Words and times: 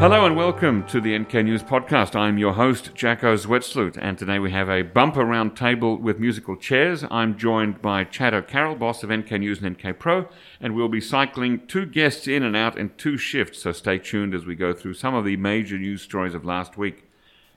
Hello 0.00 0.26
and 0.26 0.36
welcome 0.36 0.86
to 0.86 1.00
the 1.00 1.18
NK 1.18 1.34
News 1.34 1.64
podcast. 1.64 2.14
I'm 2.14 2.38
your 2.38 2.52
host, 2.52 2.94
Jacco 2.94 3.34
Zwetsloot, 3.34 3.98
and 4.00 4.16
today 4.16 4.38
we 4.38 4.52
have 4.52 4.70
a 4.70 4.82
bumper 4.82 5.24
round 5.24 5.56
table 5.56 5.96
with 5.96 6.20
musical 6.20 6.54
chairs. 6.54 7.04
I'm 7.10 7.36
joined 7.36 7.82
by 7.82 8.04
Chad 8.04 8.32
O'Carroll, 8.32 8.76
boss 8.76 9.02
of 9.02 9.10
NK 9.10 9.32
News 9.32 9.60
and 9.60 9.76
NK 9.76 9.98
Pro, 9.98 10.28
and 10.60 10.76
we'll 10.76 10.88
be 10.88 11.00
cycling 11.00 11.66
two 11.66 11.84
guests 11.84 12.28
in 12.28 12.44
and 12.44 12.54
out 12.54 12.78
in 12.78 12.90
two 12.90 13.16
shifts, 13.16 13.60
so 13.60 13.72
stay 13.72 13.98
tuned 13.98 14.36
as 14.36 14.46
we 14.46 14.54
go 14.54 14.72
through 14.72 14.94
some 14.94 15.16
of 15.16 15.24
the 15.24 15.36
major 15.36 15.76
news 15.76 16.00
stories 16.00 16.32
of 16.32 16.44
last 16.44 16.78
week. 16.78 17.02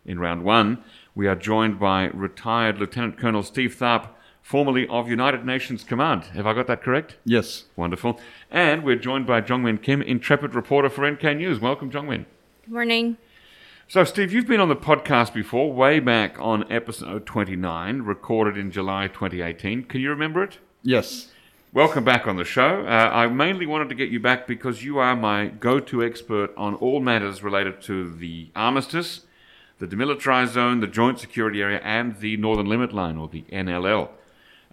In 0.04 0.18
round 0.18 0.44
one, 0.44 0.84
we 1.14 1.28
are 1.28 1.36
joined 1.36 1.80
by 1.80 2.08
retired 2.08 2.80
Lieutenant 2.80 3.20
Colonel 3.20 3.44
Steve 3.44 3.76
Tharp, 3.80 4.10
formerly 4.52 4.86
of 4.90 5.08
United 5.08 5.46
Nations 5.46 5.82
Command. 5.82 6.26
Have 6.26 6.46
I 6.46 6.54
got 6.54 6.68
that 6.68 6.84
correct? 6.84 7.16
Yes. 7.24 7.64
Wonderful. 7.78 8.20
And 8.52 8.84
we're 8.84 8.98
joined 8.98 9.26
by 9.26 9.40
Jeongmin 9.40 9.82
Kim, 9.82 10.02
intrepid 10.02 10.54
reporter 10.54 10.90
for 10.90 11.10
NK 11.10 11.24
News. 11.38 11.62
Welcome, 11.62 11.90
Jeongmin. 11.90 12.26
Good 12.66 12.74
morning. 12.74 13.16
So, 13.88 14.04
Steve, 14.04 14.34
you've 14.34 14.48
been 14.48 14.60
on 14.60 14.68
the 14.68 14.76
podcast 14.76 15.34
before, 15.34 15.72
way 15.72 16.02
back 16.02 16.36
on 16.38 16.70
episode 16.70 17.26
29, 17.26 18.02
recorded 18.02 18.58
in 18.58 18.72
July 18.72 19.08
2018. 19.08 19.86
Can 19.86 20.02
you 20.02 20.10
remember 20.10 20.44
it? 20.44 20.58
Yes. 20.84 21.30
Welcome 21.72 22.04
back 22.04 22.28
on 22.28 22.36
the 22.36 22.44
show. 22.44 22.86
Uh, 22.86 23.10
I 23.10 23.28
mainly 23.28 23.66
wanted 23.66 23.88
to 23.88 23.96
get 23.96 24.10
you 24.10 24.20
back 24.20 24.48
because 24.48 24.84
you 24.84 24.98
are 24.98 25.16
my 25.16 25.48
go 25.48 25.80
to 25.80 26.04
expert 26.04 26.54
on 26.58 26.76
all 26.76 27.00
matters 27.00 27.42
related 27.42 27.82
to 27.84 28.14
the 28.14 28.50
armistice, 28.54 29.22
the 29.80 29.88
demilitarized 29.88 30.50
zone, 30.50 30.82
the 30.82 30.88
joint 30.88 31.20
security 31.20 31.62
area, 31.62 31.80
and 31.86 32.20
the 32.20 32.36
Northern 32.36 32.66
Limit 32.66 32.92
Line, 32.92 33.18
or 33.18 33.30
the 33.30 33.44
NLL. 33.44 34.10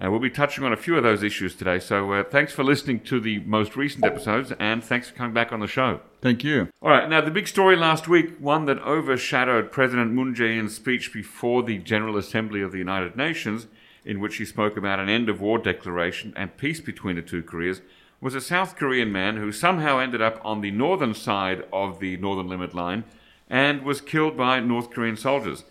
Uh, 0.00 0.10
we'll 0.10 0.20
be 0.20 0.30
touching 0.30 0.62
on 0.62 0.72
a 0.72 0.76
few 0.76 0.96
of 0.96 1.02
those 1.02 1.24
issues 1.24 1.56
today. 1.56 1.80
So 1.80 2.12
uh, 2.12 2.22
thanks 2.22 2.52
for 2.52 2.62
listening 2.62 3.00
to 3.00 3.18
the 3.18 3.40
most 3.40 3.74
recent 3.74 4.04
episodes, 4.04 4.52
and 4.60 4.82
thanks 4.82 5.08
for 5.08 5.16
coming 5.16 5.34
back 5.34 5.52
on 5.52 5.58
the 5.58 5.66
show. 5.66 6.00
Thank 6.20 6.44
you. 6.44 6.68
All 6.80 6.90
right, 6.90 7.08
now 7.08 7.20
the 7.20 7.32
big 7.32 7.48
story 7.48 7.74
last 7.74 8.06
week, 8.06 8.38
one 8.38 8.66
that 8.66 8.78
overshadowed 8.78 9.72
President 9.72 10.12
Moon 10.12 10.34
Jae-in's 10.34 10.76
speech 10.76 11.12
before 11.12 11.64
the 11.64 11.78
General 11.78 12.16
Assembly 12.16 12.62
of 12.62 12.70
the 12.70 12.78
United 12.78 13.16
Nations, 13.16 13.66
in 14.04 14.20
which 14.20 14.36
he 14.36 14.44
spoke 14.44 14.76
about 14.76 15.00
an 15.00 15.08
end 15.08 15.28
of 15.28 15.40
war 15.40 15.58
declaration 15.58 16.32
and 16.36 16.56
peace 16.56 16.80
between 16.80 17.16
the 17.16 17.22
two 17.22 17.42
Koreas, 17.42 17.80
was 18.20 18.34
a 18.34 18.40
South 18.40 18.76
Korean 18.76 19.10
man 19.10 19.36
who 19.36 19.50
somehow 19.50 19.98
ended 19.98 20.22
up 20.22 20.40
on 20.44 20.60
the 20.60 20.70
northern 20.70 21.14
side 21.14 21.64
of 21.72 21.98
the 21.98 22.16
Northern 22.16 22.48
Limit 22.48 22.74
Line 22.74 23.04
and 23.48 23.82
was 23.82 24.00
killed 24.00 24.36
by 24.36 24.60
North 24.60 24.90
Korean 24.90 25.16
soldiers. 25.16 25.64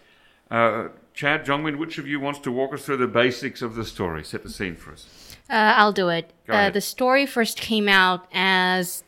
Uh, 0.49 0.89
Chad, 1.17 1.47
Jeongmin, 1.47 1.77
which 1.77 1.97
of 1.97 2.07
you 2.07 2.19
wants 2.19 2.39
to 2.41 2.51
walk 2.51 2.75
us 2.75 2.85
through 2.85 2.97
the 2.97 3.07
basics 3.07 3.63
of 3.63 3.73
the 3.73 3.83
story? 3.83 4.23
Set 4.23 4.43
the 4.43 4.51
scene 4.51 4.75
for 4.75 4.91
us. 4.91 5.35
Uh, 5.49 5.73
I'll 5.75 5.91
do 5.91 6.09
it. 6.09 6.31
Uh, 6.47 6.69
the 6.69 6.79
story 6.79 7.25
first 7.25 7.59
came 7.59 7.89
out 7.89 8.27
as 8.31 9.03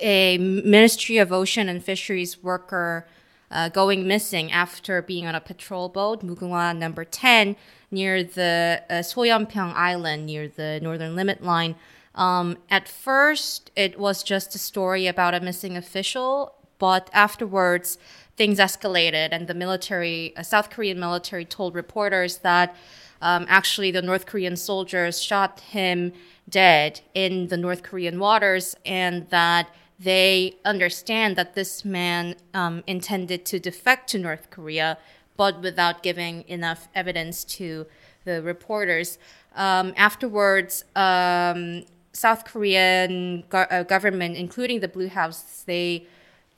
a 0.00 0.38
Ministry 0.38 1.18
of 1.18 1.32
Ocean 1.32 1.68
and 1.68 1.82
Fisheries 1.82 2.44
worker 2.44 3.08
uh, 3.50 3.70
going 3.70 4.06
missing 4.06 4.52
after 4.52 5.02
being 5.02 5.26
on 5.26 5.34
a 5.34 5.40
patrol 5.40 5.88
boat, 5.88 6.24
Mugunghwa 6.24 6.76
number 6.78 7.04
10, 7.04 7.56
near 7.90 8.22
the 8.22 8.80
uh, 8.88 8.92
Soyeonpyeong 8.94 9.74
Island, 9.74 10.26
near 10.26 10.46
the 10.46 10.78
northern 10.80 11.16
limit 11.16 11.42
line. 11.42 11.74
Um, 12.14 12.58
at 12.70 12.86
first, 12.86 13.72
it 13.74 13.98
was 13.98 14.22
just 14.22 14.54
a 14.54 14.58
story 14.58 15.08
about 15.08 15.34
a 15.34 15.40
missing 15.40 15.76
official, 15.76 16.54
but 16.78 17.10
afterwards, 17.12 17.98
things 18.38 18.58
escalated, 18.58 19.28
and 19.32 19.48
the 19.48 19.54
military, 19.64 20.32
South 20.42 20.70
Korean 20.70 20.98
military, 20.98 21.44
told 21.44 21.74
reporters 21.74 22.38
that 22.38 22.74
um, 23.20 23.44
actually 23.48 23.90
the 23.90 24.00
North 24.00 24.26
Korean 24.26 24.56
soldiers 24.56 25.20
shot 25.20 25.60
him 25.60 26.12
dead 26.48 27.00
in 27.14 27.48
the 27.48 27.56
North 27.56 27.82
Korean 27.82 28.18
waters, 28.20 28.76
and 28.86 29.28
that 29.30 29.68
they 29.98 30.54
understand 30.64 31.34
that 31.34 31.54
this 31.54 31.84
man 31.84 32.36
um, 32.54 32.84
intended 32.86 33.44
to 33.46 33.58
defect 33.58 34.08
to 34.10 34.18
North 34.18 34.48
Korea, 34.50 34.96
but 35.36 35.60
without 35.60 36.04
giving 36.04 36.44
enough 36.48 36.88
evidence 36.94 37.44
to 37.58 37.86
the 38.24 38.40
reporters. 38.40 39.18
Um, 39.56 39.92
afterwards, 39.96 40.84
um, 40.94 41.84
South 42.12 42.44
Korean 42.44 43.42
go- 43.48 43.70
uh, 43.70 43.82
government, 43.82 44.36
including 44.36 44.78
the 44.78 44.88
Blue 44.88 45.08
House, 45.08 45.64
they 45.66 46.06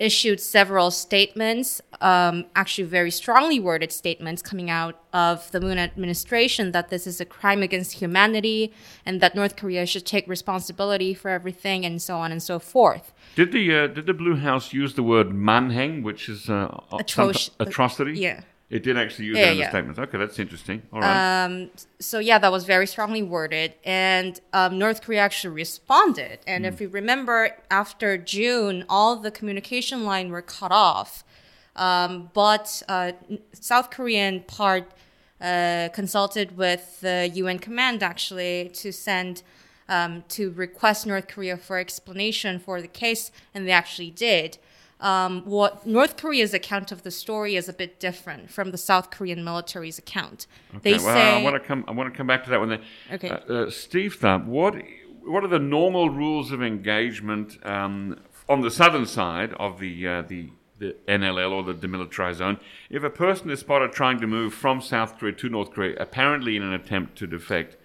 issued 0.00 0.40
several 0.40 0.90
statements, 0.90 1.80
um, 2.00 2.46
actually 2.56 2.84
very 2.84 3.10
strongly 3.10 3.60
worded 3.60 3.92
statements 3.92 4.40
coming 4.40 4.70
out 4.70 4.98
of 5.12 5.50
the 5.52 5.60
Moon 5.60 5.78
administration 5.78 6.72
that 6.72 6.88
this 6.88 7.06
is 7.06 7.20
a 7.20 7.26
crime 7.26 7.62
against 7.62 7.92
humanity 7.92 8.72
and 9.04 9.20
that 9.20 9.34
North 9.34 9.56
Korea 9.56 9.84
should 9.84 10.06
take 10.06 10.26
responsibility 10.26 11.12
for 11.12 11.28
everything 11.28 11.84
and 11.84 12.00
so 12.00 12.16
on 12.16 12.32
and 12.32 12.42
so 12.42 12.58
forth. 12.58 13.12
Did 13.36 13.52
the 13.52 13.64
uh, 13.76 13.86
did 13.88 14.06
the 14.06 14.14
Blue 14.14 14.36
House 14.36 14.72
use 14.72 14.94
the 14.94 15.02
word 15.02 15.28
manheng, 15.28 16.02
which 16.02 16.28
is 16.28 16.48
uh, 16.48 16.80
atrocity? 16.92 18.18
yeah. 18.18 18.40
It 18.70 18.84
did 18.84 18.96
actually 18.96 19.26
use 19.26 19.36
Yeah, 19.36 19.46
that 19.46 19.50
in 19.50 19.56
the 19.56 19.62
yeah. 19.64 19.70
statements. 19.70 19.98
Okay, 19.98 20.16
that's 20.16 20.38
interesting. 20.38 20.82
All 20.92 21.00
right. 21.00 21.68
so 21.98 22.20
yeah, 22.20 22.38
that 22.38 22.52
was 22.52 22.64
very 22.64 22.86
strongly 22.86 23.22
worded, 23.22 23.74
and 23.84 24.40
um, 24.52 24.78
North 24.78 25.02
Korea 25.02 25.20
actually 25.20 25.54
responded. 25.54 26.38
And 26.46 26.64
if 26.64 26.80
you 26.80 26.88
remember, 26.88 27.56
after 27.70 28.16
June, 28.16 28.84
all 28.88 29.16
the 29.16 29.32
communication 29.32 30.04
line 30.04 30.30
were 30.30 30.42
cut 30.42 30.70
off, 30.70 31.24
um, 31.74 32.30
but 32.32 32.82
uh, 32.88 33.12
South 33.52 33.90
Korean 33.90 34.42
part 34.42 34.92
uh, 35.40 35.88
consulted 35.92 36.56
with 36.56 37.00
the 37.00 37.28
UN 37.34 37.58
command 37.58 38.02
actually 38.02 38.70
to 38.74 38.92
send. 38.92 39.42
Um, 39.88 40.22
to 40.28 40.52
request 40.52 41.04
North 41.04 41.26
Korea 41.26 41.56
for 41.56 41.76
explanation 41.76 42.60
for 42.60 42.80
the 42.80 42.86
case, 42.86 43.32
and 43.52 43.66
they 43.66 43.72
actually 43.72 44.12
did. 44.12 44.56
Um, 45.00 45.42
what 45.46 45.86
North 45.86 46.16
Korea's 46.16 46.52
account 46.52 46.92
of 46.92 47.02
the 47.02 47.10
story 47.10 47.56
is 47.56 47.68
a 47.68 47.72
bit 47.72 47.98
different 47.98 48.50
from 48.50 48.70
the 48.70 48.78
South 48.78 49.10
Korean 49.10 49.42
military's 49.42 49.98
account. 49.98 50.46
They 50.82 50.94
Okay, 50.94 51.04
well, 51.04 51.14
say 51.14 51.40
I 51.40 51.42
want 51.42 51.54
to 51.54 51.60
come. 51.60 51.84
I 51.88 51.92
want 51.92 52.12
to 52.12 52.16
come 52.16 52.26
back 52.26 52.44
to 52.44 52.50
that 52.50 52.60
one. 52.60 52.82
Okay. 53.10 53.30
Uh, 53.30 53.34
uh, 53.36 53.70
Steve 53.70 54.18
Tharp, 54.20 54.44
what 54.44 54.74
what 55.24 55.42
are 55.42 55.48
the 55.48 55.58
normal 55.58 56.10
rules 56.10 56.52
of 56.52 56.62
engagement 56.62 57.58
um, 57.66 58.18
on 58.48 58.60
the 58.60 58.70
southern 58.70 59.06
side 59.06 59.54
of 59.54 59.80
the 59.80 60.06
uh, 60.06 60.22
the 60.22 60.50
the 60.78 60.96
NLL 61.08 61.50
or 61.50 61.62
the 61.62 61.74
demilitarized 61.74 62.36
zone? 62.36 62.58
If 62.90 63.02
a 63.02 63.10
person 63.10 63.50
is 63.50 63.60
spotted 63.60 63.92
trying 63.92 64.20
to 64.20 64.26
move 64.26 64.52
from 64.52 64.82
South 64.82 65.18
Korea 65.18 65.32
to 65.32 65.48
North 65.48 65.70
Korea, 65.70 65.96
apparently 65.98 66.56
in 66.56 66.62
an 66.62 66.74
attempt 66.74 67.16
to 67.18 67.26
defect, 67.26 67.78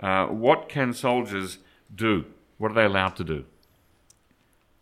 uh, 0.00 0.26
what 0.26 0.68
can 0.68 0.92
soldiers 0.92 1.58
do? 1.94 2.26
What 2.58 2.72
are 2.72 2.74
they 2.74 2.84
allowed 2.84 3.16
to 3.16 3.24
do? 3.24 3.44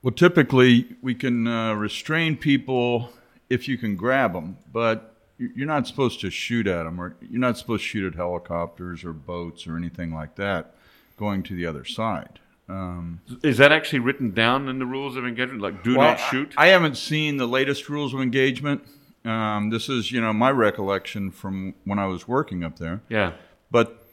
Well, 0.06 0.14
typically 0.14 0.86
we 1.02 1.16
can 1.16 1.48
uh, 1.48 1.74
restrain 1.74 2.36
people 2.36 3.10
if 3.50 3.66
you 3.66 3.76
can 3.76 3.96
grab 3.96 4.34
them, 4.34 4.56
but 4.72 5.16
you- 5.36 5.50
you're 5.56 5.66
not 5.66 5.88
supposed 5.88 6.20
to 6.20 6.30
shoot 6.30 6.68
at 6.68 6.84
them, 6.84 7.00
or 7.00 7.16
you're 7.20 7.40
not 7.40 7.58
supposed 7.58 7.82
to 7.82 7.88
shoot 7.88 8.12
at 8.12 8.14
helicopters 8.14 9.02
or 9.04 9.12
boats 9.12 9.66
or 9.66 9.76
anything 9.76 10.14
like 10.14 10.36
that 10.36 10.76
going 11.18 11.42
to 11.42 11.56
the 11.56 11.66
other 11.66 11.84
side. 11.84 12.38
Um, 12.68 13.18
Is 13.42 13.56
that 13.56 13.72
actually 13.72 13.98
written 13.98 14.30
down 14.30 14.68
in 14.68 14.78
the 14.78 14.86
rules 14.86 15.16
of 15.16 15.26
engagement? 15.26 15.60
Like, 15.60 15.82
do 15.82 15.96
well, 15.96 16.10
not 16.10 16.20
shoot. 16.20 16.54
I, 16.56 16.66
I 16.66 16.68
haven't 16.68 16.96
seen 16.96 17.36
the 17.38 17.48
latest 17.48 17.88
rules 17.88 18.14
of 18.14 18.20
engagement. 18.20 18.84
Um, 19.24 19.70
this 19.70 19.88
is, 19.88 20.12
you 20.12 20.20
know, 20.20 20.32
my 20.32 20.52
recollection 20.52 21.32
from 21.32 21.74
when 21.82 21.98
I 21.98 22.06
was 22.06 22.28
working 22.28 22.62
up 22.62 22.78
there. 22.78 23.00
yeah. 23.08 23.32
But, 23.72 24.05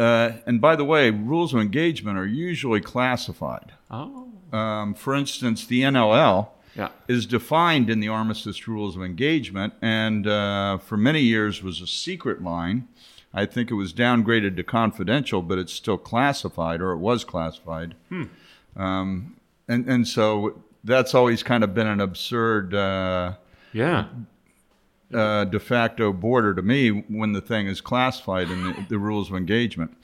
uh, 0.00 0.32
and 0.46 0.60
by 0.60 0.74
the 0.76 0.84
way, 0.84 1.10
rules 1.10 1.52
of 1.54 1.60
engagement 1.60 2.16
are 2.18 2.26
usually 2.26 2.80
classified. 2.80 3.72
Oh. 3.90 4.28
Um, 4.52 4.94
for 4.94 5.14
instance, 5.14 5.66
the 5.66 5.82
NLL 5.82 6.48
Yeah. 6.76 6.88
is 7.08 7.26
defined 7.26 7.88
in 7.90 8.00
the 8.00 8.08
Armistice 8.08 8.66
Rules 8.66 8.96
of 8.96 9.02
Engagement, 9.02 9.74
and 9.82 10.26
uh, 10.26 10.78
for 10.78 10.96
many 10.96 11.20
years 11.20 11.62
was 11.62 11.80
a 11.80 11.86
secret 11.86 12.42
line. 12.42 12.88
I 13.32 13.46
think 13.46 13.70
it 13.70 13.74
was 13.74 13.92
downgraded 13.92 14.56
to 14.56 14.64
confidential, 14.64 15.40
but 15.42 15.56
it's 15.58 15.72
still 15.72 15.98
classified, 15.98 16.80
or 16.80 16.90
it 16.92 16.98
was 16.98 17.24
classified. 17.24 17.94
Um, 18.76 19.36
and 19.68 19.86
and 19.88 20.06
so 20.08 20.62
that's 20.84 21.14
always 21.14 21.42
kind 21.42 21.62
of 21.62 21.74
been 21.74 21.86
an 21.86 22.00
absurd 22.00 22.74
uh, 22.74 23.34
Yeah. 23.72 24.06
Uh, 25.12 25.44
de 25.44 25.58
facto 25.58 26.12
border 26.12 26.54
to 26.54 26.62
me 26.62 26.88
when 26.90 27.32
the 27.32 27.40
thing 27.40 27.66
is 27.66 27.80
classified 27.80 28.50
in 28.50 28.64
the, 28.64 28.86
the 28.90 28.98
rules 28.98 29.30
of 29.30 29.36
engagement. 29.36 29.96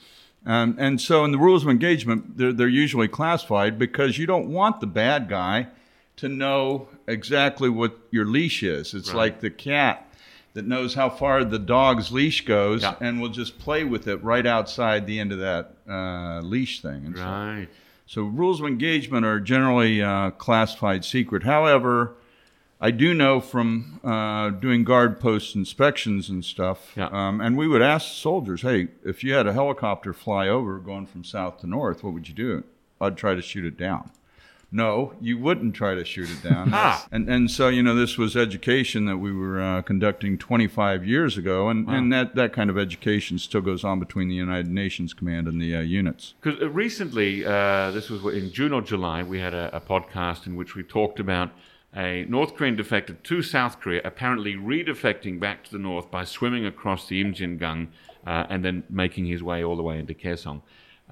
Um, 0.44 0.76
and 0.79 1.00
so 1.00 1.25
in 1.25 1.32
the 1.32 1.38
rules 1.38 1.64
of 1.64 1.69
engagement, 1.70 2.38
they're, 2.38 2.53
they're 2.53 2.69
usually 2.69 3.08
classified 3.08 3.79
because 3.79 4.19
you 4.19 4.26
don't 4.26 4.49
want 4.49 4.81
the 4.81 4.87
bad 4.87 5.29
guy 5.29 5.69
to 6.17 6.29
know 6.29 6.88
exactly 7.06 7.69
what 7.69 7.99
your 8.11 8.25
leash 8.25 8.62
is. 8.62 8.94
It's 8.94 9.08
Right. 9.11 9.17
like 9.17 9.41
the 9.41 9.50
cat 9.50 10.03
that 10.55 10.67
knows 10.67 10.94
how 10.94 11.11
far 11.11 11.44
the 11.44 11.58
dog's 11.58 12.11
leash 12.12 12.44
goes 12.47 12.82
Yeah. 12.82 12.94
and 13.00 13.20
will 13.20 13.29
just 13.29 13.58
play 13.58 13.85
with 13.85 14.06
it 14.08 14.23
right 14.25 14.47
outside 14.47 15.06
the 15.06 15.19
end 15.20 15.32
of 15.32 15.38
that 15.41 15.75
uh, 15.88 16.41
leash 16.43 16.81
thing. 16.81 17.05
And 17.06 17.17
so- 17.17 17.23
Right. 17.25 17.69
so 18.06 18.23
rules 18.23 18.61
of 18.61 18.67
engagement 18.67 19.26
are 19.26 19.41
generally 19.41 20.00
uh, 20.03 20.31
classified 20.31 21.05
secret. 21.05 21.43
However, 21.43 22.14
I 22.81 22.90
do 22.90 23.14
know 23.14 23.40
from 23.40 24.00
uh, 24.05 24.50
doing 24.50 24.84
guard 24.84 25.19
post 25.19 25.55
inspections 25.56 26.28
and 26.28 26.44
stuff, 26.44 26.93
Yeah. 26.96 27.08
um, 27.11 27.40
and 27.40 27.56
we 27.56 27.67
would 27.67 27.82
ask 27.82 28.12
soldiers, 28.12 28.62
"Hey, 28.62 28.88
if 29.05 29.25
you 29.25 29.32
had 29.32 29.46
a 29.46 29.52
helicopter 29.55 30.12
fly 30.12 30.46
over 30.49 30.78
going 30.78 31.06
from 31.06 31.25
south 31.25 31.61
to 31.61 31.67
north, 31.67 32.05
what 32.05 32.12
would 32.12 32.28
you 32.28 32.34
do?" 32.34 32.64
I'd 33.00 33.17
try 33.17 33.34
to 33.34 33.43
shoot 33.43 33.64
it 33.64 33.76
down. 33.78 34.11
No, 34.73 35.14
you 35.20 35.38
wouldn't 35.38 35.75
try 35.75 35.94
to 35.94 36.05
shoot 36.05 36.28
it 36.31 36.43
down. 36.46 36.73
And 37.12 37.28
and 37.31 37.50
so 37.50 37.69
you 37.69 37.82
know 37.82 37.94
this 37.94 38.19
was 38.19 38.37
education 38.37 39.06
that 39.06 39.19
we 39.19 39.32
were 39.32 39.61
uh, 39.61 39.81
conducting 39.82 40.37
25 40.37 41.06
years 41.06 41.38
ago, 41.38 41.69
and, 41.70 41.88
and 41.88 42.12
that 42.12 42.34
that 42.34 42.52
kind 42.52 42.69
of 42.69 42.76
education 42.76 43.38
still 43.38 43.61
goes 43.62 43.84
on 43.84 44.00
between 44.00 44.29
the 44.29 44.34
United 44.34 44.70
Nations 44.70 45.14
Command 45.14 45.46
and 45.49 45.62
the 45.62 45.76
uh, 45.76 45.81
units. 45.81 46.34
Because 46.43 46.61
recently, 46.75 47.44
uh, 47.46 47.90
this 47.93 48.11
was 48.11 48.22
in 48.34 48.52
June 48.52 48.72
or 48.75 48.82
July, 48.82 49.22
we 49.22 49.38
had 49.38 49.55
a, 49.55 49.75
a 49.75 49.81
podcast 49.81 50.46
in 50.46 50.56
which 50.56 50.75
we 50.75 50.82
talked 50.82 51.20
about 51.20 51.50
a 51.96 52.25
North 52.28 52.54
Korean 52.56 52.76
defector 52.76 53.20
to 53.22 53.43
South 53.43 53.81
Korea, 53.81 54.02
apparently 54.04 54.54
redefecting 54.54 55.40
back 55.40 55.64
to 55.64 55.72
the 55.72 55.78
north 55.78 56.10
by 56.10 56.25
swimming 56.25 56.66
across 56.66 57.08
the 57.08 57.22
Imjingang 57.25 57.88
uh, 58.26 58.44
and 58.50 58.64
then 58.64 58.84
making 58.90 59.26
his 59.26 59.43
way 59.43 59.64
all 59.64 59.76
the 59.76 59.82
way 59.82 59.98
into 59.98 60.12
Kaesong. 60.14 60.60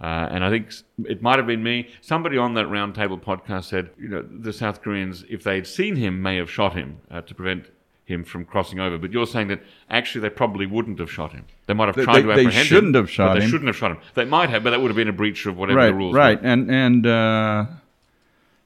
Uh, 0.00 0.28
and 0.30 0.44
I 0.44 0.50
think 0.50 0.72
it 1.04 1.22
might 1.22 1.38
have 1.38 1.46
been 1.46 1.62
me. 1.62 1.88
Somebody 2.00 2.36
on 2.36 2.54
that 2.54 2.66
roundtable 2.66 3.20
podcast 3.22 3.64
said, 3.64 3.90
you 3.98 4.08
know, 4.08 4.22
the 4.22 4.52
South 4.52 4.82
Koreans, 4.82 5.24
if 5.30 5.44
they'd 5.44 5.66
seen 5.66 5.94
him, 5.96 6.20
may 6.20 6.36
have 6.36 6.50
shot 6.50 6.74
him 6.74 6.98
uh, 7.10 7.20
to 7.22 7.34
prevent 7.34 7.70
him 8.04 8.24
from 8.24 8.44
crossing 8.44 8.80
over. 8.80 8.98
But 8.98 9.12
you're 9.12 9.26
saying 9.26 9.48
that 9.48 9.62
actually 9.88 10.22
they 10.22 10.30
probably 10.30 10.66
wouldn't 10.66 10.98
have 10.98 11.10
shot 11.10 11.32
him. 11.32 11.44
They 11.66 11.74
might 11.74 11.86
have 11.86 11.94
They- 11.96 12.04
tried 12.04 12.16
they- 12.16 12.20
to 12.22 12.26
they 12.26 12.32
apprehend 12.32 12.66
shouldn't 12.66 12.96
him. 12.96 13.02
have 13.02 13.10
shot 13.10 13.34
They 13.38 13.44
him. 13.44 13.50
shouldn't 13.50 13.68
have 13.68 13.76
shot 13.76 13.92
him. 13.92 13.98
They 14.14 14.24
might 14.24 14.50
have, 14.50 14.64
but 14.64 14.70
that 14.70 14.80
would 14.82 14.88
have 14.88 14.96
been 14.96 15.08
a 15.08 15.12
breach 15.12 15.46
of 15.46 15.56
whatever 15.56 15.78
right, 15.78 15.86
the 15.86 15.94
rules 15.94 16.14
right, 16.14 16.42
were. 16.42 16.48
and 16.48 16.70
and 16.70 17.06
uh, 17.06 17.66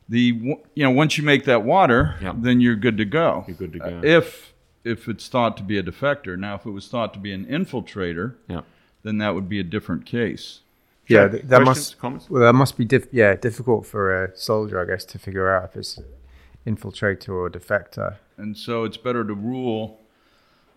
the 0.08 0.20
you 0.75 0.84
know 0.84 0.90
once 0.90 1.19
you 1.19 1.25
make 1.25 1.44
that 1.44 1.62
water, 1.64 2.16
Yeah. 2.20 2.32
then 2.37 2.60
you're 2.60 2.76
good 2.76 2.96
to 2.99 3.05
go. 3.05 3.44
You're 3.46 3.56
good 3.56 3.72
to 3.75 3.82
Uh, 3.82 3.90
go. 4.00 4.00
if 4.06 4.55
if 4.84 5.08
it's 5.08 5.28
thought 5.28 5.56
to 5.58 5.62
be 5.62 5.76
a 5.78 5.82
defector, 5.82 6.38
now 6.38 6.55
if 6.55 6.64
it 6.64 6.70
was 6.70 6.88
thought 6.88 7.12
to 7.14 7.20
be 7.20 7.32
an 7.32 7.44
infiltrator, 7.44 8.34
Yeah. 8.49 8.62
then 9.02 9.19
that 9.19 9.34
would 9.34 9.49
be 9.49 9.58
a 9.60 9.64
different 9.64 10.06
case. 10.06 10.60
Yeah, 11.08 11.28
th- 11.28 11.43
that 11.44 11.62
Questions, 11.62 11.66
must 11.66 11.99
comments? 11.99 12.31
well, 12.31 12.43
that 12.43 12.52
must 12.55 12.76
be 12.78 12.84
diff- 12.84 13.08
yeah 13.12 13.34
difficult 13.34 13.87
for 13.87 14.25
a 14.25 14.37
soldier, 14.37 14.81
I 14.81 14.84
guess, 14.87 15.05
to 15.06 15.19
figure 15.19 15.49
out 15.55 15.64
if 15.64 15.76
it's 15.76 15.99
infiltrator 16.66 17.31
or 17.31 17.50
defector. 17.50 18.16
And 18.37 18.56
so 18.56 18.84
it's 18.84 18.96
better 18.96 19.25
to 19.25 19.34
rule 19.34 20.00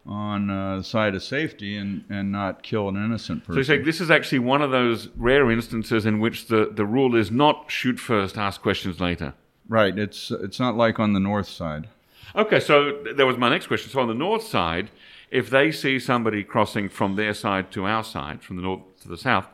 on 0.06 0.50
uh, 0.50 0.77
the 0.77 0.83
side 0.83 1.13
of 1.15 1.24
safety 1.24 1.77
and, 1.77 2.03
and 2.09 2.31
not 2.31 2.63
kill 2.63 2.89
an 2.89 2.95
innocent 2.95 3.44
person. 3.45 3.53
So 3.53 3.59
person. 3.59 3.74
you 3.75 3.80
say 3.80 3.86
this 3.86 4.01
is 4.01 4.09
actually 4.09 4.39
one 4.39 4.62
of 4.62 4.71
those 4.71 5.09
rare 5.15 5.51
instances 5.51 6.06
in 6.06 6.19
which 6.19 6.48
the, 6.48 6.71
the 6.71 6.86
rule 6.86 7.15
is 7.15 7.30
not 7.31 7.69
shoot 7.69 8.00
first, 8.00 8.38
ask 8.38 8.62
questions 8.62 9.00
later. 9.00 9.33
right. 9.68 9.98
It's 9.98 10.31
it's 10.31 10.59
not 10.59 10.75
like 10.75 11.00
on 11.00 11.13
the 11.13 11.19
north 11.19 11.48
side. 11.48 11.88
Okay, 12.36 12.59
so 12.59 12.92
th- 13.03 13.15
that 13.18 13.25
was 13.25 13.38
my 13.38 13.50
next 13.50 13.68
question. 13.68 13.92
So 13.92 14.00
on 14.00 14.07
the 14.07 14.13
north 14.13 14.44
side, 14.44 14.89
if 15.30 15.50
they 15.50 15.71
see 15.71 16.00
somebody 16.00 16.44
crossing 16.44 16.89
from 16.89 17.15
their 17.15 17.33
side 17.33 17.71
to 17.71 17.86
our 17.86 18.03
side, 18.03 18.42
from 18.42 18.56
the 18.56 18.62
north 18.62 18.81
to 19.01 19.07
the 19.07 19.18
south, 19.18 19.48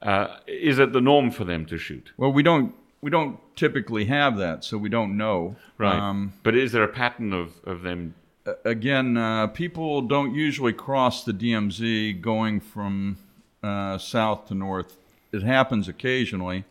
uh, 0.00 0.36
is 0.46 0.78
it 0.78 0.92
the 0.92 1.00
norm 1.00 1.30
for 1.30 1.44
them 1.44 1.64
to 1.66 1.78
shoot? 1.78 2.10
Well, 2.16 2.32
we 2.32 2.42
don't 2.42 2.74
we 3.02 3.10
don't 3.10 3.38
typically 3.56 4.06
have 4.06 4.36
that, 4.38 4.64
so 4.64 4.78
we 4.78 4.88
don't 4.88 5.16
know. 5.16 5.56
Right. 5.78 5.94
Um, 5.94 6.32
but 6.42 6.54
is 6.54 6.72
there 6.72 6.84
a 6.84 6.88
pattern 6.88 7.32
of, 7.32 7.52
of 7.64 7.82
them? 7.82 8.14
A- 8.46 8.56
again, 8.64 9.16
uh, 9.16 9.46
people 9.48 10.02
don't 10.02 10.34
usually 10.34 10.72
cross 10.72 11.24
the 11.24 11.32
DMZ 11.32 12.20
going 12.20 12.60
from 12.60 13.18
uh, 13.62 13.98
south 13.98 14.46
to 14.48 14.54
north. 14.54 14.96
It 15.32 15.42
happens 15.42 15.88
occasionally, 15.88 16.64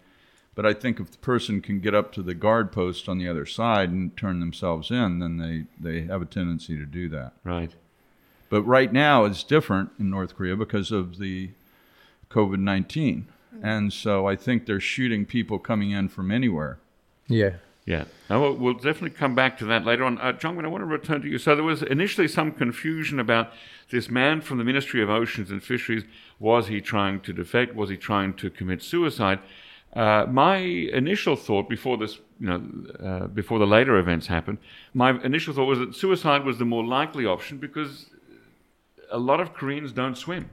but 0.55 0.65
I 0.65 0.73
think 0.73 0.99
if 0.99 1.11
the 1.11 1.17
person 1.17 1.61
can 1.61 1.79
get 1.79 1.95
up 1.95 2.11
to 2.13 2.21
the 2.21 2.33
guard 2.33 2.71
post 2.71 3.09
on 3.09 3.17
the 3.17 3.27
other 3.27 3.45
side 3.45 3.89
and 3.89 4.15
turn 4.15 4.39
themselves 4.39 4.91
in, 4.91 5.19
then 5.19 5.37
they, 5.37 5.65
they 5.79 6.05
have 6.05 6.21
a 6.21 6.25
tendency 6.25 6.77
to 6.77 6.85
do 6.85 7.09
that. 7.09 7.33
Right. 7.43 7.71
But 8.49 8.63
right 8.63 8.91
now 8.91 9.23
it's 9.25 9.43
different 9.43 9.91
in 9.97 10.09
North 10.09 10.35
Korea 10.35 10.55
because 10.57 10.91
of 10.91 11.17
the 11.17 11.51
COVID 12.29 12.59
19. 12.59 13.27
And 13.63 13.93
so 13.93 14.27
I 14.27 14.35
think 14.35 14.65
they're 14.65 14.79
shooting 14.79 15.25
people 15.25 15.59
coming 15.59 15.91
in 15.91 16.09
from 16.09 16.31
anywhere. 16.31 16.79
Yeah. 17.27 17.55
Yeah. 17.91 18.05
We'll, 18.29 18.53
we'll 18.53 18.73
definitely 18.75 19.09
come 19.09 19.35
back 19.35 19.57
to 19.57 19.65
that 19.65 19.83
later 19.83 20.05
on. 20.05 20.17
Uh, 20.17 20.31
John, 20.31 20.63
I 20.63 20.69
want 20.69 20.81
to 20.81 20.85
return 20.85 21.21
to 21.23 21.27
you. 21.27 21.37
So 21.37 21.55
there 21.55 21.63
was 21.65 21.83
initially 21.83 22.29
some 22.29 22.53
confusion 22.53 23.19
about 23.19 23.51
this 23.89 24.09
man 24.09 24.39
from 24.39 24.59
the 24.59 24.63
Ministry 24.63 25.03
of 25.03 25.09
Oceans 25.09 25.51
and 25.51 25.61
Fisheries. 25.61 26.05
Was 26.39 26.69
he 26.69 26.79
trying 26.79 27.19
to 27.19 27.33
defect? 27.33 27.75
Was 27.75 27.89
he 27.89 27.97
trying 27.97 28.33
to 28.35 28.49
commit 28.49 28.81
suicide? 28.81 29.39
Uh, 29.93 30.25
my 30.29 30.55
initial 30.55 31.35
thought 31.35 31.67
before 31.67 31.97
this, 31.97 32.19
you 32.39 32.47
know, 32.47 32.61
uh, 33.05 33.27
before 33.27 33.59
the 33.59 33.67
later 33.67 33.97
events 33.97 34.27
happened, 34.27 34.59
my 34.93 35.21
initial 35.21 35.53
thought 35.53 35.65
was 35.65 35.79
that 35.79 35.93
suicide 35.93 36.45
was 36.45 36.59
the 36.59 36.65
more 36.65 36.85
likely 36.85 37.25
option 37.25 37.57
because 37.57 38.09
a 39.11 39.19
lot 39.19 39.41
of 39.41 39.53
Koreans 39.53 39.91
don't 39.91 40.17
swim. 40.17 40.49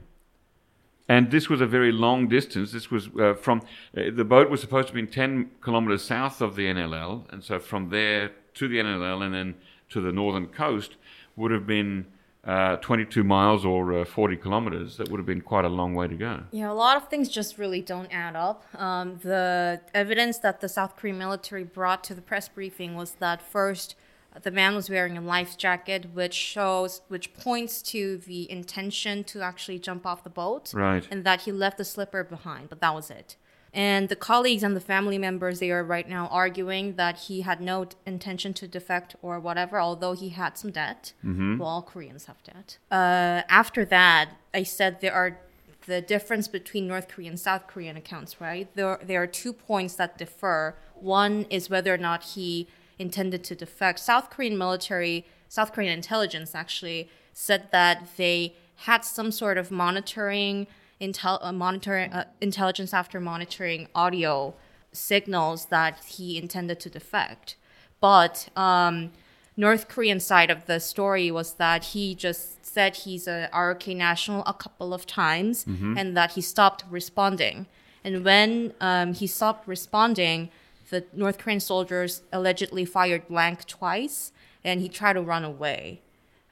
And 1.09 1.31
this 1.31 1.49
was 1.49 1.59
a 1.59 1.65
very 1.65 1.91
long 1.91 2.27
distance. 2.27 2.71
This 2.71 2.91
was 2.91 3.09
uh, 3.19 3.33
from 3.33 3.63
uh, 3.97 4.11
the 4.13 4.23
boat 4.23 4.49
was 4.49 4.61
supposed 4.61 4.87
to 4.89 4.93
be 4.93 5.05
10 5.05 5.49
kilometers 5.59 6.03
south 6.03 6.39
of 6.39 6.55
the 6.55 6.67
NLL, 6.67 7.27
and 7.33 7.43
so 7.43 7.59
from 7.59 7.89
there 7.89 8.31
to 8.53 8.67
the 8.67 8.77
NLL 8.77 9.23
and 9.25 9.33
then 9.33 9.55
to 9.89 9.99
the 9.99 10.11
northern 10.11 10.47
coast 10.47 10.95
would 11.35 11.49
have 11.51 11.65
been 11.65 12.05
uh, 12.45 12.77
22 12.77 13.23
miles 13.23 13.65
or 13.65 13.99
uh, 13.99 14.05
40 14.05 14.37
kilometers. 14.37 14.97
That 14.97 15.09
would 15.09 15.17
have 15.17 15.25
been 15.25 15.41
quite 15.41 15.65
a 15.65 15.69
long 15.69 15.95
way 15.95 16.07
to 16.07 16.15
go. 16.15 16.43
Yeah, 16.51 16.71
a 16.71 16.73
lot 16.73 16.95
of 16.95 17.09
things 17.09 17.27
just 17.27 17.57
really 17.57 17.81
don't 17.81 18.11
add 18.11 18.35
up. 18.35 18.63
Um, 18.79 19.19
the 19.23 19.81
evidence 19.93 20.37
that 20.39 20.61
the 20.61 20.69
South 20.69 20.95
Korean 20.95 21.17
military 21.17 21.63
brought 21.63 22.03
to 22.05 22.13
the 22.13 22.21
press 22.21 22.47
briefing 22.47 22.95
was 22.95 23.13
that 23.13 23.41
first, 23.41 23.95
the 24.43 24.51
man 24.51 24.75
was 24.75 24.89
wearing 24.89 25.17
a 25.17 25.21
life 25.21 25.57
jacket, 25.57 26.07
which 26.13 26.33
shows, 26.33 27.01
which 27.07 27.33
points 27.33 27.81
to 27.81 28.17
the 28.19 28.49
intention 28.51 29.23
to 29.25 29.41
actually 29.41 29.79
jump 29.79 30.05
off 30.05 30.23
the 30.23 30.29
boat, 30.29 30.73
Right. 30.73 31.07
and 31.11 31.23
that 31.25 31.41
he 31.41 31.51
left 31.51 31.77
the 31.77 31.85
slipper 31.85 32.23
behind, 32.23 32.69
but 32.69 32.79
that 32.81 32.93
was 32.93 33.09
it. 33.09 33.35
And 33.71 34.09
the 34.09 34.15
colleagues 34.15 34.63
and 34.63 34.75
the 34.75 34.79
family 34.81 35.19
members, 35.19 35.59
they 35.59 35.69
are 35.69 35.83
right 35.83 36.07
now 36.09 36.27
arguing 36.31 36.95
that 36.95 37.17
he 37.27 37.41
had 37.41 37.61
no 37.61 37.87
intention 38.05 38.51
to 38.55 38.67
defect 38.67 39.15
or 39.21 39.39
whatever, 39.39 39.79
although 39.79 40.13
he 40.13 40.29
had 40.29 40.57
some 40.57 40.71
debt. 40.71 41.13
Well, 41.23 41.63
all 41.67 41.81
Koreans 41.83 42.25
have 42.25 42.41
debt. 42.43 42.79
Uh, 42.89 43.43
after 43.47 43.85
that, 43.85 44.31
I 44.55 44.63
said 44.63 45.01
there 45.01 45.13
are 45.13 45.37
the 45.85 46.01
difference 46.01 46.47
between 46.47 46.87
North 46.87 47.07
Korean 47.07 47.31
and 47.33 47.39
South 47.39 47.67
Korean 47.67 47.95
accounts, 47.95 48.41
right? 48.41 48.67
There, 48.75 48.99
there 49.03 49.21
are 49.21 49.27
two 49.27 49.53
points 49.53 49.95
that 49.95 50.17
differ. 50.17 50.75
One 50.95 51.45
is 51.51 51.69
whether 51.69 51.93
or 51.93 51.97
not 51.97 52.23
he 52.23 52.67
intended 52.99 53.43
to 53.45 53.55
defect. 53.55 53.99
South 53.99 54.29
Korean 54.29 54.57
military, 54.57 55.25
South 55.47 55.73
Korean 55.73 55.91
intelligence 55.91 56.53
actually 56.53 57.09
said 57.33 57.71
that 57.71 58.07
they 58.17 58.55
had 58.75 59.03
some 59.03 59.31
sort 59.31 59.57
of 59.57 59.71
monitoring, 59.71 60.67
intel, 61.01 61.39
uh, 61.41 61.51
monitoring 61.51 62.11
uh, 62.11 62.25
intelligence 62.41 62.93
after 62.93 63.19
monitoring 63.19 63.87
audio 63.95 64.53
signals 64.91 65.65
that 65.65 66.03
he 66.05 66.37
intended 66.37 66.79
to 66.81 66.89
defect. 66.89 67.55
But 68.01 68.49
um, 68.55 69.11
North 69.57 69.87
Korean 69.87 70.19
side 70.19 70.49
of 70.49 70.65
the 70.65 70.79
story 70.79 71.31
was 71.31 71.53
that 71.53 71.83
he 71.85 72.15
just 72.15 72.65
said 72.65 72.95
he's 72.97 73.27
a 73.27 73.49
ROK 73.53 73.87
national 73.87 74.43
a 74.45 74.53
couple 74.53 74.93
of 74.93 75.05
times 75.05 75.65
and 75.97 76.15
that 76.15 76.31
he 76.31 76.41
stopped 76.41 76.85
responding. 76.89 77.67
And 78.03 78.23
when 78.23 78.73
um, 78.79 79.13
he 79.13 79.27
stopped 79.27 79.67
responding, 79.67 80.49
the 80.89 81.05
North 81.13 81.37
Korean 81.37 81.59
soldiers 81.59 82.23
allegedly 82.31 82.85
fired 82.85 83.27
blank 83.27 83.65
twice 83.65 84.31
and 84.63 84.81
he 84.81 84.89
tried 84.89 85.13
to 85.13 85.21
run 85.21 85.43
away. 85.43 86.01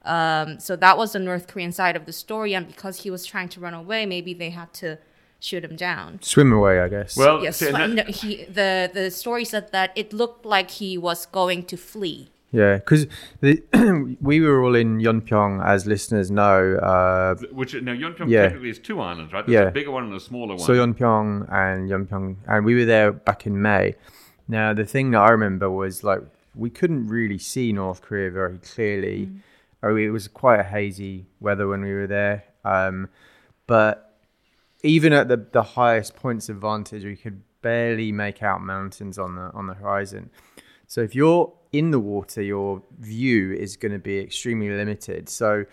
Um, 0.05 0.59
so 0.59 0.75
that 0.77 0.97
was 0.97 1.11
the 1.13 1.19
North 1.19 1.47
Korean 1.47 1.71
side 1.71 1.95
of 1.95 2.05
the 2.05 2.13
story. 2.13 2.53
And 2.53 2.65
because 2.67 3.01
he 3.03 3.11
was 3.11 3.25
trying 3.25 3.49
to 3.49 3.59
run 3.59 3.73
away, 3.73 4.05
maybe 4.05 4.33
they 4.33 4.51
had 4.51 4.73
to 4.75 4.97
shoot 5.39 5.63
him 5.63 5.75
down. 5.75 6.19
Swim 6.21 6.51
away, 6.53 6.79
I 6.79 6.87
guess. 6.87 7.17
Well, 7.17 7.43
Yes, 7.43 7.57
see, 7.57 7.71
that- 7.71 7.89
no, 7.89 8.03
he, 8.03 8.45
the, 8.45 8.89
the 8.93 9.11
story 9.11 9.43
said 9.45 9.71
that 9.73 9.91
it 9.95 10.13
looked 10.13 10.45
like 10.45 10.71
he 10.71 10.97
was 10.97 11.25
going 11.25 11.63
to 11.65 11.77
flee. 11.77 12.29
yeah, 12.51 12.75
because 12.75 13.05
we 14.21 14.39
were 14.39 14.63
all 14.63 14.75
in 14.75 14.99
Yeonpyeong, 14.99 15.63
as 15.65 15.85
listeners 15.85 16.31
know. 16.31 16.77
Uh, 16.77 17.35
which 17.51 17.73
now 17.75 17.91
Yeonpyeong 17.93 18.29
Yeah. 18.29 18.43
technically 18.43 18.69
is 18.69 18.79
two 18.79 19.01
islands, 19.01 19.33
right? 19.33 19.45
There's 19.45 19.53
Yeah. 19.61 19.67
a 19.67 19.71
bigger 19.71 19.91
one 19.91 20.05
and 20.05 20.13
a 20.15 20.19
smaller 20.19 20.55
one. 20.55 20.59
So 20.59 20.73
Yeonpyeong 20.73 21.51
and 21.51 21.89
Yeonpyeong, 21.89 22.35
and 22.47 22.65
we 22.65 22.75
were 22.75 22.85
there 22.85 23.11
back 23.11 23.45
in 23.45 23.61
May. 23.61 23.95
Now 24.47 24.73
the 24.73 24.85
thing 24.85 25.11
that 25.11 25.19
I 25.19 25.29
remember 25.29 25.69
was 25.69 26.03
like 26.03 26.21
we 26.55 26.69
couldn't 26.69 27.07
really 27.07 27.37
see 27.37 27.71
North 27.71 28.01
Korea 28.01 28.31
very 28.31 28.57
clearly. 28.57 29.29
Oh, 29.83 29.95
it 29.95 30.09
was 30.09 30.27
quite 30.27 30.59
a 30.59 30.63
hazy 30.63 31.27
weather 31.39 31.67
when 31.67 31.81
we 31.81 31.93
were 31.93 32.07
there. 32.07 32.43
Um, 32.65 33.09
but 33.67 34.19
even 34.83 35.13
at 35.13 35.27
the 35.27 35.37
the 35.51 35.63
highest 35.63 36.15
points 36.15 36.49
of 36.49 36.57
vantage, 36.57 37.03
we 37.03 37.15
could 37.15 37.41
barely 37.61 38.11
make 38.11 38.41
out 38.41 38.61
mountains 38.61 39.17
on 39.19 39.35
the 39.35 39.51
on 39.53 39.67
the 39.67 39.73
horizon. 39.75 40.29
So 40.87 41.01
if 41.01 41.13
you're 41.13 41.53
in 41.71 41.91
the 41.91 41.99
water, 41.99 42.41
your 42.41 42.81
view 42.99 43.53
is 43.53 43.75
going 43.75 43.91
to 43.91 43.99
be 43.99 44.19
extremely 44.19 44.69
limited. 44.69 45.27
So 45.27 45.65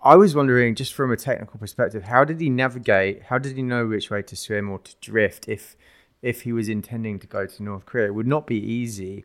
I 0.00 0.14
was 0.14 0.36
wondering, 0.36 0.76
just 0.76 0.94
from 0.94 1.10
a 1.10 1.16
technical 1.16 1.58
perspective, 1.58 2.04
how 2.04 2.24
did 2.24 2.40
he 2.40 2.48
navigate? 2.48 3.24
How 3.24 3.38
did 3.38 3.56
he 3.56 3.62
know 3.62 3.86
which 3.86 4.10
way 4.10 4.22
to 4.22 4.36
swim 4.36 4.70
or 4.70 4.78
to 4.78 4.94
drift 5.00 5.48
if 5.48 5.76
if 6.22 6.42
he 6.42 6.52
was 6.52 6.68
intending 6.68 7.18
to 7.20 7.26
go 7.26 7.46
to 7.46 7.62
North 7.62 7.86
Korea? 7.86 8.06
It 8.06 8.14
would 8.14 8.26
not 8.26 8.46
be 8.46 8.58
easy, 8.58 9.24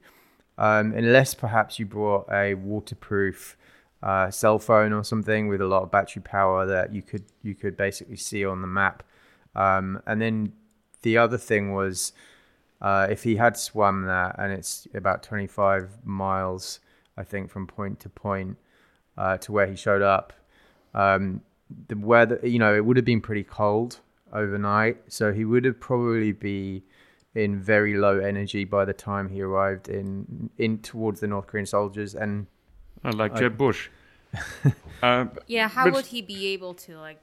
um, 0.58 0.94
unless 0.94 1.34
perhaps 1.34 1.80
you 1.80 1.86
brought 1.86 2.28
a 2.32 2.54
waterproof 2.56 3.58
uh, 4.04 4.30
cell 4.32 4.60
phone 4.60 4.94
or 4.94 5.04
something 5.04 5.48
with 5.48 5.62
a 5.62 5.68
lot 5.68 5.84
of 5.84 5.92
battery 5.92 6.22
power 6.22 6.66
that 6.66 6.94
you 6.94 7.02
could 7.02 7.26
you 7.44 7.56
could 7.56 7.76
basically 7.78 8.18
see 8.18 8.46
on 8.46 8.62
the 8.62 8.68
map. 8.68 9.04
Um, 9.56 10.02
and 10.06 10.22
then 10.22 10.54
the 11.02 11.18
other 11.18 11.38
thing 11.38 11.74
was 11.74 12.14
Uh, 12.82 13.06
if 13.12 13.24
he 13.24 13.36
had 13.36 13.56
swum 13.56 14.06
that, 14.06 14.36
and 14.40 14.52
it's 14.52 14.88
about 14.96 15.22
25 15.22 16.04
miles, 16.04 16.80
I 17.16 17.24
think, 17.24 17.52
from 17.52 17.68
point 17.68 18.00
to 18.00 18.10
point 18.10 18.58
uh, 19.18 19.38
to 19.38 19.52
where 19.52 19.68
he 19.68 19.76
showed 19.76 20.02
up, 20.02 20.34
um, 20.96 21.42
the 21.90 21.96
weather, 21.96 22.40
you 22.42 22.58
know, 22.58 22.74
it 22.76 22.84
would 22.84 22.98
have 22.98 23.06
been 23.06 23.22
pretty 23.22 23.44
cold 23.44 24.00
overnight, 24.34 24.98
so 25.08 25.32
he 25.34 25.46
would 25.46 25.66
have 25.66 25.80
probably 25.80 26.32
be 26.32 26.84
in 27.34 27.62
very 27.62 27.96
low 27.96 28.20
energy 28.20 28.66
by 28.66 28.84
the 28.86 28.94
time 28.94 29.30
he 29.30 29.42
arrived 29.42 29.88
in 29.88 30.50
in 30.58 30.80
towards 30.80 31.20
the 31.22 31.28
North 31.28 31.48
Korean 31.48 31.66
soldiers, 31.66 32.16
and 32.16 32.48
I 33.04 33.12
like 33.12 33.36
Jeb 33.36 33.58
Bush. 33.58 33.90
uh, 35.04 35.26
Yeah, 35.48 35.68
how 35.68 35.86
But- 35.86 35.94
would 35.94 36.06
he 36.08 36.22
be 36.22 36.48
able 36.48 36.74
to 36.76 36.98
like 37.00 37.20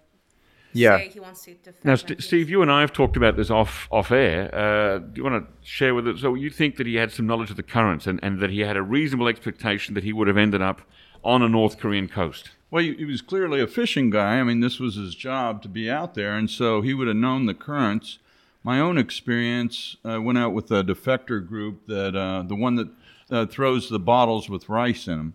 yeah, 0.72 0.98
say 0.98 1.08
he 1.08 1.20
wants 1.20 1.44
to 1.44 1.54
defend? 1.54 1.84
Now, 1.84 1.94
St- 1.94 2.22
Steve, 2.22 2.50
you 2.50 2.60
and 2.62 2.70
I 2.70 2.80
have 2.82 2.92
talked 2.92 3.16
about 3.16 3.36
this 3.36 3.50
off 3.50 3.88
off 3.90 4.10
air. 4.10 4.54
Uh, 4.54 4.98
do 4.98 5.12
you 5.16 5.24
want 5.24 5.46
to 5.46 5.66
share 5.68 5.94
with 5.94 6.06
us? 6.06 6.20
So, 6.20 6.34
you 6.34 6.50
think 6.50 6.76
that 6.76 6.86
he 6.86 6.96
had 6.96 7.10
some 7.10 7.26
knowledge 7.26 7.50
of 7.50 7.56
the 7.56 7.62
currents 7.62 8.06
and, 8.06 8.20
and 8.22 8.38
that 8.40 8.50
he 8.50 8.60
had 8.60 8.76
a 8.76 8.82
reasonable 8.82 9.28
expectation 9.28 9.94
that 9.94 10.04
he 10.04 10.12
would 10.12 10.28
have 10.28 10.36
ended 10.36 10.60
up 10.62 10.82
on 11.24 11.42
a 11.42 11.48
North 11.48 11.78
Korean 11.78 12.08
coast? 12.08 12.50
Well, 12.70 12.82
he, 12.82 12.94
he 12.94 13.04
was 13.06 13.22
clearly 13.22 13.60
a 13.60 13.66
fishing 13.66 14.10
guy. 14.10 14.38
I 14.38 14.44
mean, 14.44 14.60
this 14.60 14.78
was 14.78 14.96
his 14.96 15.14
job 15.14 15.62
to 15.62 15.68
be 15.68 15.90
out 15.90 16.14
there, 16.14 16.36
and 16.36 16.50
so 16.50 16.82
he 16.82 16.92
would 16.92 17.08
have 17.08 17.16
known 17.16 17.46
the 17.46 17.54
currents. 17.54 18.18
My 18.62 18.78
own 18.78 18.98
experience, 18.98 19.96
I 20.04 20.18
went 20.18 20.36
out 20.36 20.52
with 20.52 20.70
a 20.70 20.84
defector 20.84 21.46
group 21.46 21.86
that 21.86 22.14
uh, 22.14 22.42
the 22.42 22.54
one 22.54 22.74
that 22.74 22.88
uh, 23.30 23.46
throws 23.46 23.88
the 23.88 23.98
bottles 23.98 24.50
with 24.50 24.68
rice 24.68 25.06
in 25.06 25.16
them, 25.16 25.34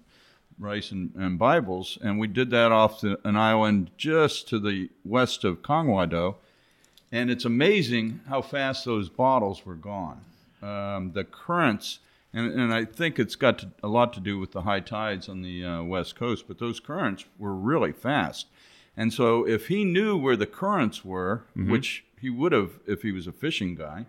rice 0.60 0.92
and, 0.92 1.12
and 1.16 1.40
Bibles, 1.40 1.98
and 2.04 2.20
we 2.20 2.28
did 2.28 2.52
that 2.52 2.72
off 2.72 3.02
the, 3.02 3.20
an 3.24 3.36
island 3.36 3.90
just 3.98 4.48
to 4.50 4.60
the 4.60 4.90
west 5.04 5.44
of 5.44 5.64
Kanghwado, 5.64 6.36
and 7.12 7.32
it's 7.32 7.46
amazing 7.46 8.20
how 8.28 8.42
fast 8.42 8.86
those 8.86 9.10
bottles 9.10 9.66
were 9.66 9.76
gone. 9.76 10.22
Um, 10.62 11.12
the 11.14 11.24
currents, 11.24 12.00
and, 12.34 12.52
and 12.60 12.74
I 12.74 12.86
think 12.86 13.20
it's 13.20 13.36
got 13.36 13.60
to, 13.60 13.72
a 13.84 13.88
lot 13.88 14.14
to 14.14 14.20
do 14.20 14.40
with 14.40 14.52
the 14.52 14.62
high 14.62 14.80
tides 14.80 15.30
on 15.30 15.42
the 15.42 15.64
uh, 15.64 15.84
west 15.84 16.16
coast, 16.16 16.46
but 16.48 16.58
those 16.60 16.80
currents 16.80 17.26
were 17.38 17.54
really 17.54 17.92
fast. 17.92 18.48
And 18.98 19.12
so 19.14 19.48
if 19.48 19.68
he 19.68 19.86
knew 19.86 20.18
where 20.18 20.36
the 20.36 20.46
currents 20.46 21.04
were, 21.04 21.46
which 21.56 22.06
he 22.20 22.30
would 22.30 22.52
have 22.52 22.80
if 22.86 23.02
he 23.02 23.12
was 23.12 23.26
a 23.28 23.32
fishing 23.32 23.76
guy, 23.76 24.06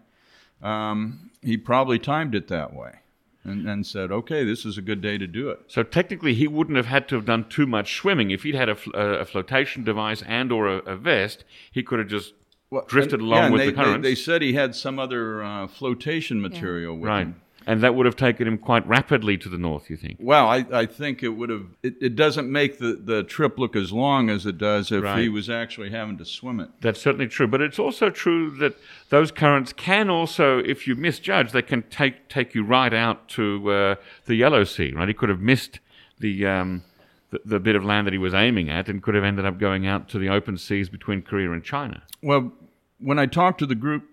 um, 0.62 1.31
he 1.43 1.57
probably 1.57 1.99
timed 1.99 2.35
it 2.35 2.49
that 2.49 2.75
way 2.75 3.00
and, 3.45 3.69
and 3.69 3.87
said, 3.87 4.11
okay, 4.11 4.45
this 4.45 4.64
is 4.64 4.76
a 4.78 4.83
good 4.83 5.00
day 5.00 5.19
to 5.19 5.26
do 5.26 5.49
it. 5.50 5.61
So 5.69 5.83
technically, 5.83 6.35
he 6.35 6.47
wouldn't 6.47 6.76
have 6.76 6.87
had 6.87 7.09
to 7.09 7.14
have 7.16 7.25
done 7.25 7.49
too 7.49 7.66
much 7.66 7.97
swimming 7.97 8.31
if 8.31 8.43
he'd 8.43 8.54
had 8.54 8.69
a, 8.69 8.75
fl- 8.75 8.95
a 8.95 9.25
flotation 9.25 9.85
device 9.85 10.23
and 10.26 10.52
or 10.52 10.69
a, 10.69 10.76
a 10.81 10.97
vest. 10.97 11.45
He 11.71 11.83
could 11.83 11.99
have 11.99 12.09
just 12.09 12.35
Well, 12.71 12.85
drifted 12.87 13.21
and- 13.21 13.28
along 13.28 13.38
yeah, 13.45 13.50
with 13.50 13.61
they, 13.61 13.66
the 13.66 13.73
currents. 13.73 14.02
They, 14.02 14.11
they 14.11 14.14
said 14.14 14.43
he 14.43 14.52
had 14.54 14.75
some 14.75 14.99
other 14.99 15.43
uh, 15.43 15.66
flotation 15.66 16.40
material 16.40 16.97
with 16.97 17.09
right, 17.09 17.26
him. 17.26 17.40
And 17.66 17.83
that 17.83 17.94
would 17.94 18.06
have 18.06 18.16
taken 18.16 18.47
him 18.47 18.59
quite 18.59 18.87
rapidly 18.87 19.37
to 19.38 19.49
the 19.49 19.59
north. 19.59 19.90
You 19.90 19.97
think? 19.97 20.18
Well, 20.21 20.47
I, 20.49 20.64
I 20.73 20.87
think 20.87 21.23
it 21.23 21.30
would 21.30 21.50
have. 21.50 21.66
It, 21.83 21.94
it 22.00 22.16
doesn't 22.16 22.50
make 22.50 22.78
the, 22.78 22.94
the 22.94 23.23
trip 23.23 23.59
look 23.59 23.76
as 23.76 23.92
long 23.92 24.30
as 24.30 24.47
it 24.47 24.59
does 24.59 24.92
if 24.92 25.04
he 25.16 25.28
was 25.28 25.49
actually 25.50 25.90
having 25.90 26.18
to 26.18 26.25
swim 26.25 26.61
it. 26.61 26.71
That's 26.80 27.00
certainly 27.00 27.28
true, 27.28 27.47
but 27.47 27.61
it's 27.61 27.78
also 27.78 28.11
true 28.11 28.50
that 28.59 28.76
those 29.11 29.30
currents 29.30 29.73
can 29.73 30.11
also, 30.11 30.59
if 30.59 30.87
you 30.87 30.94
misjudge, 30.94 31.52
they 31.52 31.62
can 31.62 31.83
take 31.85 32.28
take 32.28 32.54
you 32.54 32.64
right 32.64 32.92
out 32.92 33.28
to 33.30 33.71
uh, 33.71 33.94
the 34.26 34.35
Yellow 34.35 34.64
Sea. 34.64 34.92
Right, 34.92 35.09
he 35.09 35.14
could 35.14 35.28
have 35.28 35.40
missed 35.40 35.80
the, 36.18 36.47
um, 36.47 36.85
the 37.30 37.40
the 37.44 37.61
bit 37.61 37.76
of 37.76 37.85
land 37.85 38.06
that 38.06 38.12
he 38.12 38.18
was 38.18 38.35
aiming 38.35 38.71
at, 38.71 38.88
and 38.88 39.02
could 39.02 39.14
have 39.14 39.25
ended 39.25 39.44
up 39.44 39.59
going 39.59 39.87
out 39.87 40.09
to 40.11 40.18
the 40.18 40.28
open 40.28 40.59
seas 40.59 40.88
between 40.88 41.23
Korea 41.23 41.50
and 41.52 41.64
China. 41.64 42.02
Well, 42.23 42.52
when 42.99 43.18
I 43.18 43.26
talked 43.26 43.59
to 43.59 43.66
the 43.66 43.75
group 43.75 44.04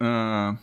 uh, 0.00 0.54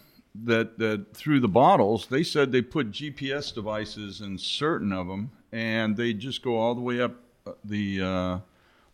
that 0.43 0.77
that 0.79 1.13
threw 1.13 1.39
the 1.39 1.47
bottles, 1.47 2.07
they 2.07 2.23
said 2.23 2.51
they 2.51 2.61
put 2.61 2.91
GPS 2.91 3.53
devices 3.53 4.21
in 4.21 4.37
certain 4.37 4.91
of 4.91 5.07
them, 5.07 5.31
and 5.51 5.97
they 5.97 6.13
just 6.13 6.41
go 6.41 6.57
all 6.57 6.75
the 6.75 6.81
way 6.81 7.01
up 7.01 7.15
uh, 7.45 7.53
the 7.63 8.01
uh, 8.01 8.39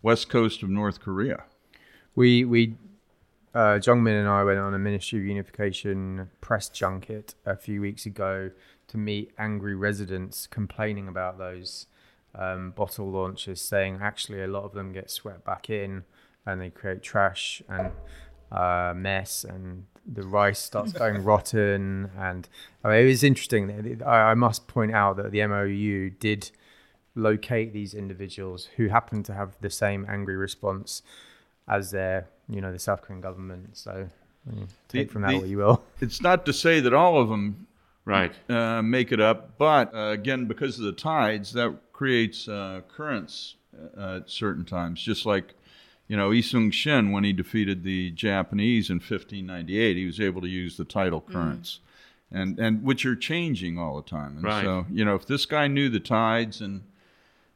west 0.02 0.30
coast 0.30 0.64
of 0.64 0.70
North 0.70 1.00
Korea. 1.00 1.44
we 2.16 2.46
we 2.46 2.76
uh, 3.54 3.78
Jeongmin 3.78 4.20
and 4.20 4.28
I 4.28 4.44
went 4.44 4.60
on 4.60 4.74
a 4.74 4.80
Ministry 4.80 5.20
of 5.20 5.26
Unification 5.26 6.30
press 6.42 6.70
junket 6.70 7.36
a 7.46 7.56
few 7.56 7.82
weeks 7.82 8.06
ago 8.06 8.50
to 8.88 8.98
meet 8.98 9.32
angry 9.38 9.76
residents 9.76 10.48
complaining 10.48 11.08
about 11.08 11.38
those 11.38 11.86
um, 12.34 12.72
bottle 12.72 13.12
launchers, 13.12 13.62
saying 13.62 14.00
actually 14.02 14.42
a 14.42 14.48
lot 14.48 14.64
of 14.64 14.74
them 14.74 14.92
get 14.92 15.12
swept 15.12 15.46
back 15.46 15.70
in 15.70 16.04
and 16.46 16.62
they 16.62 16.70
create 16.70 17.04
trash 17.04 17.62
and 17.70 17.92
uh, 18.52 18.94
mess 18.96 19.44
and 19.44 19.86
the 20.06 20.24
rice 20.24 20.60
starts 20.60 20.92
going 20.94 21.24
rotten. 21.24 22.12
And 22.18 22.48
I 22.84 22.90
mean, 22.90 22.98
it 23.00 23.06
was 23.08 23.24
interesting. 23.24 24.02
I, 24.06 24.32
I 24.32 24.34
must 24.34 24.68
point 24.68 24.94
out 24.94 25.18
that 25.18 25.32
the 25.32 25.46
MOU 25.48 26.10
did 26.20 26.52
locate 27.16 27.74
these 27.74 27.94
individuals 27.94 28.70
who 28.78 28.88
happened 28.88 29.26
to 29.26 29.34
have 29.34 29.56
the 29.62 29.70
same 29.70 30.06
angry 30.10 30.36
response 30.36 31.02
as 31.68 31.92
their, 31.92 32.28
you 32.50 32.60
know, 32.60 32.72
the 32.72 32.80
South 32.80 33.02
Korean 33.02 33.22
government. 33.22 33.78
So 33.78 34.10
I 34.50 34.52
take 34.90 35.08
The- 35.08 35.14
from 35.14 35.22
that 35.22 35.30
the- 35.32 35.38
what 35.40 35.48
you 35.48 35.58
will. 35.58 35.84
It's 36.02 36.22
not 36.22 36.46
to 36.48 36.54
say 36.54 36.80
that 36.80 36.94
all 36.94 37.22
of 37.22 37.30
them 37.30 37.68
Right. 38.06 38.34
uh, 38.50 38.82
make 38.82 39.14
it 39.14 39.22
up, 39.22 39.58
but 39.58 39.94
uh, 39.96 40.10
again, 40.10 40.46
because 40.46 40.78
of 40.78 40.84
the 40.86 40.92
tides, 40.92 41.54
that 41.54 41.74
creates 41.94 42.50
uh, 42.50 42.82
currents 42.94 43.56
uh, 43.98 44.18
at 44.18 44.30
certain 44.30 44.66
times. 44.66 45.02
Just 45.02 45.26
like, 45.26 45.54
you 46.14 46.18
know, 46.18 46.30
Yi 46.30 46.44
Sun-shin, 46.44 47.12
when 47.12 47.24
he 47.24 47.34
defeated 47.34 47.84
the 47.84 48.12
Japanese 48.12 48.92
in 48.92 48.98
1598, 48.98 49.98
he 49.98 50.06
was 50.06 50.20
able 50.20 50.42
to 50.42 50.48
use 50.48 50.78
the 50.78 50.86
tidal 50.86 51.22
mm-hmm. 51.22 51.34
currents, 51.34 51.80
mm. 52.32 52.40
and 52.40 52.60
and 52.60 52.84
which 52.84 53.04
are 53.04 53.16
changing 53.16 53.80
all 53.80 53.96
the 53.96 54.08
time. 54.08 54.36
And 54.36 54.44
right. 54.44 54.64
so, 54.64 54.86
you 54.92 55.04
know, 55.04 55.16
if 55.16 55.26
this 55.26 55.48
guy 55.48 55.66
knew 55.66 55.90
the 55.90 56.00
tides 56.00 56.62
and 56.62 56.84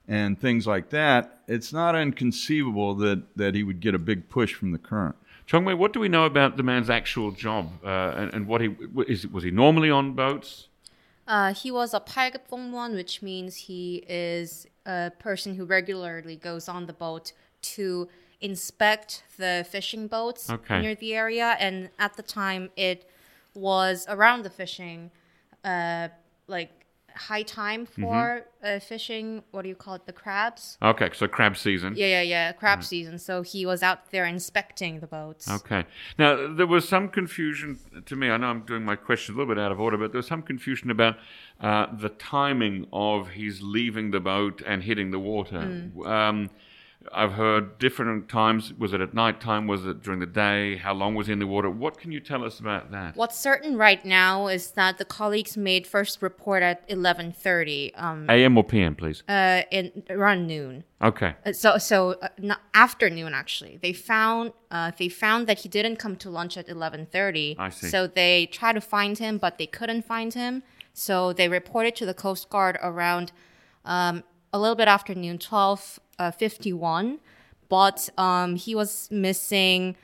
and 0.08 0.42
things 0.42 0.66
like 0.66 0.90
that, 0.90 1.44
it's 1.48 1.72
not 1.72 1.96
inconceivable 1.96 2.96
that 2.96 3.36
that 3.36 3.54
he 3.54 3.62
would 3.62 3.80
get 3.80 3.94
a 3.94 4.00
big 4.00 4.28
push 4.28 4.56
from 4.56 4.72
the 4.72 4.80
current. 4.80 5.16
Chongwei, 5.48 5.78
what 5.78 5.94
do 5.94 6.00
we 6.00 6.10
know 6.10 6.26
about 6.26 6.58
the 6.58 6.64
man's 6.64 6.90
actual 6.90 7.30
job 7.30 7.70
uh, 7.86 8.16
and, 8.18 8.34
and 8.34 8.48
what 8.48 8.62
he 8.62 8.76
is? 9.08 9.28
Was 9.28 9.44
he 9.44 9.52
normally 9.52 9.92
on 9.92 10.14
boats? 10.14 10.68
Uh, 11.28 11.54
he 11.54 11.70
was 11.70 11.94
a 11.94 12.00
팔급공무원, 12.00 12.96
which 12.96 13.22
means 13.22 13.56
he 13.70 14.04
is 14.10 14.66
a 14.88 15.12
person 15.20 15.54
who 15.54 15.64
regularly 15.64 16.36
goes 16.36 16.68
on 16.68 16.88
the 16.88 16.94
boat 16.94 17.34
to 17.62 18.08
inspect 18.42 19.24
the 19.38 19.66
fishing 19.70 20.08
boats 20.08 20.50
Okay. 20.50 20.82
near 20.82 20.96
the 20.96 21.14
area. 21.16 21.56
And 21.60 21.90
at 22.00 22.16
the 22.16 22.24
time, 22.24 22.70
it 22.76 23.10
was 23.54 24.06
around 24.08 24.44
the 24.44 24.50
fishing, 24.50 25.12
uh, 25.64 26.10
like 26.48 26.72
high 27.16 27.42
time 27.42 27.88
for 27.88 28.46
uh, 28.64 28.78
fishing. 28.80 29.42
What 29.50 29.64
do 29.64 29.70
you 29.70 29.76
call 29.76 29.96
it? 29.96 30.06
The 30.06 30.14
crabs. 30.14 30.78
Okay, 30.84 31.10
so 31.14 31.28
crab 31.28 31.58
season. 31.58 31.96
Yeah, 31.98 32.06
yeah, 32.08 32.22
yeah. 32.22 32.52
Crab 32.52 32.84
season. 32.84 33.18
So 33.18 33.42
he 33.42 33.66
was 33.66 33.82
out 33.82 34.12
there 34.12 34.26
inspecting 34.26 35.00
the 35.00 35.08
boats. 35.08 35.50
Okay. 35.50 35.86
Now, 36.20 36.54
there 36.54 36.68
was 36.68 36.88
some 36.88 37.10
confusion 37.10 37.80
to 38.06 38.16
me. 38.16 38.30
I 38.30 38.38
know 38.38 38.48
I'm 38.48 38.62
doing 38.62 38.86
my 38.86 38.96
question 38.96 39.34
a 39.34 39.38
little 39.40 39.52
bit 39.56 39.60
out 39.60 39.72
of 39.72 39.80
order, 39.80 39.98
but 39.98 40.12
there 40.12 40.20
was 40.20 40.28
some 40.28 40.44
confusion 40.44 40.92
about 40.92 41.16
uh, 41.60 41.88
the 41.92 42.10
timing 42.10 42.86
of 42.94 43.30
his 43.30 43.64
leaving 43.64 44.12
the 44.12 44.20
boat 44.20 44.62
and 44.64 44.84
hitting 44.84 45.10
the 45.10 45.20
water. 45.20 45.90
Um, 46.06 46.52
I've 47.14 47.34
heard 47.34 47.80
different 47.80 48.28
times. 48.28 48.74
Was 48.74 48.92
it 48.94 49.00
at 49.02 49.14
night 49.14 49.40
time? 49.40 49.66
Was 49.68 49.86
it 49.86 50.04
during 50.04 50.20
the 50.20 50.26
day? 50.26 50.76
How 50.78 50.94
long 50.94 51.16
was 51.16 51.28
he 51.28 51.34
in 51.34 51.40
the 51.40 51.48
water? 51.48 51.70
What 51.70 51.98
can 51.98 52.12
you 52.12 52.20
tell 52.20 52.44
us 52.44 52.60
about 52.60 52.92
that? 52.92 53.16
What's 53.16 53.40
certain 53.40 53.78
right 53.78 54.04
now 54.04 54.48
is 54.48 54.72
that 54.72 54.98
the 54.98 55.06
colleagues 55.06 55.56
made 55.56 55.88
first 55.88 56.22
report 56.22 56.64
at 56.64 56.88
11:30, 56.90 57.94
um, 57.96 58.26
AM 58.30 58.58
or 58.58 58.64
PM, 58.64 58.96
please? 58.96 59.24
uh, 59.30 59.62
in 59.72 60.04
around 60.10 60.48
noon. 60.48 60.84
Okay. 61.02 61.36
Uh, 61.46 61.54
So, 61.54 61.78
so 61.78 62.16
uh, 62.22 62.28
not 62.40 62.60
afternoon 62.74 63.34
actually. 63.34 63.78
They 63.82 63.94
found 63.94 64.52
uh, 64.72 64.92
they 64.98 65.08
found 65.10 65.48
that 65.48 65.60
he 65.60 65.70
didn't 65.70 65.98
come 65.98 66.16
to 66.18 66.30
lunch 66.30 66.58
at 66.58 66.68
11:30. 66.68 67.56
I 67.58 67.70
see. 67.70 67.88
So 67.88 68.08
they 68.08 68.48
tried 68.48 68.74
to 68.74 68.82
find 68.82 69.18
him, 69.18 69.38
but 69.38 69.58
they 69.58 69.68
couldn't 69.68 70.04
find 70.06 70.34
him. 70.34 70.64
So 70.94 71.32
they 71.32 71.48
reported 71.48 71.96
to 71.98 72.06
the 72.06 72.14
Coast 72.14 72.50
Guard 72.50 72.78
around 72.82 73.32
um, 73.86 74.24
a 74.52 74.60
little 74.60 74.76
bit 74.76 74.88
after 74.88 75.14
noon, 75.16 75.38
12 75.38 76.00
uh, 76.20 76.32
51. 76.32 77.20
But 77.70 78.10
um, 78.18 78.56
he 78.56 78.76
was 78.76 79.10
missing 79.12 79.96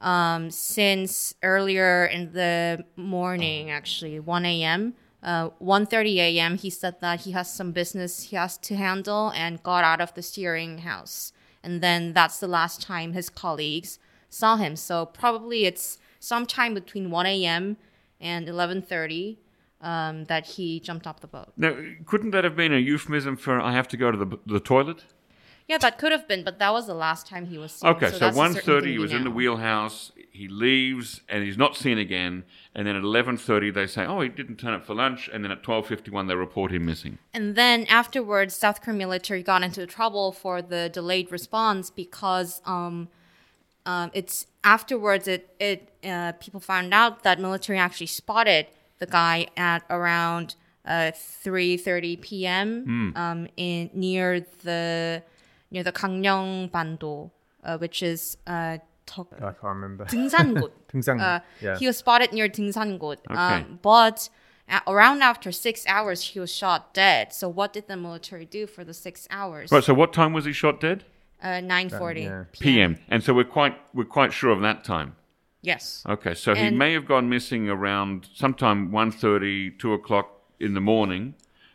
um, 0.00 0.50
since 0.50 1.34
earlier 1.42 2.06
in 2.06 2.32
the 2.32 2.84
morning, 2.96 3.70
actually 3.70 4.18
1 4.18 4.44
a.m. 4.46 4.94
Uh, 5.22 5.50
1:30 5.60 6.16
a.m. 6.16 6.56
He 6.56 6.70
said 6.70 7.00
that 7.00 7.20
he 7.20 7.32
has 7.32 7.52
some 7.52 7.72
business 7.72 8.30
he 8.30 8.36
has 8.36 8.56
to 8.58 8.74
handle 8.74 9.30
and 9.36 9.62
got 9.62 9.84
out 9.84 10.00
of 10.00 10.14
the 10.14 10.22
steering 10.22 10.78
house. 10.78 11.32
And 11.62 11.82
then 11.82 12.14
that's 12.14 12.40
the 12.40 12.48
last 12.48 12.80
time 12.80 13.12
his 13.12 13.28
colleagues 13.28 13.98
saw 14.30 14.56
him. 14.56 14.76
So 14.76 15.04
probably 15.04 15.66
it's 15.66 15.98
sometime 16.18 16.72
between 16.72 17.10
1 17.10 17.26
a.m. 17.26 17.76
and 18.18 18.48
11:30 18.48 19.36
um, 19.82 20.24
that 20.24 20.46
he 20.46 20.80
jumped 20.80 21.06
off 21.06 21.20
the 21.20 21.26
boat. 21.26 21.52
Now, 21.56 21.76
couldn't 22.06 22.30
that 22.30 22.44
have 22.44 22.56
been 22.56 22.72
a 22.72 22.78
euphemism 22.78 23.36
for 23.36 23.60
I 23.60 23.72
have 23.72 23.88
to 23.88 23.98
go 23.98 24.10
to 24.10 24.16
the, 24.16 24.38
the 24.46 24.60
toilet? 24.60 25.04
Yeah, 25.70 25.78
that 25.78 25.98
could 25.98 26.10
have 26.10 26.26
been, 26.26 26.42
but 26.42 26.58
that 26.58 26.72
was 26.72 26.88
the 26.88 26.94
last 26.94 27.28
time 27.28 27.46
he 27.46 27.56
was 27.56 27.70
seen. 27.70 27.90
Okay, 27.90 28.10
so, 28.10 28.28
a 28.28 28.32
one 28.32 28.54
thirty, 28.54 28.90
he 28.90 28.98
was 28.98 29.12
in 29.12 29.22
the 29.22 29.30
wheelhouse. 29.30 30.10
He 30.32 30.48
leaves 30.48 31.20
and 31.28 31.44
he's 31.44 31.56
not 31.56 31.76
seen 31.76 31.96
again. 31.96 32.42
And 32.74 32.88
then 32.88 32.96
at 32.96 33.04
11:30 33.04 33.70
they 33.72 33.86
say, 33.86 34.04
"Oh, 34.04 34.20
he 34.20 34.28
didn't 34.28 34.56
turn 34.56 34.74
up 34.74 34.84
for 34.84 34.96
lunch." 34.96 35.30
And 35.32 35.44
then 35.44 35.52
at 35.52 35.62
12:51 35.62 36.26
they 36.26 36.34
report 36.34 36.72
him 36.72 36.86
missing. 36.86 37.18
And 37.32 37.54
then 37.54 37.86
afterwards, 37.86 38.56
South 38.56 38.82
Korean 38.82 38.98
military 38.98 39.44
got 39.44 39.62
into 39.62 39.86
trouble 39.86 40.32
for 40.32 40.60
the 40.60 40.90
delayed 40.92 41.30
response 41.30 41.88
because 41.88 42.60
um, 42.66 43.06
um, 43.86 44.10
it's 44.12 44.48
afterwards 44.64 45.28
it 45.28 45.54
it 45.60 45.88
uh, 46.02 46.32
people 46.40 46.58
found 46.58 46.92
out 46.92 47.22
that 47.22 47.38
military 47.38 47.78
actually 47.78 48.08
spotted 48.08 48.66
the 48.98 49.06
guy 49.06 49.46
at 49.56 49.84
around 49.88 50.56
uh, 50.84 51.12
3:30 51.44 52.20
p.m. 52.20 53.12
Um, 53.14 53.46
in 53.56 53.90
near 53.94 54.40
the 54.64 55.22
near 55.71 55.83
the 55.83 55.91
Gangneung 55.91 56.71
Bando, 56.71 57.31
uh, 57.63 57.77
which 57.77 58.01
is 58.03 58.37
uh, 58.47 58.77
덕- 59.05 59.33
I 59.37 59.51
can't 59.51 59.63
remember. 59.63 60.05
등산곳. 60.05 60.71
등산. 60.91 61.19
Uh, 61.21 61.39
yeah. 61.61 61.77
He 61.77 61.87
was 61.87 61.97
spotted 61.97 62.31
near 62.33 62.47
등산곳. 62.49 63.17
Okay. 63.29 63.33
Um, 63.35 63.79
but 63.81 64.29
a- 64.69 64.81
around 64.87 65.21
after 65.21 65.51
six 65.51 65.85
hours, 65.87 66.21
he 66.21 66.39
was 66.39 66.53
shot 66.53 66.93
dead. 66.93 67.33
So 67.33 67.49
what 67.49 67.73
did 67.73 67.87
the 67.87 67.97
military 67.97 68.45
do 68.45 68.67
for 68.67 68.83
the 68.83 68.93
six 68.93 69.27
hours? 69.31 69.71
Right. 69.71 69.83
So 69.83 69.93
what 69.93 70.13
time 70.13 70.33
was 70.33 70.45
he 70.45 70.53
shot 70.53 70.79
dead? 70.79 71.03
Uh, 71.43 71.61
9:40 71.61 72.23
yeah. 72.23 72.43
PM. 72.53 72.97
And 73.09 73.23
so 73.23 73.33
we're 73.33 73.43
quite 73.43 73.75
we're 73.93 74.05
quite 74.05 74.31
sure 74.33 74.51
of 74.51 74.61
that 74.61 74.83
time. 74.83 75.15
Yes. 75.61 76.03
Okay, 76.07 76.33
so 76.35 76.53
he 76.53 76.67
And- 76.67 76.77
may 76.77 76.93
have 76.93 77.05
gone 77.07 77.27
missing 77.27 77.67
around 77.69 78.29
sometime 78.35 78.91
1.30, 78.91 79.71
2 79.79 79.93
o'clock 79.93 80.29
in 80.59 80.75
the 80.75 80.79
morning, 80.79 81.33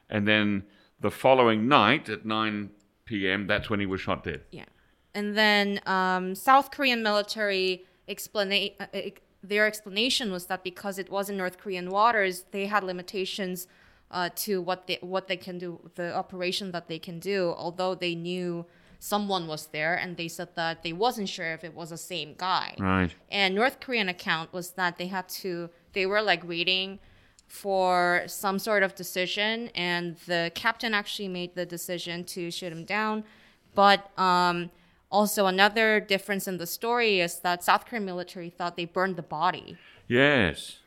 and 0.08 0.26
then 0.28 0.62
the 1.00 1.10
following 1.10 1.66
night 1.68 2.08
at 2.08 2.24
9 2.24 2.70
p.m., 3.05 3.47
that's 3.47 3.69
when 3.69 3.79
he 3.79 3.85
was 3.85 4.01
shot 4.01 4.23
dead. 4.23 4.41
Yeah. 4.51 4.65
And 5.13 5.37
then 5.37 5.79
um, 5.85 6.35
South 6.35 6.71
Korean 6.71 7.01
military 7.01 7.85
explana- 8.09 8.73
uh, 8.79 9.11
their 9.41 9.65
explanation 9.67 10.31
was 10.31 10.47
that 10.47 10.63
because 10.63 10.97
it 10.99 11.09
was 11.09 11.29
in 11.29 11.37
North 11.37 11.57
Korean 11.57 11.89
waters, 11.89 12.45
they 12.51 12.65
had 12.65 12.83
limitations 12.83 13.67
uh, 14.11 14.29
to 14.35 14.61
what 14.61 14.87
they 14.87 14.97
what 15.01 15.27
they 15.27 15.37
can 15.37 15.57
do, 15.57 15.79
the 15.95 16.13
operation 16.13 16.71
that 16.71 16.87
they 16.87 16.99
can 16.99 17.19
do. 17.19 17.53
Although 17.57 17.95
they 17.95 18.15
knew 18.15 18.65
someone 18.99 19.47
was 19.47 19.67
there, 19.67 19.95
and 19.95 20.17
they 20.17 20.27
said 20.27 20.49
that 20.55 20.83
they 20.83 20.93
wasn't 20.93 21.29
sure 21.29 21.53
if 21.53 21.63
it 21.63 21.73
was 21.73 21.89
the 21.91 21.97
same 21.97 22.33
guy. 22.37 22.75
Right. 22.79 23.11
And 23.29 23.55
North 23.55 23.79
Korean 23.79 24.09
account 24.09 24.51
was 24.51 24.71
that 24.71 24.97
they 24.97 25.07
had 25.07 25.29
to 25.29 25.69
they 25.93 26.05
were 26.05 26.21
like 26.21 26.47
waiting 26.47 26.99
for 27.47 28.23
some 28.27 28.59
sort 28.59 28.83
of 28.83 28.95
decision 28.95 29.69
and 29.75 30.17
the 30.25 30.51
captain 30.55 30.93
actually 30.93 31.27
made 31.27 31.55
the 31.55 31.65
decision 31.65 32.23
to 32.23 32.51
shoot 32.51 32.71
him 32.71 32.83
down. 32.83 33.23
But 33.73 34.11
um, 34.19 34.71
also 35.11 35.45
another 35.45 35.99
difference 35.99 36.47
in 36.47 36.57
the 36.57 36.67
story 36.67 37.19
is 37.19 37.39
that 37.39 37.63
South 37.63 37.85
Korean 37.85 38.05
military 38.05 38.49
thought 38.49 38.75
they 38.75 38.85
burned 38.85 39.15
the 39.15 39.23
body. 39.23 39.77
Yes. 40.07 40.79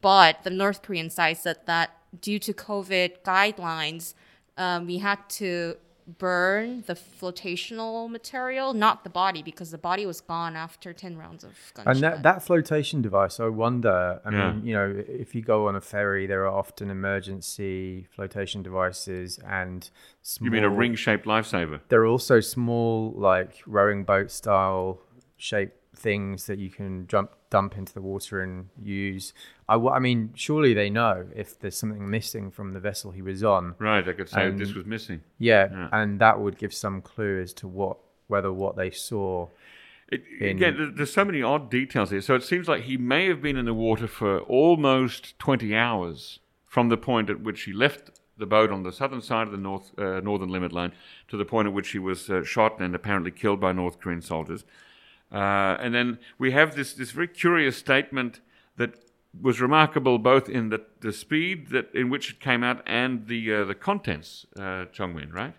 But 0.00 0.42
the 0.42 0.50
North 0.50 0.82
Korean 0.82 1.10
side 1.10 1.38
said 1.38 1.58
that 1.66 1.90
due 2.20 2.38
to 2.40 2.52
COVID 2.52 3.22
guidelines, 3.22 4.14
um, 4.56 4.86
we 4.86 4.98
had 4.98 5.18
to 5.30 5.76
burn 6.06 6.84
the 6.86 6.94
flotational 6.94 8.10
material, 8.10 8.74
not 8.74 9.04
the 9.04 9.10
body, 9.10 9.42
because 9.42 9.70
the 9.70 9.78
body 9.78 10.04
was 10.06 10.20
gone 10.20 10.54
after 10.56 10.92
10 10.92 11.16
rounds 11.16 11.44
of 11.44 11.52
gunshot. 11.74 11.94
And 11.94 12.02
that, 12.04 12.22
that 12.22 12.42
flotation 12.42 13.00
device, 13.02 13.40
I 13.40 13.48
wonder. 13.48 14.20
I 14.24 14.30
Yeah. 14.30 14.52
mean, 14.52 14.66
you 14.66 14.74
know, 14.74 15.02
if 15.08 15.34
you 15.34 15.42
go 15.42 15.68
on 15.68 15.76
a 15.76 15.80
ferry, 15.80 16.26
there 16.26 16.44
are 16.44 16.52
often 16.52 16.90
emergency 16.90 18.06
flotation 18.14 18.62
devices 18.62 19.38
and 19.46 19.88
small. 20.22 20.46
You 20.46 20.50
mean 20.50 20.64
a 20.64 20.68
ring-shaped 20.70 21.26
lifesaver? 21.26 21.80
There 21.88 22.02
are 22.02 22.06
also 22.06 22.40
small, 22.40 23.12
like 23.12 23.62
rowing 23.66 24.04
boat 24.04 24.30
style 24.30 25.00
shaped 25.36 25.78
things 25.96 26.46
that 26.46 26.58
you 26.58 26.70
can 26.70 27.06
jump 27.06 27.30
dump 27.54 27.76
into 27.78 27.94
the 27.94 28.00
water 28.02 28.40
and 28.42 28.68
use. 28.82 29.32
I, 29.68 29.74
w- 29.74 29.92
I 29.92 30.00
mean, 30.00 30.32
surely 30.34 30.72
they 30.74 30.90
know 30.90 31.26
if 31.36 31.48
there's 31.60 31.78
something 31.78 32.10
missing 32.10 32.50
from 32.50 32.72
the 32.72 32.80
vessel 32.80 33.12
he 33.12 33.22
was 33.22 33.44
on. 33.44 33.76
Right, 33.78 34.06
I 34.08 34.12
could 34.12 34.28
say 34.28 34.46
And- 34.48 34.58
this 34.58 34.74
was 34.74 34.86
missing. 34.86 35.20
Yeah, 35.38 35.68
Yeah. 35.70 35.88
and 35.92 36.18
that 36.24 36.40
would 36.40 36.56
give 36.58 36.74
some 36.74 37.00
clue 37.00 37.40
as 37.40 37.52
to 37.60 37.68
what 37.68 37.96
whether 38.26 38.52
what 38.52 38.74
they 38.76 38.90
saw. 38.90 39.48
It, 40.14 40.22
In- 40.40 40.56
again, 40.56 40.94
there's 40.96 41.12
so 41.12 41.24
many 41.24 41.42
odd 41.42 41.70
details 41.70 42.10
here. 42.10 42.20
So 42.28 42.34
it 42.34 42.42
seems 42.42 42.66
like 42.68 42.82
he 42.82 42.96
may 42.96 43.26
have 43.28 43.40
been 43.40 43.56
in 43.56 43.66
the 43.66 43.74
water 43.88 44.08
for 44.08 44.40
almost 44.40 45.38
20 45.38 45.76
hours 45.76 46.40
from 46.66 46.88
the 46.88 46.96
point 46.96 47.30
at 47.30 47.40
which 47.40 47.62
he 47.62 47.72
left 47.72 48.10
the 48.36 48.46
boat 48.46 48.70
on 48.72 48.82
the 48.82 48.92
southern 48.92 49.20
side 49.30 49.46
of 49.46 49.52
the 49.52 49.58
north 49.70 49.96
uh, 49.96 50.18
northern 50.30 50.48
limit 50.48 50.72
line 50.72 50.92
to 51.28 51.36
the 51.36 51.44
point 51.44 51.68
at 51.68 51.72
which 51.72 51.90
he 51.92 52.00
was 52.00 52.28
uh, 52.28 52.42
shot 52.42 52.80
and 52.80 52.92
apparently 52.94 53.30
killed 53.30 53.60
by 53.60 53.70
North 53.72 54.00
Korean 54.00 54.20
soldiers. 54.22 54.64
Uh, 55.34 55.76
and 55.80 55.92
then 55.94 56.18
we 56.38 56.52
have 56.52 56.76
this, 56.76 56.94
this 56.94 57.10
very 57.10 57.26
curious 57.28 57.76
statement 57.76 58.40
that 58.76 58.92
was 59.40 59.60
remarkable 59.60 60.18
both 60.18 60.48
in 60.48 60.68
the, 60.68 60.80
the 61.00 61.12
speed 61.12 61.70
that 61.70 61.92
in 61.92 62.08
which 62.08 62.30
it 62.30 62.38
came 62.40 62.62
out 62.62 62.82
and 62.86 63.26
the 63.26 63.52
uh, 63.52 63.64
the 63.64 63.74
contents, 63.74 64.46
uh, 64.56 64.86
Jeongmin, 64.94 65.32
right? 65.32 65.54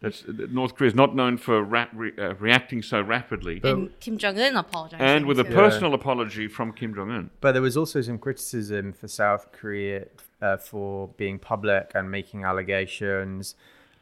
That's, 0.00 0.22
that 0.22 0.52
North 0.52 0.74
Korea 0.76 0.88
is 0.88 0.94
not 0.94 1.16
known 1.16 1.38
for 1.38 1.62
ra- 1.62 1.88
re, 1.94 2.12
uh, 2.18 2.34
reacting 2.34 2.82
so 2.82 3.00
rapidly. 3.00 3.60
and 3.64 3.98
Kim 4.00 4.18
Jong 4.18 4.38
Un 4.38 4.54
apologized. 4.56 5.02
and 5.02 5.26
with 5.26 5.40
a 5.40 5.44
too. 5.44 5.54
personal 5.54 5.94
apology 5.94 6.46
from 6.46 6.72
Kim 6.72 6.94
Jong 6.94 7.10
Un. 7.10 7.30
But 7.40 7.52
there 7.52 7.62
was 7.62 7.76
also 7.76 8.02
some 8.02 8.18
criticism 8.18 8.92
for 8.92 9.08
South 9.08 9.50
Korea 9.50 10.06
uh, 10.42 10.58
for 10.58 11.08
being 11.16 11.38
public 11.38 11.92
and 11.94 12.10
making 12.10 12.44
allegations, 12.44 13.54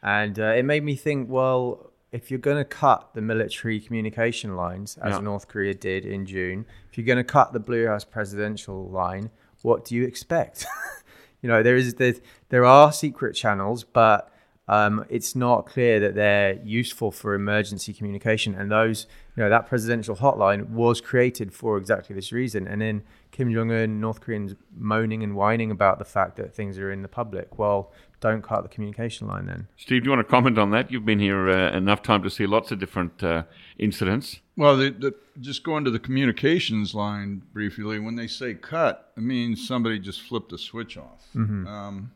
and 0.02 0.38
uh, 0.38 0.46
it 0.58 0.64
made 0.64 0.84
me 0.84 0.96
think, 0.96 1.30
well. 1.30 1.91
If 2.12 2.30
you're 2.30 2.38
going 2.38 2.58
to 2.58 2.64
cut 2.64 3.14
the 3.14 3.22
military 3.22 3.80
communication 3.80 4.54
lines, 4.54 4.98
as 4.98 5.14
Yeah. 5.14 5.20
North 5.20 5.48
Korea 5.48 5.74
did 5.74 6.04
in 6.04 6.26
June, 6.26 6.66
if 6.90 6.98
you're 6.98 7.06
going 7.06 7.16
to 7.16 7.24
cut 7.24 7.52
the 7.52 7.60
Blue 7.60 7.86
House 7.86 8.04
presidential 8.04 8.88
line, 8.88 9.30
what 9.62 9.84
do 9.84 9.94
you 9.94 10.04
expect? 10.04 10.66
you 11.42 11.48
know, 11.48 11.62
there 11.62 11.76
is 11.76 11.94
there, 11.94 12.14
there 12.50 12.64
are 12.64 12.92
secret 12.92 13.34
channels, 13.34 13.82
but 13.84 14.32
um, 14.68 15.04
it's 15.08 15.34
not 15.34 15.66
clear 15.66 15.98
that 16.00 16.14
they're 16.14 16.54
useful 16.64 17.10
for 17.10 17.34
emergency 17.34 17.92
communication. 17.92 18.54
And 18.54 18.70
those, 18.70 19.06
you 19.36 19.42
know, 19.42 19.50
that 19.50 19.66
presidential 19.66 20.16
hotline 20.16 20.70
was 20.70 21.00
created 21.00 21.52
for 21.52 21.76
exactly 21.76 22.14
this 22.14 22.30
reason. 22.30 22.68
And 22.68 22.80
then 22.80 23.02
Kim 23.32 23.52
Jong 23.52 23.72
Un, 23.72 24.00
North 24.00 24.20
Koreans 24.20 24.54
moaning 24.76 25.22
and 25.22 25.34
whining 25.34 25.70
about 25.70 25.98
the 25.98 26.04
fact 26.04 26.36
that 26.36 26.54
things 26.54 26.78
are 26.78 26.92
in 26.92 27.02
the 27.02 27.08
public. 27.08 27.58
Well, 27.58 27.92
don't 28.22 28.42
cut 28.42 28.62
the 28.62 28.68
communication 28.68 29.28
line 29.28 29.46
then. 29.46 29.68
Steve, 29.76 30.02
do 30.02 30.06
you 30.06 30.16
want 30.16 30.26
to 30.26 30.30
comment 30.30 30.58
on 30.58 30.70
that? 30.70 30.90
You've 30.90 31.04
been 31.04 31.18
here 31.18 31.50
uh, 31.50 31.76
enough 31.76 32.02
time 32.02 32.22
to 32.22 32.30
see 32.30 32.46
lots 32.46 32.70
of 32.70 32.78
different 32.78 33.22
uh, 33.22 33.42
incidents. 33.78 34.40
Well, 34.56 34.76
the, 34.76 34.90
the, 34.90 35.14
just 35.40 35.62
going 35.64 35.84
to 35.84 35.90
the 35.90 35.98
communications 35.98 36.94
line 36.94 37.42
briefly, 37.52 37.98
when 37.98 38.16
they 38.16 38.26
say 38.26 38.54
cut, 38.54 39.12
it 39.16 39.22
means 39.22 39.66
somebody 39.66 39.98
just 39.98 40.22
flipped 40.22 40.52
a 40.52 40.58
switch 40.58 40.96
off. 40.96 41.26
Um, 41.66 42.12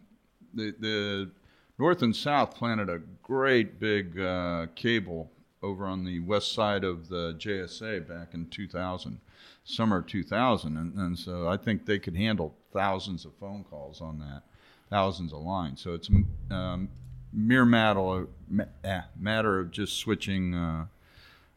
the, 0.54 0.74
the 0.78 1.30
North 1.78 2.02
and 2.02 2.16
South 2.16 2.54
planted 2.54 2.88
a 2.88 3.00
great 3.22 3.78
big 3.78 4.18
uh, 4.18 4.66
cable 4.74 5.30
over 5.62 5.86
on 5.86 6.04
the 6.04 6.20
west 6.20 6.52
side 6.52 6.84
of 6.84 7.08
the 7.08 7.34
JSA 7.34 8.06
back 8.08 8.34
in 8.34 8.46
2000, 8.46 9.20
summer 9.64 10.00
2000. 10.02 10.76
And, 10.76 10.94
and 10.94 11.18
so 11.18 11.48
I 11.48 11.56
think 11.56 11.84
they 11.84 11.98
could 11.98 12.16
handle 12.16 12.54
thousands 12.72 13.24
of 13.24 13.34
phone 13.40 13.64
calls 13.64 14.00
on 14.00 14.18
that, 14.20 14.42
thousands 14.90 15.32
of 15.32 15.40
lines. 15.40 15.80
So 15.80 15.94
it's 15.94 16.10
um, 16.50 16.88
mere 17.32 17.64
matter, 17.64 18.26
ma- 18.48 18.64
eh, 18.84 19.02
matter 19.18 19.58
of 19.58 19.70
just 19.70 19.98
switching. 19.98 20.54
Uh, 20.54 20.86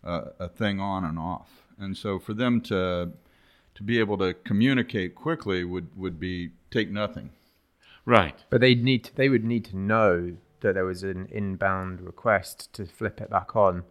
a, 0.04 0.32
a 0.40 0.48
thing 0.50 0.80
on 0.80 1.04
and 1.04 1.18
off. 1.18 1.64
And 1.78 1.96
so 1.96 2.20
for 2.20 2.34
them 2.34 2.62
to 2.62 3.12
to 3.76 3.84
be 3.84 4.00
able 4.00 4.18
to 4.18 4.34
communicate 4.34 5.16
quickly 5.16 5.64
would, 5.64 5.96
would 5.96 6.20
be 6.20 6.50
take 6.70 6.92
nothing. 6.92 7.30
Right. 8.06 8.44
But 8.50 8.60
they 8.60 8.76
need 8.76 9.06
to, 9.06 9.16
they 9.16 9.30
would 9.30 9.46
need 9.46 9.64
to 9.66 9.78
know 9.78 10.36
that 10.60 10.74
there 10.74 10.84
was 10.84 11.04
an 11.04 11.30
inbound 11.32 12.02
request 12.02 12.74
to 12.74 12.86
flip 12.86 13.22
it 13.22 13.30
back 13.30 13.56
on 13.56 13.84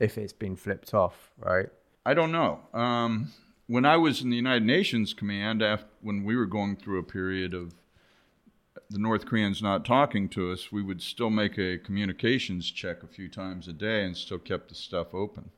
if 0.00 0.18
it's 0.18 0.32
been 0.32 0.56
flipped 0.56 0.92
off, 0.92 1.30
right? 1.38 1.68
I 2.04 2.14
don't 2.14 2.32
know. 2.32 2.60
Um, 2.74 3.30
when 3.68 3.84
I 3.84 3.96
was 3.96 4.22
in 4.22 4.30
the 4.30 4.36
United 4.36 4.64
Nations 4.64 5.14
command, 5.14 5.62
after, 5.62 5.86
when 6.00 6.24
we 6.24 6.34
were 6.34 6.46
going 6.46 6.74
through 6.74 6.98
a 6.98 7.04
period 7.04 7.54
of 7.54 7.74
the 8.90 8.98
North 8.98 9.26
Koreans 9.26 9.62
not 9.62 9.84
talking 9.84 10.28
to 10.30 10.50
us, 10.52 10.72
we 10.72 10.82
would 10.82 11.02
still 11.02 11.30
make 11.30 11.58
a 11.58 11.78
communications 11.78 12.70
check 12.70 13.02
a 13.02 13.06
few 13.06 13.28
times 13.28 13.68
a 13.68 13.72
day 13.72 14.04
and 14.04 14.16
still 14.16 14.38
kept 14.38 14.68
the 14.70 14.74
stuff 14.74 15.08
open. 15.14 15.50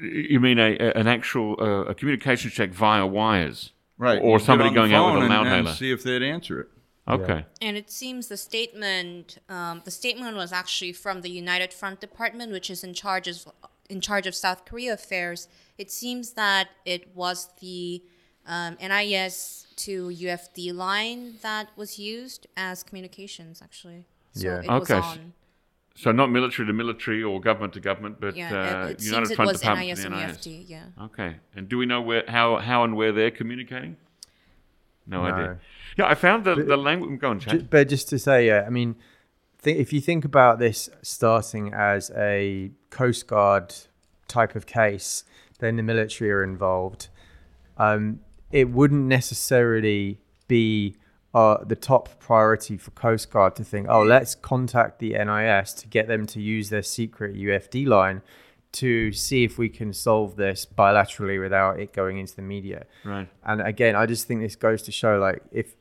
You 0.00 0.38
mean 0.38 0.58
a, 0.60 0.76
a- 0.78 0.92
an 0.92 1.08
actual 1.08 1.56
uh, 1.60 1.90
a 1.90 1.94
communication 1.94 2.50
check 2.50 2.70
via 2.70 3.04
wires? 3.04 3.72
Right. 3.98 4.20
Or 4.22 4.38
You'd 4.38 4.44
somebody 4.46 4.72
going 4.72 4.94
out 4.94 5.14
with 5.14 5.24
a 5.24 5.28
phone 5.28 5.46
and- 5.48 5.66
and 5.68 5.76
see 5.76 5.90
if 5.90 6.04
they'd 6.04 6.22
answer 6.22 6.60
it. 6.60 6.68
Okay. 7.08 7.44
And 7.60 7.76
it 7.76 7.90
seems 7.90 8.28
the 8.28 8.36
statement, 8.36 9.38
um, 9.48 9.82
the 9.84 9.90
statement 9.90 10.36
was 10.36 10.52
actually 10.52 10.92
from 10.92 11.22
the 11.22 11.30
United 11.30 11.72
Front 11.72 12.00
Department, 12.00 12.52
which 12.52 12.70
is 12.70 12.84
in 12.84 12.94
charge 12.94 13.26
of 13.26 13.46
in 13.88 14.00
charge 14.00 14.28
of 14.28 14.36
South 14.36 14.64
Korea 14.64 14.92
affairs. 14.94 15.48
It 15.76 15.90
seems 15.90 16.34
that 16.34 16.68
it 16.84 17.08
was 17.16 17.48
the 17.60 18.04
um, 18.50 18.76
NIS 18.80 19.66
to 19.76 20.08
UFD 20.08 20.74
line 20.74 21.34
that 21.42 21.68
was 21.76 21.98
used 21.98 22.46
as 22.56 22.82
communications, 22.82 23.62
actually. 23.62 24.04
So 24.34 24.46
Yeah. 24.48 24.60
it 24.62 24.68
was 24.68 24.90
Okay. 24.90 25.00
on. 25.00 25.32
So 25.94 26.12
not 26.12 26.30
military 26.30 26.66
to 26.66 26.72
military 26.72 27.22
or 27.22 27.40
government 27.40 27.72
to 27.74 27.80
government, 27.80 28.20
but 28.20 28.34
Yeah, 28.36 28.48
uh, 28.48 28.86
it, 28.88 28.90
it 28.92 29.02
United 29.02 29.26
seems 29.26 29.30
it 29.30 29.36
Front 29.36 29.50
was 29.52 29.60
Department 29.60 29.88
NIS 29.88 30.00
to 30.00 30.06
and 30.06 30.14
the 30.14 30.26
NIS. 30.26 30.36
UFD. 30.38 30.64
Yeah. 30.68 30.84
Okay. 31.06 31.36
And 31.54 31.68
do 31.68 31.78
we 31.78 31.86
know 31.86 32.00
where 32.00 32.24
how 32.28 32.56
how 32.58 32.84
and 32.84 32.96
where 32.96 33.12
they're 33.12 33.30
communicating? 33.40 33.96
No, 35.06 35.22
No. 35.22 35.34
idea. 35.34 35.58
Yeah, 35.98 36.06
I 36.06 36.14
found 36.14 36.44
the 36.44 36.54
the 36.56 36.76
language. 36.76 37.18
Go 37.20 37.30
on, 37.30 37.40
Ju- 37.40 37.50
Chad. 37.50 37.70
But 37.70 37.88
just 37.88 38.08
to 38.10 38.18
say, 38.18 38.46
yeah, 38.46 38.64
I 38.66 38.70
mean, 38.70 38.96
th- 39.62 39.76
if 39.76 39.92
you 39.92 40.00
think 40.00 40.24
about 40.24 40.58
this 40.58 40.88
starting 41.02 41.72
as 41.74 42.10
a 42.16 42.70
Coast 42.90 43.26
Guard 43.26 43.74
type 44.28 44.54
of 44.54 44.66
case, 44.66 45.24
then 45.58 45.76
the 45.76 45.82
military 45.82 46.30
are 46.30 46.42
involved. 46.44 47.08
Um, 47.76 48.20
it 48.50 48.70
wouldn't 48.70 49.04
necessarily 49.06 50.18
be 50.48 50.96
uh, 51.32 51.58
the 51.64 51.76
top 51.76 52.18
priority 52.18 52.76
for 52.76 52.90
Coast 52.90 53.30
Guard 53.30 53.54
to 53.56 53.64
think, 53.64 53.86
oh, 53.88 54.02
let's 54.02 54.34
contact 54.34 54.98
the 54.98 55.10
NIS 55.10 55.72
to 55.74 55.86
get 55.86 56.08
them 56.08 56.26
to 56.26 56.40
use 56.40 56.70
their 56.70 56.82
secret 56.82 57.36
UFD 57.36 57.86
line 57.86 58.22
to 58.72 59.12
see 59.12 59.44
if 59.44 59.58
we 59.58 59.68
can 59.68 59.92
solve 59.92 60.36
this 60.36 60.64
bilaterally 60.66 61.40
without 61.40 61.78
it 61.80 61.92
going 61.92 62.18
into 62.18 62.36
the 62.36 62.42
media 62.42 62.86
Right. 63.04 63.28
and 63.44 63.60
again 63.60 63.96
i 63.96 64.06
just 64.06 64.28
think 64.28 64.42
this 64.42 64.54
goes 64.54 64.82
to 64.82 64.92
show 64.92 65.18
like 65.18 65.42
if 65.50 65.74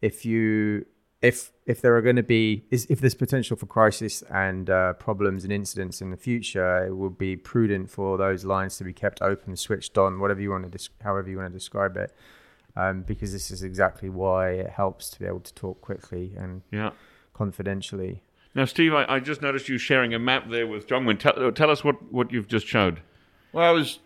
if 0.00 0.24
you 0.26 0.84
if 1.22 1.52
if 1.66 1.80
there 1.80 1.96
are 1.96 2.02
going 2.02 2.16
to 2.16 2.22
be 2.22 2.64
is 2.70 2.86
if 2.90 3.00
there's 3.00 3.14
potential 3.14 3.56
for 3.56 3.66
crisis 3.66 4.22
and 4.30 4.68
uh, 4.68 4.92
problems 4.94 5.44
and 5.44 5.52
incidents 5.52 6.00
in 6.02 6.10
the 6.10 6.16
future 6.16 6.84
it 6.86 6.94
would 6.96 7.16
be 7.16 7.36
prudent 7.36 7.88
for 7.90 8.18
those 8.18 8.44
lines 8.44 8.76
to 8.78 8.84
be 8.84 8.92
kept 8.92 9.22
open 9.22 9.56
switched 9.56 9.96
on 9.96 10.18
whatever 10.18 10.40
you 10.40 10.50
want 10.50 10.64
to 10.64 10.70
des- 10.76 10.90
however 11.04 11.30
you 11.30 11.36
want 11.38 11.48
to 11.48 11.56
describe 11.56 11.96
it 11.96 12.12
um, 12.74 13.02
because 13.02 13.32
this 13.32 13.50
is 13.50 13.62
exactly 13.62 14.08
why 14.08 14.50
it 14.50 14.70
helps 14.70 15.08
to 15.10 15.18
be 15.20 15.26
able 15.26 15.40
to 15.40 15.54
talk 15.54 15.80
quickly 15.80 16.34
and 16.36 16.62
Yeah. 16.72 16.90
confidentially 17.34 18.22
Now, 18.54 18.64
Steve, 18.66 18.92
I, 18.94 19.04
I 19.08 19.20
just 19.20 19.40
noticed 19.42 19.68
you 19.68 19.78
sharing 19.78 20.12
a 20.14 20.18
map 20.18 20.50
there 20.50 20.66
with 20.66 20.86
Jeongmin. 20.86 21.18
Tell, 21.18 21.52
tell 21.52 21.70
us 21.70 21.82
what, 21.84 21.96
what 22.12 22.32
you've 22.32 22.48
just 22.48 22.66
showed. 22.66 23.00
Well, 23.52 23.64
I 23.64 23.70
was. 23.70 23.98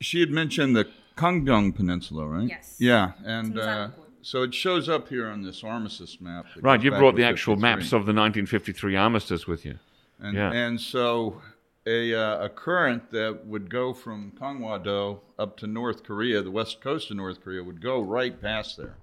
She 0.00 0.20
had 0.20 0.30
mentioned 0.30 0.74
the 0.74 0.86
Kangdong 1.16 1.74
Peninsula, 1.74 2.26
right? 2.26 2.48
Yes. 2.48 2.76
Yeah, 2.78 3.12
and 3.24 3.48
It's 3.56 3.62
in 3.66 3.68
uh, 3.68 3.88
Sanlitun. 3.90 4.09
So 4.22 4.42
it 4.42 4.54
shows 4.54 4.88
up 4.88 5.08
here 5.08 5.28
on 5.28 5.42
this 5.42 5.64
armistice 5.64 6.20
map. 6.20 6.46
Right, 6.60 6.82
you 6.82 6.90
brought 6.90 7.16
the 7.16 7.24
actual 7.24 7.54
53. 7.54 7.62
maps 7.70 7.86
of 7.86 8.06
the 8.06 8.12
1953 8.12 8.96
armistice 8.96 9.46
with 9.46 9.64
you. 9.64 9.78
And, 10.18 10.36
Yeah. 10.36 10.52
and 10.52 10.80
so 10.80 11.40
a, 11.86 12.14
uh, 12.14 12.44
a 12.44 12.48
current 12.48 13.10
that 13.12 13.46
would 13.46 13.70
go 13.70 13.92
from 13.94 14.32
Kanghwado 14.38 15.20
up 15.38 15.56
to 15.58 15.66
North 15.66 16.02
Korea, 16.04 16.42
the 16.42 16.50
west 16.50 16.80
coast 16.80 17.10
of 17.10 17.16
North 17.16 17.42
Korea, 17.42 17.64
would 17.64 17.80
go 17.80 18.00
right 18.00 18.40
past 18.40 18.76
there. 18.76 18.96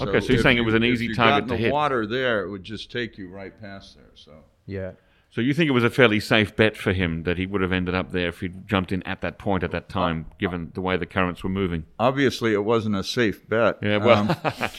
Okay, 0.00 0.20
so 0.20 0.26
you're 0.28 0.36
if 0.36 0.42
saying 0.42 0.58
it 0.58 0.62
was 0.62 0.74
an 0.74 0.82
if 0.82 0.92
easy 0.94 1.06
you 1.06 1.14
target 1.14 1.32
got 1.32 1.42
in 1.42 1.48
to 1.48 1.54
the 1.54 1.58
hit. 1.58 1.72
water 1.72 2.06
there, 2.06 2.42
it 2.44 2.50
would 2.50 2.64
just 2.64 2.90
take 2.90 3.16
you 3.18 3.28
right 3.28 3.58
past 3.60 3.96
there. 3.96 4.10
So 4.14 4.32
yeah 4.66 4.92
So 5.32 5.40
you 5.40 5.54
think 5.54 5.68
it 5.68 5.72
was 5.72 5.84
a 5.84 5.90
fairly 5.90 6.18
safe 6.18 6.56
bet 6.56 6.76
for 6.76 6.92
him 6.92 7.22
that 7.22 7.38
he 7.38 7.46
would 7.46 7.60
have 7.60 7.70
ended 7.72 7.94
up 7.94 8.10
there 8.10 8.28
if 8.28 8.40
he'd 8.40 8.66
jumped 8.66 8.90
in 8.90 9.02
at 9.04 9.20
that 9.20 9.38
point 9.38 9.62
at 9.62 9.70
that 9.70 9.88
time, 9.88 10.26
given 10.38 10.72
the 10.74 10.80
way 10.80 10.96
the 10.96 11.06
currents 11.06 11.44
were 11.44 11.50
moving? 11.50 11.84
obviously, 12.00 12.52
it 12.52 12.64
wasn't 12.64 12.96
a 12.96 13.04
safe 13.04 13.48
bet. 13.48 13.78
Yeah, 13.82 13.98
well, 13.98 14.28
Um, 14.28 14.70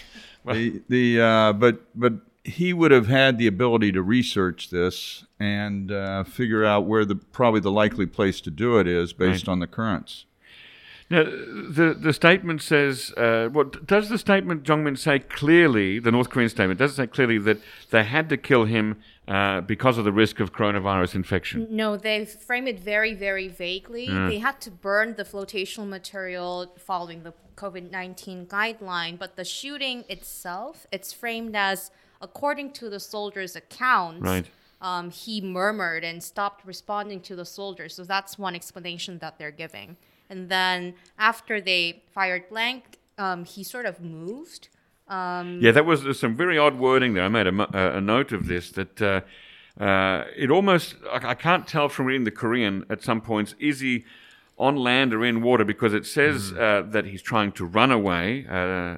the 0.54 0.82
the 0.90 1.22
uh, 1.22 1.54
but 1.54 1.82
but 1.96 2.14
he 2.44 2.74
would 2.74 2.92
have 2.92 3.08
had 3.08 3.38
the 3.38 3.46
ability 3.48 3.92
to 3.92 4.02
research 4.02 4.72
this 4.72 5.24
and 5.40 5.92
uh, 5.92 6.24
figure 6.24 6.66
out 6.66 6.86
where 6.86 7.06
the 7.06 7.16
probably 7.16 7.60
the 7.62 7.72
likely 7.72 8.06
place 8.08 8.42
to 8.42 8.50
do 8.52 8.78
it 8.80 8.88
is 8.88 9.14
based 9.14 9.48
Right. 9.48 9.52
on 9.52 9.60
the 9.60 9.68
currents. 9.68 10.26
Now, 11.12 11.24
the 11.26 11.88
the 12.08 12.14
statement 12.14 12.62
says, 12.62 13.12
uh, 13.18 13.50
what 13.52 13.86
does 13.86 14.08
the 14.08 14.18
statement 14.18 14.64
Jeongmin 14.64 14.98
say 14.98 15.20
clearly? 15.20 16.00
The 16.00 16.12
North 16.12 16.30
Korean 16.30 16.50
statement 16.50 16.80
does 16.80 16.92
it 16.94 16.96
say 16.96 17.08
clearly 17.08 17.38
that 17.40 17.60
they 17.90 18.04
had 18.06 18.30
to 18.30 18.38
kill 18.38 18.64
him 18.66 18.86
uh, 19.28 19.60
because 19.62 19.98
of 19.98 20.06
the 20.06 20.12
risk 20.24 20.40
of 20.40 20.54
coronavirus 20.54 21.16
infection. 21.16 21.68
No, 21.70 21.98
they 21.98 22.26
frame 22.26 22.68
it 22.68 22.80
very, 22.80 23.14
very 23.14 23.48
vaguely. 23.48 24.08
They 24.08 24.40
had 24.40 24.60
to 24.62 24.72
burn 24.72 25.16
the 25.16 25.24
flotational 25.24 25.88
material 25.88 26.74
following 26.78 27.24
the 27.24 27.34
COVID 27.56 27.92
19 27.92 28.48
guideline, 28.48 29.20
but 29.20 29.36
the 29.36 29.46
shooting 29.46 30.06
itself, 30.10 30.88
it's 30.92 31.12
framed 31.14 31.56
as, 31.56 31.92
according 32.22 32.72
to 32.80 32.90
the 32.90 33.00
soldiers' 33.00 33.56
accounts, 33.56 34.22
Right. 34.22 34.46
um, 34.82 35.12
he 35.12 35.42
murmured 35.42 36.04
and 36.04 36.24
stopped 36.24 36.66
responding 36.66 37.20
to 37.22 37.36
the 37.36 37.46
soldiers. 37.46 37.96
So 37.96 38.04
that's 38.04 38.40
one 38.40 38.56
explanation 38.56 39.20
that 39.20 39.38
they're 39.38 39.52
giving. 39.66 39.98
And 40.32 40.50
then 40.50 40.96
after 41.20 41.60
they 41.62 42.04
fired 42.16 42.48
blank, 42.50 42.98
um, 43.18 43.44
he 43.44 43.64
sort 43.64 43.86
of 43.86 44.00
moved. 44.00 44.70
Um, 45.08 45.60
Yeah, 45.62 45.72
that 45.72 45.86
was 45.86 46.18
some 46.18 46.36
very 46.36 46.58
odd 46.58 46.76
wording 46.80 47.14
there. 47.16 47.26
I 47.26 47.28
made 47.28 47.48
a, 47.48 47.78
a, 47.78 47.98
a 47.98 48.02
note 48.02 48.32
of 48.32 48.48
this 48.48 48.72
that 48.72 49.02
uh, 49.02 49.22
uh, 49.80 50.24
it 50.36 50.50
almost 50.50 50.96
I, 51.12 51.32
I 51.32 51.36
can't 51.36 51.68
tell 51.68 51.90
from 51.90 52.06
reading 52.06 52.24
the 52.24 52.32
Korean 52.32 52.86
at 52.90 53.04
some 53.04 53.20
points 53.22 53.56
is 53.60 53.82
he 53.82 54.06
on 54.58 54.76
land 54.76 55.14
or 55.14 55.26
in 55.26 55.42
water 55.42 55.66
because 55.66 55.94
it 55.94 56.06
says 56.06 56.54
uh, 56.54 56.84
that 56.88 57.06
he's 57.06 57.22
trying 57.22 57.52
to 57.52 57.66
run 57.66 57.92
away 57.92 58.46
uh, 58.48 58.54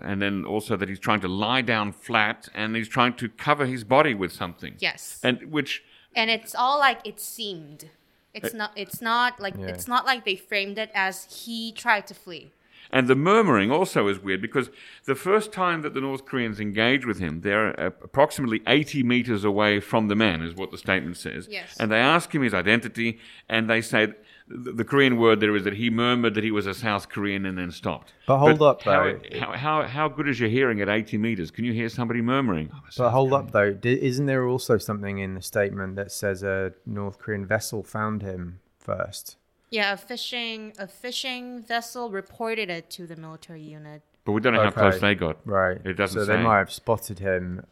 and 0.09 0.21
then 0.21 0.45
also 0.45 0.75
that 0.75 0.89
he's 0.89 0.99
trying 0.99 1.21
to 1.21 1.27
lie 1.27 1.61
down 1.61 1.91
flat 1.93 2.49
and 2.53 2.75
he's 2.75 2.89
trying 2.89 3.13
to 3.13 3.29
cover 3.29 3.65
his 3.65 3.83
body 3.83 4.13
with 4.13 4.31
something. 4.31 4.75
Yes. 4.79 5.19
and 5.23 5.51
which 5.51 5.83
and 6.15 6.29
it's 6.29 6.53
all 6.53 6.77
like 6.77 6.99
it 7.05 7.19
seemed 7.19 7.89
it's 8.33 8.53
eh. 8.53 8.57
not 8.57 8.71
it's 8.75 9.01
not 9.01 9.39
like 9.39 9.55
Yeah. 9.57 9.67
it's 9.67 9.87
not 9.87 10.05
like 10.05 10.25
they 10.25 10.35
framed 10.35 10.77
it 10.77 10.91
as 10.93 11.45
he 11.45 11.71
tried 11.71 12.07
to 12.07 12.13
flee 12.13 12.51
And 12.91 13.07
the 13.07 13.15
murmuring 13.15 13.71
also 13.71 14.07
is 14.07 14.19
weird 14.19 14.41
because 14.41 14.69
the 15.05 15.15
first 15.15 15.51
time 15.51 15.81
that 15.81 15.93
the 15.95 16.01
North 16.01 16.25
Koreans 16.25 16.59
engage 16.59 17.05
with 17.07 17.17
him, 17.17 17.41
they're 17.41 17.69
approximately 18.09 18.61
80 18.67 19.01
meters 19.03 19.43
away 19.43 19.79
from 19.79 20.09
the 20.09 20.15
man, 20.15 20.41
is 20.43 20.53
what 20.53 20.69
the 20.69 20.77
statement 20.77 21.17
says. 21.17 21.47
Yes. 21.49 21.75
And 21.79 21.91
they 21.91 21.97
ask 21.97 22.35
him 22.35 22.43
his 22.43 22.53
identity, 22.53 23.19
and 23.49 23.67
they 23.67 23.81
say 23.81 24.13
the, 24.47 24.71
the 24.73 24.83
Korean 24.83 25.17
word 25.17 25.39
there 25.39 25.55
is 25.55 25.63
that 25.63 25.73
he 25.75 25.89
murmured 25.89 26.33
that 26.35 26.43
he 26.43 26.51
was 26.51 26.65
a 26.67 26.73
South 26.73 27.09
Korean 27.09 27.45
and 27.45 27.57
then 27.57 27.71
stopped. 27.71 28.13
But 28.27 28.37
hold 28.39 28.61
up, 28.61 28.81
how, 28.83 29.03
though. 29.03 29.19
How, 29.39 29.51
how, 29.53 29.83
how 29.83 30.07
good 30.09 30.27
is 30.27 30.39
your 30.39 30.49
hearing 30.49 30.81
at 30.81 30.89
80 30.89 31.17
meters? 31.17 31.49
Can 31.51 31.65
you 31.65 31.73
hear 31.73 31.89
somebody 31.89 32.21
murmuring? 32.21 32.69
Oh, 32.73 32.79
but 32.97 33.09
hold 33.11 33.33
up, 33.33 33.51
though. 33.51 33.71
D- 33.73 33.99
isn't 34.01 34.25
there 34.25 34.45
also 34.47 34.77
something 34.77 35.19
in 35.19 35.35
the 35.35 35.41
statement 35.41 35.95
that 35.95 36.11
says 36.11 36.43
a 36.43 36.73
North 36.85 37.19
Korean 37.19 37.45
vessel 37.45 37.83
found 37.83 38.21
him 38.21 38.59
first? 38.79 39.37
yeah 39.71 39.93
a 39.93 39.97
fishing 39.97 40.71
a 40.77 40.85
fishing 40.87 41.59
vessel 41.63 42.11
reported 42.11 42.69
it 42.69 42.91
to 42.91 43.07
the 43.07 43.15
military 43.15 43.59
unit 43.63 44.03
But 44.23 44.33
we 44.33 44.41
don't 44.41 44.53
know 44.53 44.61
how 44.61 44.69
close 44.69 44.99
they 44.99 45.15
got. 45.15 45.37
Right. 45.47 45.79
It 45.83 45.93
doesn't 45.93 46.21
So 46.21 46.27
say. 46.27 46.35
they 46.37 46.43
might 46.43 46.59
have 46.59 46.71
spotted 46.71 47.17
him 47.17 47.65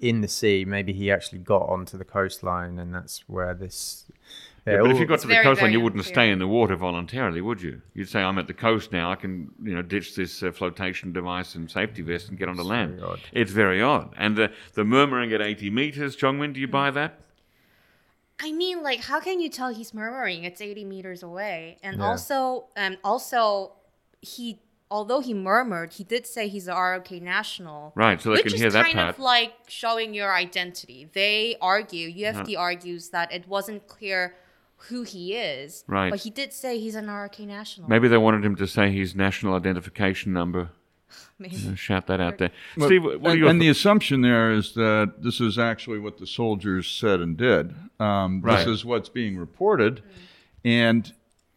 in 0.00 0.22
the 0.22 0.28
sea. 0.28 0.64
Maybe 0.64 0.92
he 0.92 1.08
actually 1.10 1.38
got 1.38 1.62
onto 1.68 1.96
the 1.96 2.04
coastline, 2.04 2.78
and 2.80 2.92
that's 2.92 3.28
where 3.28 3.54
this. 3.54 4.06
Yeah, 4.66 4.82
but 4.82 4.90
if 4.90 4.98
you 4.98 5.06
got 5.06 5.20
to 5.20 5.28
the 5.28 5.34
coastline, 5.36 5.56
very 5.56 5.72
you 5.72 5.80
wouldn't 5.80 6.00
unclear. 6.00 6.14
stay 6.14 6.30
in 6.30 6.38
the 6.40 6.46
water 6.48 6.74
voluntarily, 6.74 7.40
would 7.40 7.62
you? 7.62 7.82
You'd 7.94 8.08
say, 8.08 8.20
"I'm 8.20 8.36
at 8.38 8.46
the 8.48 8.54
coast 8.54 8.90
now. 8.90 9.12
I 9.12 9.14
can, 9.14 9.50
you 9.62 9.74
know, 9.74 9.82
ditch 9.82 10.16
this 10.16 10.42
uh, 10.42 10.50
flotation 10.50 11.12
device 11.12 11.54
and 11.54 11.70
safety 11.70 12.02
vest 12.02 12.28
and 12.30 12.38
get 12.38 12.48
onto 12.48 12.62
land." 12.62 12.98
very 12.98 13.10
odd. 13.10 13.20
It's 13.32 13.52
very 13.52 13.80
odd. 13.80 14.12
And 14.18 14.36
the 14.36 14.50
the 14.74 14.84
murmuring 14.84 15.32
at 15.32 15.40
80 15.40 15.70
meters, 15.70 16.16
Jeongmin, 16.16 16.52
do 16.52 16.60
you 16.60 16.68
buy 16.68 16.90
that? 16.90 17.20
i 18.38 18.52
mean 18.52 18.82
like 18.82 19.00
how 19.00 19.18
can 19.18 19.40
you 19.40 19.48
tell 19.48 19.72
he's 19.72 19.94
murmuring 19.94 20.44
it's 20.44 20.60
80 20.60 20.84
meters 20.84 21.22
away 21.22 21.78
and 21.82 21.96
Yeah. 21.96 22.04
also 22.04 22.66
um 22.76 22.98
also 23.02 23.72
he 24.20 24.60
although 24.90 25.20
he 25.20 25.32
murmured 25.32 25.94
he 25.94 26.04
did 26.04 26.26
say 26.26 26.46
he's 26.46 26.68
a 26.68 26.74
rok 26.74 27.10
national 27.12 27.92
Right, 27.94 28.20
so 28.20 28.28
they 28.28 28.42
which 28.42 28.52
can 28.52 28.60
hear 28.60 28.70
that 28.70 28.84
part. 28.84 28.86
Which 28.88 28.94
is 28.94 29.00
kind 29.00 29.08
of 29.08 29.18
like 29.18 29.54
showing 29.68 30.12
your 30.12 30.34
identity 30.34 31.08
they 31.14 31.56
argue 31.62 32.12
ufd 32.14 32.58
argues 32.58 33.08
that 33.08 33.32
it 33.32 33.48
wasn't 33.48 33.86
clear 33.86 34.34
who 34.88 35.02
he 35.02 35.34
is 35.34 35.84
Right. 35.86 36.10
but 36.10 36.20
he 36.20 36.30
did 36.30 36.52
say 36.52 36.78
he's 36.78 36.94
an 36.94 37.08
rok 37.08 37.38
national 37.40 37.88
Maybe 37.88 38.08
they 38.08 38.18
wanted 38.18 38.44
him 38.44 38.56
to 38.56 38.66
say 38.66 38.90
his 38.92 39.14
national 39.14 39.54
identification 39.54 40.32
number. 40.32 40.70
Maybe. 41.38 41.56
Uh, 41.56 41.74
Shout 41.74 42.06
that 42.08 42.20
out 42.20 42.38
there, 42.38 42.50
Well, 42.76 42.88
Steve. 42.88 43.04
What 43.04 43.14
are 43.14 43.30
and, 43.30 43.38
your 43.38 43.48
and 43.48 43.60
the 43.62 43.68
assumption 43.68 44.22
there 44.22 44.52
is 44.52 44.74
that 44.74 45.14
this 45.22 45.40
is 45.40 45.58
actually 45.58 45.98
what 45.98 46.18
the 46.18 46.26
soldiers 46.26 46.88
said 46.88 47.20
and 47.20 47.36
did. 47.36 47.74
Um, 48.00 48.40
Right. 48.42 48.58
This 48.58 48.66
is 48.66 48.84
what's 48.84 49.08
being 49.08 49.36
reported, 49.36 50.02
and 50.64 51.12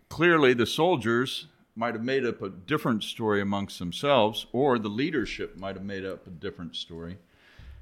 clearly 0.10 0.54
the 0.54 0.66
soldiers 0.66 1.48
might 1.76 1.94
have 1.94 2.04
made 2.04 2.26
up 2.26 2.42
a 2.42 2.50
different 2.50 3.04
story 3.04 3.42
amongst 3.42 3.80
themselves, 3.80 4.46
or 4.52 4.78
the 4.78 4.90
leadership 4.90 5.58
might 5.58 5.76
have 5.76 5.86
made 5.86 6.06
up 6.06 6.28
a 6.28 6.30
different 6.30 6.76
story, 6.76 7.18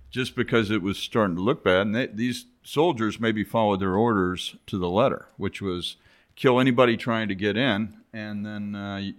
just 0.10 0.36
because 0.36 0.72
it 0.72 0.82
was 0.82 0.98
starting 0.98 1.36
to 1.36 1.42
look 1.42 1.64
bad. 1.64 1.82
And 1.88 1.96
they, 1.96 2.08
these 2.08 2.46
soldiers 2.64 3.20
maybe 3.20 3.44
followed 3.44 3.80
their 3.80 3.96
orders 3.96 4.56
to 4.68 4.78
the 4.78 4.90
letter, 4.90 5.28
which 5.38 5.62
was 5.62 5.98
kill 6.36 6.60
anybody 6.60 6.98
trying 6.98 7.28
to 7.28 7.36
get 7.36 7.58
in, 7.58 7.98
and 8.14 8.46
then 8.46 8.76
uh, 8.76 8.98
you, 8.98 9.14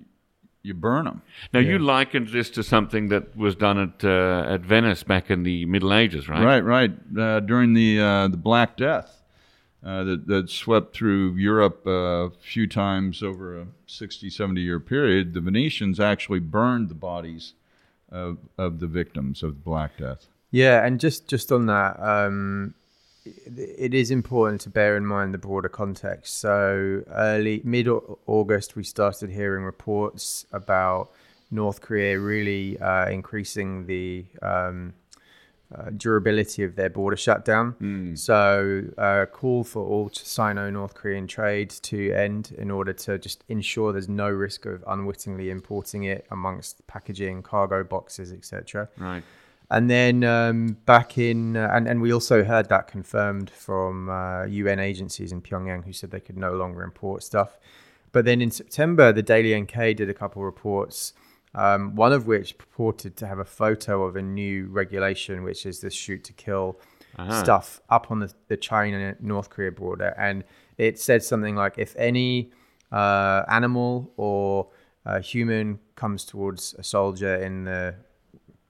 you 0.62 0.74
burn 0.74 1.04
them. 1.04 1.22
now 1.52 1.60
you 1.60 1.78
likened 1.78 2.28
this 2.28 2.50
to 2.50 2.62
something 2.62 3.08
that 3.08 3.36
was 3.36 3.54
done 3.54 3.78
at 3.78 4.04
uh, 4.04 4.44
at 4.48 4.60
Venice 4.60 5.02
back 5.02 5.30
in 5.30 5.42
the 5.42 5.64
Middle 5.66 5.92
Ages, 5.92 6.28
right? 6.28 6.44
Right, 6.44 6.60
right. 6.64 6.92
Uh, 7.18 7.40
during 7.40 7.74
the 7.74 8.00
uh, 8.00 8.28
the 8.28 8.36
Black 8.36 8.76
Death 8.76 9.18
uh, 9.84 10.04
that, 10.04 10.26
that 10.26 10.50
swept 10.50 10.94
through 10.94 11.34
Europe 11.34 11.86
uh, 11.86 11.90
a 11.90 12.30
few 12.30 12.66
times 12.66 13.22
over 13.22 13.60
a 13.60 13.66
60, 13.86 14.28
70 14.28 14.60
year 14.60 14.80
period, 14.80 15.34
the 15.34 15.40
Venetians 15.40 16.00
actually 16.00 16.40
burned 16.40 16.88
the 16.88 16.94
bodies 16.94 17.54
of, 18.10 18.38
of 18.56 18.80
the 18.80 18.86
victims 18.86 19.42
of 19.42 19.54
the 19.54 19.60
Black 19.60 19.96
Death. 19.98 20.26
Yeah, 20.50 20.84
and 20.84 20.98
just 20.98 21.28
just 21.28 21.52
on 21.52 21.66
that, 21.66 22.00
um, 22.00 22.74
it 23.24 23.94
is 23.94 24.10
important 24.10 24.60
to 24.62 24.70
bear 24.70 24.96
in 24.96 25.04
mind 25.06 25.34
the 25.34 25.38
broader 25.38 25.68
context. 25.68 26.38
So 26.38 27.02
early 27.10 27.60
mid 27.64 27.88
August, 28.26 28.76
we 28.76 28.84
started 28.84 29.30
hearing 29.30 29.64
reports 29.64 30.46
about 30.52 31.10
North 31.50 31.80
Korea 31.80 32.18
really 32.18 32.78
uh, 32.78 33.08
increasing 33.08 33.86
the 33.86 34.24
um, 34.42 34.94
uh, 35.74 35.90
durability 35.96 36.64
of 36.64 36.76
their 36.76 36.88
border 36.88 37.16
shutdown. 37.16 37.74
Mm. 37.80 38.18
So, 38.18 38.84
uh, 38.96 39.26
call 39.26 39.64
for 39.64 39.84
all 39.84 40.10
Sino 40.12 40.70
North 40.70 40.94
Korean 40.94 41.26
trade 41.26 41.70
to 41.70 42.12
end 42.12 42.54
in 42.56 42.70
order 42.70 42.92
to 42.94 43.18
just 43.18 43.44
ensure 43.48 43.92
there's 43.92 44.08
no 44.08 44.30
risk 44.30 44.64
of 44.66 44.82
unwittingly 44.86 45.50
importing 45.50 46.04
it 46.04 46.26
amongst 46.30 46.86
packaging, 46.86 47.42
cargo 47.42 47.84
boxes, 47.84 48.32
etc. 48.32 48.88
Right. 48.96 49.22
And 49.70 49.90
then 49.90 50.24
um, 50.24 50.78
back 50.86 51.18
in, 51.18 51.56
uh, 51.56 51.70
and, 51.72 51.86
and 51.86 52.00
we 52.00 52.12
also 52.12 52.42
heard 52.44 52.68
that 52.70 52.88
confirmed 52.88 53.50
from 53.50 54.08
uh, 54.08 54.44
UN 54.46 54.78
agencies 54.78 55.30
in 55.32 55.42
Pyongyang 55.42 55.84
who 55.84 55.92
said 55.92 56.10
they 56.10 56.20
could 56.20 56.38
no 56.38 56.54
longer 56.54 56.82
import 56.82 57.22
stuff. 57.22 57.58
But 58.12 58.24
then 58.24 58.40
in 58.40 58.50
September, 58.50 59.12
the 59.12 59.22
Daily 59.22 59.58
NK 59.60 59.74
did 59.96 60.08
a 60.08 60.14
couple 60.14 60.42
reports 60.42 61.12
um, 61.54 61.94
one 61.96 62.12
of 62.12 62.26
which 62.26 62.58
purported 62.58 63.16
to 63.16 63.26
have 63.26 63.38
a 63.38 63.44
photo 63.44 64.04
of 64.04 64.16
a 64.16 64.22
new 64.22 64.66
regulation, 64.66 65.42
which 65.42 65.64
is 65.64 65.80
the 65.80 65.90
shoot 65.90 66.22
to 66.24 66.32
kill 66.34 66.78
Uh-huh. 67.16 67.42
stuff 67.42 67.80
up 67.88 68.10
on 68.10 68.20
the, 68.20 68.32
the 68.48 68.56
China 68.56 69.16
North 69.18 69.48
Korea 69.50 69.72
border. 69.72 70.14
And 70.18 70.44
it 70.76 70.98
said 71.00 71.22
something 71.24 71.56
like 71.56 71.74
if 71.78 71.96
any 71.96 72.52
uh, 72.92 73.42
animal 73.48 74.12
or 74.16 74.68
uh, 75.06 75.20
human 75.20 75.80
comes 75.96 76.24
towards 76.24 76.74
a 76.78 76.82
soldier 76.84 77.34
in 77.36 77.64
the 77.64 77.94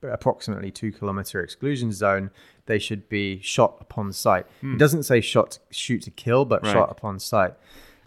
approximately 0.03 0.71
two 0.71 0.93
kilometer 0.93 1.41
exclusion 1.43 1.93
zone, 1.93 2.31
they 2.67 2.79
should 2.79 3.09
be 3.09 3.41
shot 3.41 3.77
upon 3.81 4.13
sight. 4.13 4.47
It 4.63 4.79
doesn't 4.79 5.03
say 5.05 5.21
shot 5.21 5.59
shoot 5.71 6.03
to 6.03 6.11
kill, 6.11 6.45
but 6.45 6.63
Right. 6.63 6.73
shot 6.73 6.91
upon 6.91 7.19
sight. 7.19 7.55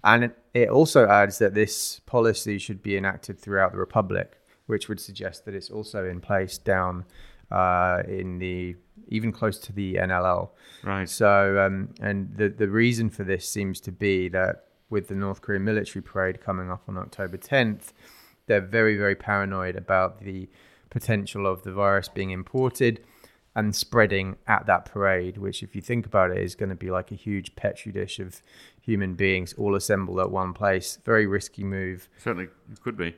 And 0.03 0.23
it, 0.25 0.37
it 0.53 0.69
also 0.69 1.07
adds 1.07 1.37
that 1.39 1.53
this 1.53 1.99
policy 2.05 2.57
should 2.57 2.81
be 2.81 2.97
enacted 2.97 3.39
throughout 3.39 3.71
the 3.71 3.77
republic, 3.77 4.39
which 4.65 4.89
would 4.89 4.99
suggest 4.99 5.45
that 5.45 5.53
it's 5.53 5.69
also 5.69 6.05
in 6.07 6.21
place 6.21 6.57
down 6.57 7.05
uh, 7.51 8.03
in 8.07 8.39
the 8.39 8.75
even 9.09 9.31
close 9.31 9.59
to 9.59 9.73
the 9.73 9.95
NLL. 9.95 10.49
Right. 10.83 11.07
So, 11.09 11.59
um, 11.59 11.89
and 12.01 12.35
the 12.35 12.49
the 12.49 12.69
reason 12.69 13.09
for 13.09 13.23
this 13.23 13.47
seems 13.47 13.81
to 13.81 13.91
be 13.91 14.29
that 14.29 14.65
with 14.89 15.07
the 15.09 15.15
North 15.15 15.41
Korean 15.41 15.63
military 15.65 16.01
parade 16.01 16.41
coming 16.41 16.71
up 16.71 16.83
on 16.87 16.97
October 16.97 17.37
10th, 17.37 17.91
they're 18.47 18.61
very 18.61 18.95
very 18.97 19.15
paranoid 19.15 19.75
about 19.75 20.21
the 20.21 20.49
potential 20.91 21.47
of 21.47 21.63
the 21.63 21.71
virus 21.71 22.07
being 22.07 22.29
imported 22.29 23.03
and 23.55 23.75
spreading 23.75 24.37
at 24.47 24.67
that 24.67 24.85
parade. 24.85 25.37
Which, 25.37 25.63
if 25.63 25.75
you 25.75 25.81
think 25.81 26.05
about 26.05 26.29
it, 26.29 26.37
is 26.37 26.53
going 26.53 26.69
to 26.69 26.75
be 26.75 26.91
like 26.91 27.11
a 27.11 27.15
huge 27.15 27.55
petri 27.55 27.91
dish 27.91 28.19
of 28.19 28.43
human 28.79 29.15
beings 29.15 29.53
all 29.53 29.75
assembled 29.75 30.19
at 30.19 30.29
one 30.29 30.53
place. 30.53 30.99
Very 31.03 31.25
risky 31.25 31.63
move. 31.63 32.07
Certainly 32.17 32.49
it 32.71 32.81
could 32.81 32.97
be. 32.97 33.15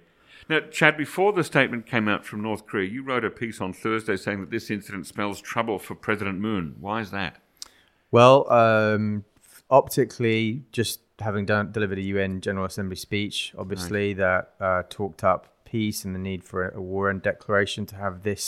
Now, 0.49 0.59
Chad, 0.71 0.97
before 0.97 1.31
the 1.31 1.43
statement 1.43 1.85
came 1.85 2.07
out 2.07 2.25
from 2.25 2.41
North 2.41 2.65
Korea, 2.65 2.89
you 2.89 3.01
wrote 3.01 3.23
a 3.23 3.29
piece 3.29 3.61
on 3.61 3.71
Thursday 3.71 4.17
saying 4.17 4.41
that 4.41 4.51
this 4.51 4.69
incident 4.69 5.07
spells 5.07 5.41
trouble 5.41 5.79
for 5.79 5.95
President 5.95 6.39
Moon. 6.39 6.75
Why 6.79 6.99
is 6.99 7.11
that? 7.11 7.37
Well, 8.11 8.51
um, 8.51 9.23
optically, 9.69 10.63
just 10.71 10.99
having 11.19 11.45
done 11.45 11.71
delivered 11.71 11.97
a 11.97 12.01
UN 12.01 12.41
General 12.41 12.65
Assembly 12.65 12.97
speech, 12.97 13.53
obviously 13.57 14.13
that 14.13 14.53
uh, 14.59 14.83
talked 14.89 15.23
up 15.23 15.52
peace 15.73 15.99
and 16.05 16.13
the 16.17 16.19
need 16.29 16.41
for 16.49 16.59
a, 16.67 16.77
a 16.77 16.81
war 16.91 17.09
end 17.09 17.21
declaration 17.31 17.85
to 17.91 17.95
have 18.05 18.15
this 18.29 18.45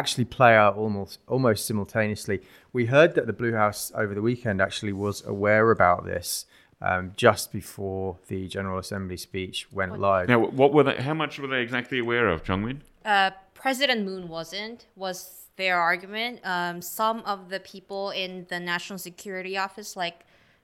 actually 0.00 0.24
play 0.38 0.54
out 0.62 0.74
almost 0.82 1.18
almost 1.34 1.60
simultaneously. 1.68 2.38
We 2.78 2.82
heard 2.96 3.10
that 3.16 3.26
the 3.30 3.36
Blue 3.40 3.54
House 3.62 3.80
over 4.02 4.12
the 4.18 4.24
weekend 4.30 4.56
actually 4.66 4.92
was 5.06 5.16
aware 5.34 5.66
about 5.78 6.04
this 6.12 6.46
um, 6.88 7.04
just 7.16 7.44
before 7.60 8.08
the 8.28 8.40
General 8.56 8.78
Assembly 8.84 9.16
speech 9.28 9.56
went 9.72 9.92
live. 10.08 10.28
Now, 10.28 10.40
what 10.60 10.70
were 10.74 10.84
they? 10.88 10.96
How 11.08 11.14
much 11.22 11.32
were 11.40 11.50
they 11.54 11.62
exactly 11.68 11.98
aware 12.06 12.26
of, 12.28 12.38
Jeongmin? 12.46 12.78
Uh, 13.04 13.30
President 13.54 14.00
Moon 14.08 14.24
wasn't, 14.38 14.78
was 15.04 15.16
their 15.56 15.76
argument. 15.92 16.34
Um, 16.44 16.76
some 16.82 17.18
of 17.32 17.38
the 17.52 17.60
people 17.74 18.04
in 18.24 18.30
the 18.52 18.60
National 18.74 18.98
Security 19.10 19.54
Office, 19.66 19.90
like 20.04 20.18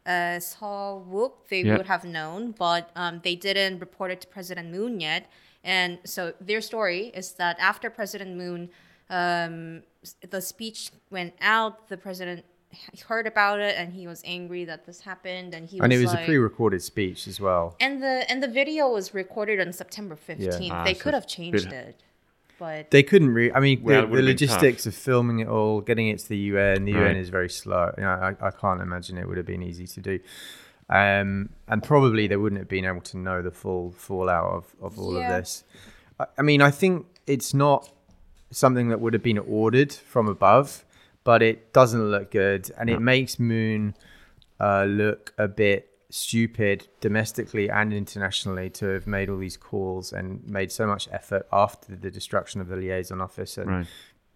uh, 0.05 0.39
Seo 0.49 0.81
Wook, 1.13 1.33
they 1.51 1.63
Yeah. 1.63 1.77
would 1.79 1.87
have 1.95 2.05
known, 2.19 2.41
but 2.67 2.83
um, 3.03 3.15
they 3.27 3.37
didn't 3.47 3.79
report 3.87 4.09
it 4.15 4.21
to 4.25 4.29
President 4.37 4.67
Moon 4.77 5.01
yet. 5.01 5.23
And 5.65 5.99
so 6.05 6.33
their 6.41 6.61
story 6.61 7.13
is 7.15 7.33
that 7.35 7.57
after 7.61 7.89
President 7.91 8.37
Moon, 8.37 8.71
um, 9.11 9.83
the 10.29 10.41
speech 10.41 10.91
went 11.11 11.35
out, 11.41 11.89
the 11.89 11.97
president 11.97 12.45
heard 13.07 13.27
about 13.27 13.61
it 13.61 13.77
and 13.77 13.93
he 13.93 14.07
was 14.07 14.23
angry 14.25 14.65
that 14.65 14.87
this 14.87 15.01
happened, 15.03 15.55
and 15.55 15.69
he 15.69 15.79
and 15.79 15.89
was 15.93 15.99
it 15.99 16.03
was 16.05 16.15
like, 16.15 16.23
a 16.23 16.27
pre-recorded 16.27 16.83
speech 16.83 17.27
as 17.27 17.39
well. 17.41 17.77
and 17.81 18.03
the 18.03 18.25
and 18.31 18.43
the 18.43 18.49
video 18.49 18.89
was 18.91 19.13
recorded 19.15 19.61
on 19.61 19.73
September 19.73 20.17
fifteenth. 20.17 20.73
Ah, 20.73 20.85
they 20.85 20.95
so 20.95 21.01
could 21.03 21.15
have 21.15 21.27
changed 21.27 21.69
bit- 21.69 21.73
it, 21.89 22.03
but 22.59 22.91
They 22.91 23.03
couldn't 23.03 23.31
really. 23.31 23.53
I 23.53 23.61
mean, 23.61 23.83
Well, 23.83 24.07
the, 24.07 24.17
the 24.17 24.23
logistics 24.23 24.87
of 24.87 24.95
filming 24.95 25.41
it 25.41 25.49
all, 25.49 25.81
getting 25.81 26.09
it 26.09 26.19
to 26.21 26.29
the 26.29 26.39
UN. 26.39 26.85
The 26.85 26.95
Right. 26.95 27.11
UN 27.11 27.17
is 27.17 27.29
very 27.29 27.51
slow. 27.51 27.93
You 27.99 28.05
know, 28.05 28.09
I, 28.41 28.47
I 28.49 28.51
can't 28.51 28.81
imagine 28.81 29.19
it 29.19 29.29
would 29.29 29.37
have 29.37 29.47
been 29.47 29.63
easy 29.63 29.87
to 29.87 30.01
do. 30.01 30.19
Um, 30.95 31.49
and 31.69 31.83
probably 31.83 32.27
they 32.27 32.37
wouldn't 32.37 32.59
have 32.61 32.69
been 32.69 32.85
able 32.85 33.01
to 33.01 33.17
know 33.17 33.41
the 33.41 33.51
full 33.51 33.93
fallout 33.93 34.45
of, 34.53 34.65
of 34.83 34.99
all 34.99 35.15
Yeah. 35.15 35.21
of 35.21 35.29
this. 35.45 35.65
I, 36.21 36.27
I 36.39 36.43
mean, 36.43 36.61
I 36.61 36.71
think 36.71 37.07
it's 37.27 37.55
not 37.55 37.91
something 38.51 38.89
that 38.91 39.01
would 39.01 39.15
have 39.15 39.23
been 39.23 39.39
ordered 39.39 39.93
from 39.93 40.29
above, 40.29 40.85
but 41.25 41.41
it 41.43 41.73
doesn't 41.73 42.11
look 42.11 42.31
good, 42.31 42.71
and 42.79 42.91
it 42.91 43.01
makes 43.01 43.39
Moon 43.39 43.95
uh, 44.61 44.85
look 44.85 45.33
a 45.39 45.49
bit 45.49 45.89
stupid 46.11 46.89
domestically 47.01 47.71
and 47.71 47.93
internationally 47.95 48.69
to 48.69 48.85
have 48.87 49.07
made 49.07 49.31
all 49.31 49.39
these 49.39 49.57
calls 49.57 50.13
and 50.13 50.47
made 50.47 50.71
so 50.71 50.87
much 50.87 51.09
effort 51.11 51.47
after 51.51 51.97
the 51.97 52.11
destruction 52.11 52.61
of 52.61 52.69
the 52.69 52.77
liaison 52.77 53.19
office 53.21 53.57
and 53.57 53.71
Right. 53.71 53.87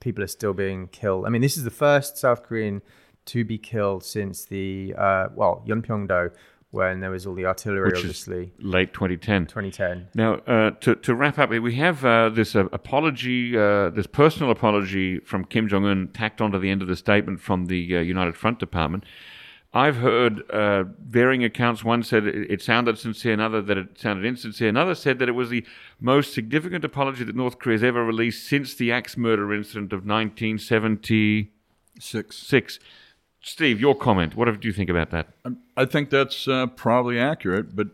people 0.01 0.25
are 0.25 0.29
still 0.29 0.55
being 0.55 0.89
killed. 0.89 1.27
I 1.27 1.29
mean, 1.29 1.43
this 1.43 1.59
is 1.59 1.65
the 1.65 1.71
first 1.71 2.17
South 2.17 2.43
Korean 2.45 2.81
to 3.27 3.45
be 3.45 3.59
killed 3.59 4.05
since 4.05 4.45
the 4.45 4.95
uh, 4.97 5.29
well 5.35 5.63
Yeonpyeong-do 5.67 6.31
when 6.73 7.01
there 7.01 7.11
was 7.11 7.27
all 7.27 7.35
the 7.35 7.47
artillery, 7.47 7.87
Which 7.91 7.99
is- 8.01 8.05
obviously, 8.05 8.53
Late 8.59 8.93
2010. 8.93 9.47
2010. 9.47 10.09
Now, 10.15 10.35
uh, 10.47 10.73
to, 10.81 10.95
to 10.97 11.15
wrap 11.15 11.39
up, 11.39 11.49
we 11.51 11.75
have 11.77 12.05
uh, 12.05 12.29
this 12.29 12.55
uh, 12.57 12.67
apology, 12.73 13.57
uh, 13.57 13.89
this 13.91 14.07
personal 14.07 14.51
apology 14.51 15.21
from 15.21 15.45
Kim 15.45 15.69
Jong 15.69 15.85
Un 15.87 16.09
tacked 16.13 16.41
onto 16.41 16.59
the 16.59 16.71
end 16.71 16.83
of 16.83 16.89
the 16.89 16.97
statement 16.97 17.41
from 17.41 17.67
the 17.67 17.97
uh, 17.97 18.01
United 18.01 18.37
Front 18.37 18.59
Department. 18.59 19.05
I've 19.73 19.97
heard 19.97 20.49
uh, 20.51 20.85
varying 21.01 21.45
accounts. 21.45 21.85
One 21.85 22.03
said 22.03 22.27
it, 22.27 22.51
it 22.51 22.63
sounded 22.63 22.99
sincere, 22.99 23.33
another 23.35 23.61
that 23.63 23.79
it 23.79 23.99
sounded 23.99 24.25
insincere, 24.25 24.69
another 24.69 24.95
said 24.95 25.19
that 25.19 25.29
it 25.29 25.33
was 25.33 25.51
the 25.51 25.65
most 26.01 26.33
significant 26.35 26.85
apology 26.85 27.25
that 27.25 27.37
North 27.37 27.59
Korea 27.59 27.75
has 27.75 27.85
ever 27.85 28.05
released 28.05 28.47
since 28.47 28.75
the 28.75 28.91
axe 28.93 29.17
murder 29.17 29.53
incident 29.55 29.93
of 29.93 30.05
1976. 30.07 31.51
Six. 32.37 32.79
Steve, 33.47 33.81
your 33.81 33.95
comment. 33.95 34.35
What 34.35 34.61
do 34.61 34.67
you 34.67 34.75
think 34.75 34.91
about 34.91 35.11
that? 35.11 35.29
I 35.77 35.85
think 35.85 36.11
that's 36.11 36.49
uh, 36.49 36.67
probably 36.67 37.17
accurate, 37.17 37.77
but 37.77 37.87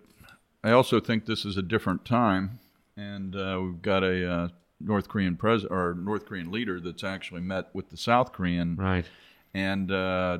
I 0.65 0.71
also 0.71 0.99
think 0.99 1.27
this 1.27 1.45
is 1.45 1.59
a 1.59 1.63
different 1.63 2.07
time, 2.07 2.59
and 2.97 3.37
uh, 3.37 3.61
we've 3.63 3.83
got 3.83 4.03
a 4.03 4.33
uh, 4.33 4.49
North 4.81 5.09
Korean 5.09 5.37
president 5.37 5.71
or 5.73 5.95
North 5.95 6.25
Korean 6.25 6.51
leader 6.51 6.81
that's 6.81 7.05
actually 7.05 7.43
met 7.43 7.69
with 7.75 7.91
the 7.91 7.99
South 7.99 8.33
Korean 8.33 8.77
Right. 8.77 9.05
and 9.53 9.93
uh, 9.93 10.39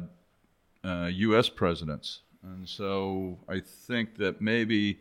uh, 0.83 1.11
U.S. 1.13 1.51
presidents, 1.51 2.21
and 2.43 2.67
so 2.67 3.39
I 3.47 3.61
think 3.61 4.17
that 4.17 4.41
maybe 4.41 4.99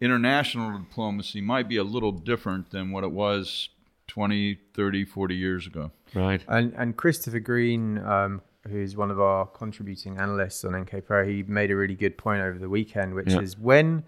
international 0.00 0.78
diplomacy 0.78 1.40
might 1.40 1.68
be 1.68 1.76
a 1.76 1.84
little 1.84 2.12
different 2.12 2.70
than 2.70 2.92
what 2.92 3.02
it 3.02 3.10
was 3.10 3.68
20, 4.06 4.60
30, 4.74 5.04
40 5.04 5.34
years 5.34 5.66
ago. 5.66 5.90
Right. 6.14 6.44
And 6.46 6.72
and 6.74 6.96
Christopher 6.96 7.40
Green, 7.40 7.98
um, 7.98 8.42
who's 8.68 8.96
one 8.96 9.10
of 9.10 9.20
our 9.20 9.46
contributing 9.46 10.18
analysts 10.18 10.64
on 10.64 10.74
NK 10.74 11.04
Pro, 11.06 11.24
he 11.26 11.42
made 11.42 11.70
a 11.70 11.76
really 11.76 11.94
good 11.94 12.16
point 12.16 12.40
over 12.42 12.58
the 12.58 12.68
weekend, 12.68 13.14
which 13.14 13.28
Yeah. 13.32 13.40
is 13.40 13.58
when 13.58 14.04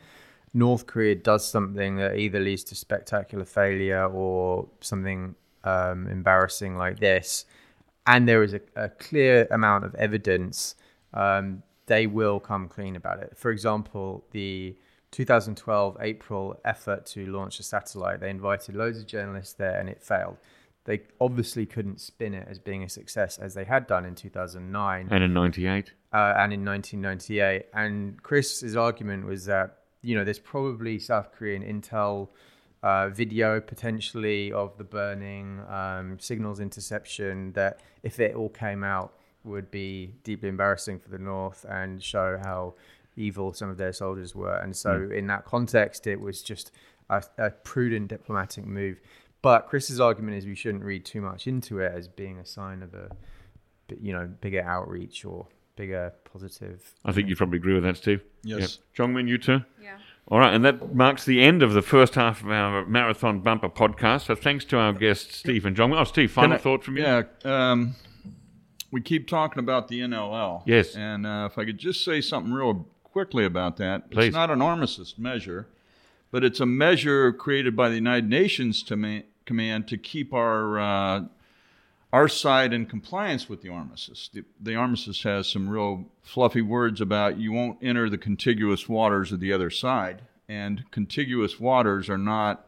North 0.55 0.87
Korea 0.87 1.15
does 1.15 1.47
something 1.47 1.97
that 1.97 2.17
either 2.17 2.41
leads 2.41 2.65
to 2.65 2.75
spectacular 2.75 3.45
failure 3.45 4.07
or 4.07 4.69
something 4.81 5.35
um, 5.65 6.07
embarrassing 6.07 6.77
like 6.77 7.01
this, 7.01 7.45
and 8.07 8.29
there 8.29 8.43
is 8.43 8.55
a, 8.55 8.61
a 8.77 8.89
clear 8.89 9.47
amount 9.51 9.85
of 9.85 9.95
evidence, 9.97 10.77
um, 11.13 11.63
they 11.87 12.07
will 12.07 12.41
come 12.41 12.69
clean 12.69 12.97
about 12.97 13.21
it. 13.21 13.37
For 13.37 13.51
example, 13.51 14.25
the 14.31 14.77
2012 15.11 15.97
April 16.01 16.61
effort 16.65 17.07
to 17.07 17.27
launch 17.27 17.59
a 17.59 17.63
satellite, 17.63 18.21
they 18.21 18.31
invited 18.31 18.75
loads 18.77 18.99
of 18.99 19.07
journalists 19.07 19.55
there 19.55 19.79
and 19.79 19.89
it 19.89 20.03
failed. 20.03 20.37
They 20.87 21.03
obviously 21.21 21.67
couldn't 21.67 22.01
spin 22.01 22.33
it 22.35 22.47
as 22.49 22.59
being 22.59 22.83
a 22.83 22.89
success 22.89 23.39
as 23.39 23.55
they 23.55 23.65
had 23.65 23.87
done 23.87 24.05
in 24.05 24.15
2009 24.15 25.09
And 25.11 25.23
in 25.25 25.33
98. 25.35 25.93
uh, 26.13 26.35
and 26.39 26.53
in 26.53 26.65
1998. 26.65 27.67
And 27.75 28.23
Chris's 28.23 28.75
argument 28.77 29.27
was 29.27 29.45
that 29.47 29.79
you 30.03 30.15
know 30.17 30.25
there's 30.25 30.39
probably 30.39 30.99
South 30.99 31.33
Korean 31.33 31.63
intel 31.63 32.29
uh, 32.83 33.09
video 33.09 33.61
potentially 33.61 34.53
of 34.53 34.79
the 34.79 34.85
burning 34.85 35.61
um, 35.69 36.19
signals 36.21 36.61
interception 36.61 37.53
that 37.53 37.81
if 38.03 38.21
it 38.21 38.35
all 38.37 38.49
came 38.51 38.85
out 38.85 39.13
would 39.45 39.71
be 39.71 40.15
deeply 40.25 40.49
embarrassing 40.49 40.99
for 40.99 41.09
the 41.09 41.19
North 41.19 41.65
and 41.69 42.03
show 42.03 42.39
how 42.45 42.75
evil 43.17 43.53
some 43.53 43.71
of 43.71 43.77
their 43.77 43.93
soldiers 43.93 44.35
were. 44.35 44.57
And 44.57 44.77
so, 44.77 45.09
in 45.13 45.27
that 45.29 45.45
context, 45.45 46.07
it 46.07 46.21
was 46.21 46.43
just 46.43 46.71
a, 47.09 47.23
a 47.39 47.51
prudent 47.51 48.09
diplomatic 48.09 48.67
move. 48.67 49.01
But 49.47 49.69
Chris's 49.69 50.01
argument 50.01 50.37
is 50.39 50.45
we 50.45 50.57
shouldn't 50.57 50.83
read 50.83 51.05
too 51.05 51.21
much 51.21 51.47
into 51.47 51.79
it 51.79 51.93
as 51.95 52.09
being 52.09 52.37
a 52.39 52.45
sign 52.45 52.83
of 52.83 52.95
a, 52.95 53.11
you 54.01 54.13
know, 54.13 54.27
bigger 54.41 54.61
outreach 54.61 55.25
or 55.25 55.47
bigger 55.77 56.13
positive. 56.25 56.93
I 57.05 57.13
think 57.13 57.29
you 57.29 57.37
probably 57.37 57.59
agree 57.59 57.75
with 57.75 57.85
that, 57.85 57.97
Steve. 57.97 58.23
Yes. 58.43 58.81
Yep. 58.99 59.09
Jeongmin, 59.09 59.29
you 59.29 59.39
too? 59.39 59.61
Yeah. 59.81 59.99
All 60.27 60.41
right, 60.41 60.53
and 60.53 60.65
that 60.65 60.93
marks 60.97 61.25
the 61.25 61.41
end 61.45 61.63
of 61.63 61.75
the 61.75 61.83
first 61.83 62.17
half 62.17 62.43
of 62.43 62.51
our 62.51 62.85
Marathon 62.87 63.39
Bumper 63.39 63.69
podcast. 63.69 64.23
So 64.23 64.35
thanks 64.35 64.65
to 64.65 64.79
our 64.79 64.93
guests, 64.93 65.37
Steve 65.37 65.65
and 65.65 65.77
Jeongmin. 65.77 66.01
Oh, 66.01 66.03
Steve, 66.03 66.33
final 66.33 66.51
Can 66.51 66.59
I- 66.59 66.63
thought 66.65 66.83
from 66.83 66.97
you? 66.97 67.05
Yeah. 67.05 67.23
Um, 67.45 67.95
we 68.91 69.01
keep 69.01 69.29
talking 69.29 69.61
about 69.61 69.87
the 69.87 70.01
NLL. 70.01 70.65
Yes. 70.67 70.97
And 70.97 71.25
uh, 71.25 71.49
if 71.53 71.57
I 71.57 71.65
could 71.65 71.79
just 71.79 72.05
say 72.05 72.21
something 72.21 72.53
real 72.53 72.89
quickly 73.05 73.45
about 73.45 73.77
that. 73.77 74.11
Please. 74.11 74.27
It's 74.27 74.35
not 74.35 74.51
an 74.51 74.61
armistice 74.61 75.15
measure, 75.17 75.69
but 76.33 76.43
it's 76.43 76.59
a 76.59 76.67
measure 76.67 77.33
created 77.33 77.77
by 77.77 77.89
the 77.91 77.95
United 77.95 78.29
Nations 78.29 78.83
to 78.83 78.97
ma- 78.97 79.21
command 79.47 79.89
to 79.89 79.97
keep 79.97 80.35
our 80.35 80.79
uh, 80.79 81.25
our 82.13 82.29
side 82.29 82.73
in 82.73 82.87
compliance 82.87 83.49
with 83.49 83.63
the 83.63 83.69
armistice. 83.69 84.31
The, 84.33 84.45
the 84.61 84.75
armistice 84.75 85.23
has 85.25 85.49
some 85.49 85.69
real 85.69 86.07
fluffy 86.23 86.63
words 86.63 87.01
about 87.01 87.39
you 87.39 87.53
won't 87.53 87.79
enter 87.83 88.09
the 88.09 88.17
contiguous 88.19 88.89
waters 88.89 89.33
of 89.33 89.41
the 89.41 89.53
other 89.53 89.71
side, 89.71 90.23
and 90.49 90.85
contiguous 90.91 91.59
waters 91.61 92.09
are 92.09 92.19
not. 92.19 92.67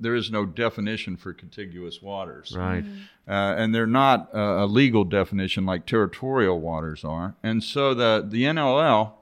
There 0.00 0.14
is 0.14 0.30
no 0.30 0.46
definition 0.46 1.16
for 1.16 1.32
contiguous 1.32 2.00
waters 2.00 2.54
Right. 2.56 2.84
uh, 3.26 3.32
and 3.58 3.74
they're 3.74 3.84
not 3.84 4.32
uh, 4.32 4.38
a 4.64 4.66
legal 4.66 5.02
definition 5.02 5.66
like 5.66 5.86
territorial 5.86 6.60
waters 6.60 7.04
are. 7.04 7.34
And 7.42 7.64
so 7.64 7.94
the 7.94 8.24
the 8.28 8.44
NLL 8.44 9.14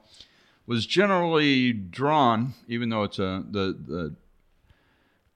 was 0.67 0.85
generally 0.85 1.73
drawn, 1.73 2.53
even 2.67 2.89
though 2.89 3.01
it's 3.03 3.17
a 3.17 3.43
the 3.49 3.75
the 3.87 4.13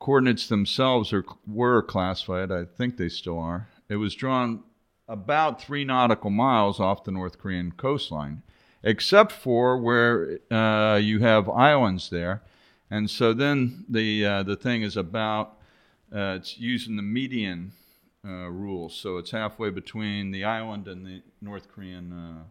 coordinates 0.02 0.48
themselves 0.48 1.14
are 1.14 1.24
were 1.48 1.82
classified. 1.82 2.52
I 2.52 2.66
think 2.66 2.98
they 2.98 3.08
still 3.08 3.40
are. 3.40 3.70
It 3.88 3.98
was 3.98 4.16
drawn 4.16 4.64
about 5.08 5.62
three 5.62 5.86
nautical 5.86 6.32
miles 6.32 6.80
off 6.80 7.04
the 7.04 7.12
North 7.12 7.38
Korean 7.38 7.72
coastline, 7.72 8.42
except 8.84 9.32
for 9.32 9.78
where 9.78 10.40
uh, 10.50 10.98
you 10.98 11.20
have 11.20 11.48
islands 11.48 12.10
there. 12.10 12.42
And 12.90 13.10
so 13.10 13.32
then 13.32 13.86
the 13.88 14.26
uh, 14.26 14.44
the 14.44 14.56
thing 14.56 14.82
is 14.82 14.98
about 14.98 15.60
uh, 16.14 16.38
it's 16.40 16.58
using 16.58 16.96
the 16.96 17.04
median 17.04 17.72
uh, 18.26 18.50
rule, 18.50 18.90
so 18.90 19.18
it's 19.18 19.32
halfway 19.32 19.70
between 19.70 20.32
the 20.32 20.44
island 20.44 20.88
and 20.88 21.06
the 21.06 21.22
North 21.42 21.72
Korean 21.72 22.12
uh, 22.12 22.44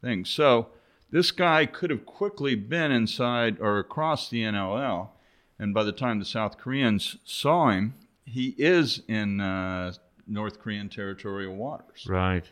thing. 0.00 0.24
So 0.24 0.68
this 1.10 1.32
guy 1.32 1.66
could 1.66 1.90
have 1.90 2.06
quickly 2.06 2.54
been 2.54 2.92
inside 2.92 3.60
or 3.60 3.78
across 3.78 4.30
the 4.30 4.42
NLL, 4.42 5.08
and 5.62 5.72
by 5.72 5.84
the 5.84 5.92
time 5.92 6.18
the 6.18 6.24
South 6.24 6.58
Koreans 6.58 7.16
saw 7.24 7.70
him, 7.70 7.94
he 8.24 8.54
is 8.58 9.02
in 9.06 9.40
uh, 9.40 9.92
North 10.26 10.58
Korean 10.58 10.88
territorial 10.88 11.54
waters. 11.54 12.04
Right. 12.08 12.44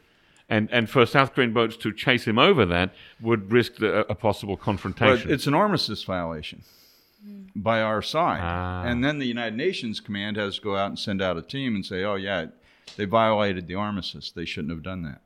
And 0.48 0.70
and 0.70 0.88
for 0.88 1.04
South 1.06 1.34
Korean 1.34 1.52
boats 1.52 1.76
to 1.78 1.92
chase 1.92 2.24
him 2.24 2.38
over 2.38 2.64
that 2.66 2.94
would 3.20 3.50
risk 3.50 3.76
the, 3.76 4.00
a 4.08 4.14
possible 4.14 4.56
But 4.56 4.64
confrontation. 4.64 5.30
it's 5.30 5.46
an 5.46 5.54
armistice 5.54 6.04
violation 6.04 6.62
by 7.54 7.82
our 7.82 8.00
side. 8.00 8.40
Ah. 8.42 8.84
And 8.84 9.04
then 9.04 9.18
the 9.18 9.26
United 9.26 9.56
Nations 9.56 9.98
command 10.00 10.36
has 10.36 10.56
to 10.56 10.62
go 10.62 10.76
out 10.76 10.90
and 10.90 10.98
send 10.98 11.20
out 11.20 11.36
a 11.36 11.42
team 11.42 11.74
and 11.74 11.84
say, 11.84 12.04
oh, 12.04 12.14
yeah, 12.14 12.46
they 12.96 13.04
violated 13.04 13.66
the 13.66 13.74
armistice. 13.74 14.30
They 14.30 14.44
shouldn't 14.44 14.72
have 14.72 14.82
done 14.82 15.02
that. 15.02 15.20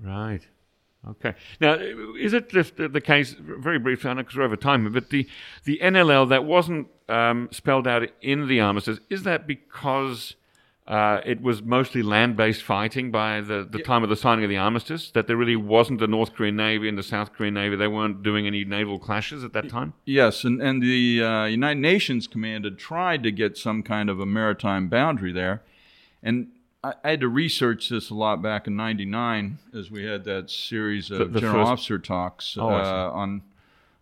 Right. 0.00 0.46
Okay. 1.08 1.34
Now, 1.60 1.74
is 1.74 2.32
it 2.32 2.48
just 2.50 2.76
the 2.76 2.88
the 2.88 3.00
case, 3.00 3.34
very 3.38 3.78
briefly, 3.78 4.10
I 4.10 4.14
know 4.14 4.22
because 4.22 4.36
we're 4.36 4.44
over 4.44 4.56
time, 4.56 4.92
but 4.92 5.10
the, 5.10 5.28
the 5.64 5.78
NLL 5.82 6.28
that 6.30 6.44
wasn't 6.44 6.88
um, 7.08 7.48
spelled 7.52 7.86
out 7.86 8.08
in 8.22 8.48
the 8.48 8.60
armistice, 8.60 8.98
is 9.10 9.22
that 9.24 9.46
because 9.46 10.34
uh, 10.86 11.20
it 11.26 11.40
was 11.40 11.62
mostly 11.62 12.02
land 12.02 12.36
based 12.36 12.62
fighting 12.62 13.10
by 13.10 13.40
the, 13.40 13.66
the 13.68 13.80
time 13.80 14.02
of 14.04 14.08
the 14.08 14.16
signing 14.16 14.44
of 14.44 14.48
the 14.50 14.56
armistice? 14.56 15.10
That 15.12 15.26
there 15.26 15.36
really 15.36 15.56
wasn't 15.56 15.98
the 16.00 16.06
North 16.06 16.34
Korean 16.34 16.56
Navy 16.56 16.88
and 16.88 16.96
the 16.96 17.02
South 17.02 17.32
Korean 17.32 17.54
Navy? 17.54 17.74
They 17.76 17.88
weren't 17.88 18.22
doing 18.22 18.46
any 18.46 18.64
naval 18.64 18.98
clashes 18.98 19.42
at 19.44 19.52
that 19.52 19.68
time? 19.68 19.94
Yes, 20.04 20.44
and, 20.44 20.60
and 20.62 20.82
the 20.82 21.22
uh, 21.22 21.44
United 21.46 21.80
Nations 21.80 22.26
command 22.26 22.64
had 22.64 22.78
tried 22.78 23.22
to 23.24 23.30
get 23.32 23.56
some 23.58 23.82
kind 23.82 24.08
of 24.10 24.20
a 24.20 24.26
maritime 24.26 24.88
boundary 24.88 25.32
there. 25.32 25.62
And 26.22 26.48
I, 26.84 26.94
I 27.04 27.10
had 27.10 27.20
to 27.20 27.28
research 27.28 27.88
this 27.88 28.10
a 28.10 28.14
lot 28.14 28.40
back 28.42 28.66
in 28.68 28.76
99 28.76 29.58
as 29.74 29.90
we 29.90 30.04
had 30.04 30.22
that 30.24 30.50
series 30.50 31.10
of 31.10 31.18
The- 31.18 31.24
the 31.26 31.40
general 31.40 31.62
first- 31.64 31.70
officer 31.72 31.98
talks 31.98 32.56
Oh, 32.58 32.68
uh, 32.68 33.10
on, 33.12 33.42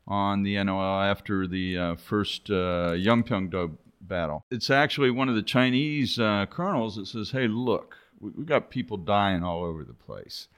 on 0.06 0.42
the 0.42 0.54
NLL 0.56 1.10
after 1.10 1.46
the 1.46 1.78
uh, 1.78 1.94
first 1.96 2.50
uh, 2.50 2.92
Yeonpyeong-do 2.92 3.78
battle. 4.00 4.44
It's 4.50 4.70
actually 4.70 5.10
one 5.10 5.28
of 5.28 5.34
the 5.34 5.42
Chinese 5.42 6.18
uh, 6.18 6.46
colonels 6.50 6.96
that 6.96 7.06
says, 7.06 7.30
hey, 7.30 7.48
look, 7.48 7.96
we, 8.20 8.30
we 8.30 8.44
got 8.44 8.70
people 8.70 8.96
dying 8.96 9.42
all 9.42 9.64
over 9.64 9.84
the 9.84 9.94
place 9.94 10.48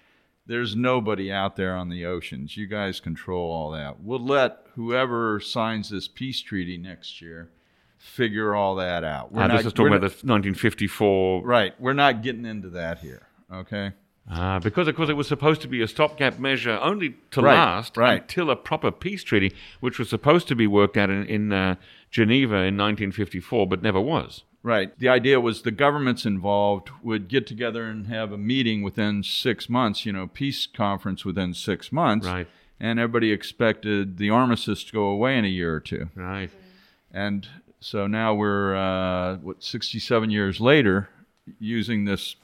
there's 0.46 0.76
nobody 0.76 1.30
out 1.32 1.56
there 1.56 1.74
on 1.74 1.88
the 1.88 2.06
oceans. 2.06 2.56
You 2.56 2.66
guys 2.66 3.00
control 3.00 3.50
all 3.50 3.70
that. 3.72 4.00
We'll 4.00 4.24
let 4.24 4.58
whoever 4.74 5.40
signs 5.40 5.90
this 5.90 6.08
peace 6.08 6.40
treaty 6.40 6.78
next 6.78 7.20
year 7.20 7.50
figure 7.98 8.54
all 8.54 8.76
that 8.76 9.02
out. 9.02 9.32
We're 9.32 9.42
Uh, 9.42 9.46
not, 9.48 9.56
this 9.58 9.66
is 9.66 9.72
talking 9.72 9.88
about 9.88 10.00
the 10.02 10.26
1954 10.26 11.44
right. 11.44 11.74
We're 11.80 11.92
not 11.92 12.22
getting 12.22 12.44
into 12.46 12.70
that 12.70 13.00
here. 13.00 13.26
Okay. 13.52 13.92
Ah, 14.28 14.58
because 14.58 14.88
of 14.88 14.96
course 14.96 15.08
it 15.08 15.16
was 15.16 15.28
supposed 15.28 15.60
to 15.62 15.68
be 15.68 15.80
a 15.82 15.88
stopgap 15.88 16.38
measure 16.38 16.78
only 16.82 17.16
to 17.30 17.40
Right, 17.40 17.54
last 17.54 17.96
right. 17.96 18.22
until 18.22 18.50
a 18.50 18.56
proper 18.56 18.90
peace 18.90 19.22
treaty, 19.22 19.54
which 19.80 19.98
was 19.98 20.08
supposed 20.08 20.48
to 20.48 20.56
be 20.56 20.66
worked 20.66 20.96
out 20.96 21.10
in, 21.10 21.24
in 21.26 21.52
uh, 21.52 21.76
Geneva 22.10 22.56
in 22.56 22.76
1954, 22.76 23.68
but 23.68 23.82
never 23.82 24.00
was. 24.00 24.42
Right. 24.64 24.98
The 24.98 25.08
idea 25.08 25.40
was 25.40 25.62
the 25.62 25.70
governments 25.70 26.26
involved 26.26 26.90
would 27.00 27.28
get 27.28 27.46
together 27.46 27.84
and 27.84 28.08
have 28.08 28.32
a 28.32 28.38
meeting 28.38 28.82
within 28.82 29.22
six 29.22 29.68
months, 29.68 30.04
you 30.04 30.12
know, 30.12 30.26
peace 30.26 30.66
conference 30.66 31.24
within 31.24 31.54
six 31.54 31.92
months. 31.92 32.26
Right. 32.26 32.48
And 32.80 32.98
everybody 32.98 33.30
expected 33.30 34.18
the 34.18 34.30
armistice 34.30 34.82
to 34.84 34.92
go 34.92 35.04
away 35.04 35.38
in 35.38 35.44
a 35.44 35.48
year 35.48 35.72
or 35.72 35.78
two. 35.80 36.10
Right. 36.16 36.50
And 37.12 37.46
so 37.78 38.08
now 38.08 38.34
we're, 38.34 38.74
uh, 38.74 39.36
what, 39.36 39.62
67 39.62 40.30
years 40.30 40.60
later, 40.60 41.10
using 41.60 42.04
this 42.04 42.34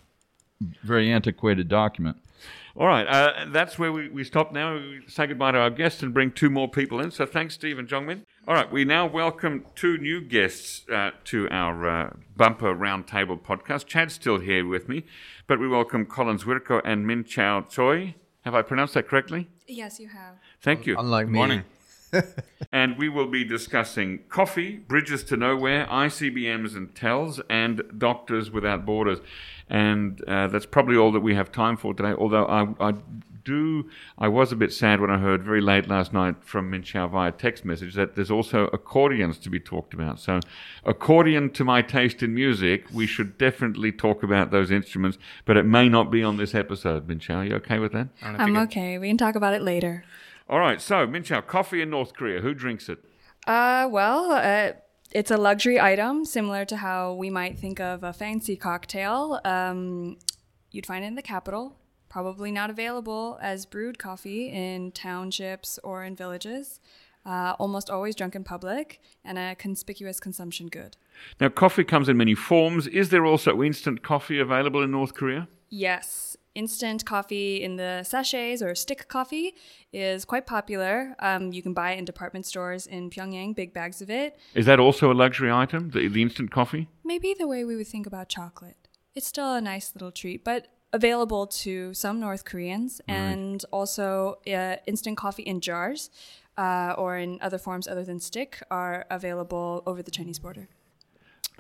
very 0.82 1.10
antiquated 1.10 1.68
document. 1.68 2.16
All 2.74 2.86
right, 2.86 3.06
uh, 3.06 3.46
that's 3.48 3.78
where 3.78 3.92
we, 3.92 4.08
we 4.08 4.24
stop 4.24 4.50
now. 4.50 4.74
We 4.74 5.02
say 5.06 5.26
goodbye 5.26 5.52
to 5.52 5.58
our 5.58 5.70
guests 5.70 6.02
and 6.02 6.14
bring 6.14 6.32
two 6.32 6.48
more 6.48 6.70
people 6.70 7.00
in. 7.00 7.10
So 7.10 7.26
thanks, 7.26 7.54
Steve 7.54 7.78
and 7.78 7.86
Jeongmin. 7.86 8.22
All 8.48 8.54
right, 8.54 8.70
we 8.72 8.84
now 8.86 9.06
welcome 9.06 9.66
two 9.74 9.98
new 9.98 10.22
guests 10.22 10.88
uh, 10.88 11.10
to 11.24 11.48
our 11.50 11.88
uh, 11.88 12.10
Bumper 12.34 12.74
Roundtable 12.74 13.38
podcast. 13.38 13.86
Chad's 13.86 14.14
still 14.14 14.38
here 14.38 14.66
with 14.66 14.88
me, 14.88 15.04
but 15.46 15.60
we 15.60 15.68
welcome 15.68 16.06
Colin 16.06 16.38
Zwirko 16.38 16.80
and 16.82 17.06
Min 17.06 17.24
Chao 17.24 17.60
Choi. 17.60 18.14
Have 18.40 18.54
I 18.54 18.62
pronounced 18.62 18.94
that 18.94 19.06
correctly? 19.06 19.48
Yes, 19.68 20.00
you 20.00 20.08
have. 20.08 20.36
Thank 20.62 20.86
you. 20.86 20.96
Unlike 20.98 21.28
me. 21.28 21.32
Morning. 21.34 21.64
And 22.74 22.96
we 22.96 23.10
will 23.10 23.26
be 23.26 23.44
discussing 23.44 24.20
coffee, 24.30 24.76
bridges 24.76 25.22
to 25.24 25.36
nowhere, 25.36 25.86
ICBMs 25.90 26.74
and 26.74 26.94
TELs, 26.94 27.38
and 27.50 27.82
Doctors 27.98 28.50
Without 28.50 28.86
Borders. 28.86 29.18
And 29.68 30.22
uh, 30.26 30.46
that's 30.46 30.64
probably 30.64 30.96
all 30.96 31.12
that 31.12 31.20
we 31.20 31.34
have 31.34 31.52
time 31.52 31.76
for 31.76 31.92
today. 31.92 32.14
Although 32.16 32.46
I, 32.46 32.88
I 32.88 32.94
do, 33.44 33.90
I 34.18 34.28
was 34.28 34.52
a 34.52 34.56
bit 34.56 34.72
sad 34.72 35.00
when 35.00 35.10
I 35.10 35.18
heard 35.18 35.42
very 35.42 35.60
late 35.60 35.88
last 35.88 36.12
night 36.12 36.36
from 36.44 36.70
Min 36.70 36.82
Chao 36.82 37.08
via 37.08 37.32
text 37.32 37.64
message 37.64 37.94
that 37.94 38.14
there's 38.14 38.30
also 38.30 38.68
accordions 38.68 39.38
to 39.40 39.50
be 39.50 39.60
talked 39.60 39.94
about. 39.94 40.20
So, 40.20 40.40
accordion 40.84 41.50
to 41.50 41.64
my 41.64 41.82
taste 41.82 42.22
in 42.22 42.34
music, 42.34 42.86
we 42.92 43.06
should 43.06 43.38
definitely 43.38 43.92
talk 43.92 44.22
about 44.22 44.50
those 44.50 44.70
instruments, 44.70 45.18
but 45.44 45.56
it 45.56 45.64
may 45.64 45.88
not 45.88 46.10
be 46.10 46.22
on 46.22 46.36
this 46.36 46.54
episode. 46.54 47.08
Min 47.08 47.18
Chao, 47.18 47.42
you 47.42 47.54
okay 47.56 47.78
with 47.78 47.92
that? 47.92 48.08
I'm 48.22 48.56
okay. 48.56 48.98
We 48.98 49.08
can 49.08 49.18
talk 49.18 49.34
about 49.34 49.54
it 49.54 49.62
later. 49.62 50.04
All 50.48 50.58
right. 50.58 50.80
So, 50.80 51.06
Min 51.06 51.22
Chao, 51.22 51.40
coffee 51.40 51.82
in 51.82 51.90
North 51.90 52.14
Korea. 52.14 52.40
Who 52.40 52.54
drinks 52.54 52.88
it? 52.88 52.98
Uh, 53.46 53.88
well, 53.90 54.32
uh, 54.32 54.72
it's 55.10 55.30
a 55.30 55.36
luxury 55.36 55.80
item, 55.80 56.24
similar 56.24 56.64
to 56.66 56.76
how 56.76 57.14
we 57.14 57.30
might 57.30 57.58
think 57.58 57.80
of 57.80 58.02
a 58.02 58.12
fancy 58.12 58.56
cocktail. 58.56 59.40
Um, 59.44 60.16
you'd 60.70 60.86
find 60.86 61.04
it 61.04 61.08
in 61.08 61.14
the 61.14 61.22
capital. 61.22 61.76
Probably 62.08 62.50
not 62.52 62.70
available 62.70 63.38
as 63.40 63.64
brewed 63.64 63.98
coffee 63.98 64.48
in 64.48 64.92
townships 64.92 65.78
or 65.82 66.04
in 66.04 66.14
villages. 66.14 66.78
Uh, 67.24 67.54
almost 67.58 67.88
always 67.88 68.16
drunk 68.16 68.34
in 68.34 68.42
public 68.42 69.00
and 69.24 69.38
a 69.38 69.54
conspicuous 69.54 70.18
consumption 70.18 70.66
good. 70.66 70.96
Now, 71.40 71.48
coffee 71.50 71.84
comes 71.84 72.08
in 72.08 72.16
many 72.16 72.34
forms. 72.34 72.86
Is 72.86 73.10
there 73.10 73.24
also 73.24 73.62
instant 73.62 74.02
coffee 74.02 74.40
available 74.40 74.82
in 74.82 74.90
North 74.90 75.14
Korea? 75.14 75.48
Yes, 75.70 76.36
instant 76.54 77.04
coffee 77.04 77.62
in 77.62 77.76
the 77.76 78.02
sachets 78.02 78.62
or 78.62 78.74
stick 78.74 79.08
coffee 79.08 79.54
is 79.92 80.24
quite 80.24 80.46
popular. 80.46 81.14
Um, 81.18 81.52
you 81.52 81.62
can 81.62 81.72
buy 81.72 81.92
it 81.92 81.98
in 81.98 82.04
department 82.04 82.46
stores 82.46 82.86
in 82.86 83.10
Pyongyang, 83.10 83.54
big 83.54 83.72
bags 83.72 84.02
of 84.02 84.10
it. 84.10 84.38
Is 84.54 84.66
that 84.66 84.78
also 84.78 85.12
a 85.12 85.14
luxury 85.14 85.50
item, 85.50 85.90
the, 85.90 86.08
the 86.08 86.22
instant 86.22 86.50
coffee? 86.50 86.88
Maybe 87.04 87.34
the 87.38 87.48
way 87.48 87.64
we 87.64 87.76
would 87.76 87.88
think 87.88 88.06
about 88.06 88.28
chocolate. 88.28 88.88
It's 89.14 89.26
still 89.26 89.54
a 89.54 89.60
nice 89.60 89.92
little 89.94 90.12
treat, 90.12 90.44
but 90.44 90.68
available 90.92 91.46
to 91.46 91.94
some 91.94 92.20
North 92.20 92.44
Koreans, 92.44 93.00
and 93.08 93.64
also 93.72 94.38
uh, 94.46 94.76
instant 94.86 95.16
coffee 95.16 95.42
in 95.42 95.60
jars 95.60 96.10
uh, 96.58 96.94
or 96.98 97.16
in 97.16 97.38
other 97.40 97.58
forms 97.58 97.88
other 97.88 98.04
than 98.04 98.20
stick 98.20 98.62
are 98.70 99.06
available 99.10 99.82
over 99.86 100.02
the 100.02 100.10
Chinese 100.10 100.38
border. 100.38 100.68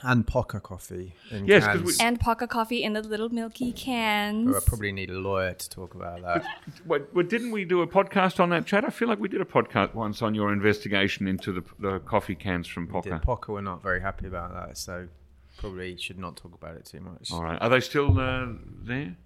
And 0.04 0.26
Pokka 0.26 0.60
coffee 0.62 1.14
in 1.30 1.46
Yes, 1.46 1.64
'cause 1.64 1.76
cans. 1.80 1.98
we- 1.98 2.04
And 2.06 2.18
Pokka 2.20 2.48
coffee 2.48 2.82
in 2.82 2.92
the 2.92 3.02
little 3.02 3.28
milky 3.28 3.72
cans. 3.72 4.52
Oh, 4.52 4.56
I 4.56 4.60
probably 4.66 4.92
need 4.92 5.10
a 5.10 5.18
lawyer 5.18 5.54
to 5.54 5.70
talk 5.70 5.94
about 5.94 6.22
that. 6.22 6.44
But, 6.86 7.14
what, 7.14 7.28
didn't 7.28 7.50
we 7.52 7.64
do 7.64 7.82
a 7.82 7.86
podcast 7.86 8.40
on 8.40 8.50
that, 8.50 8.66
Chad? 8.66 8.84
I 8.84 8.90
feel 8.90 9.08
like 9.08 9.20
we 9.20 9.28
did 9.28 9.40
a 9.40 9.44
podcast 9.44 9.94
once 9.94 10.22
on 10.22 10.34
your 10.34 10.52
investigation 10.52 11.28
into 11.28 11.52
the, 11.52 11.62
the 11.78 11.98
coffee 12.00 12.34
cans 12.34 12.66
from 12.66 12.86
Did 12.86 12.94
Pokka. 12.94 13.22
Pokka 13.24 13.48
were 13.48 13.62
not 13.62 13.82
very 13.82 14.00
happy 14.00 14.26
about 14.26 14.52
that, 14.54 14.76
so 14.76 15.08
probably 15.58 15.96
should 15.96 16.18
not 16.18 16.36
talk 16.36 16.54
about 16.54 16.74
it 16.76 16.84
too 16.84 17.00
much. 17.00 17.30
All 17.30 17.42
right. 17.42 17.60
Are 17.62 17.68
they 17.68 17.80
still 17.80 18.18
uh, 18.18 18.46
there? 18.82 19.16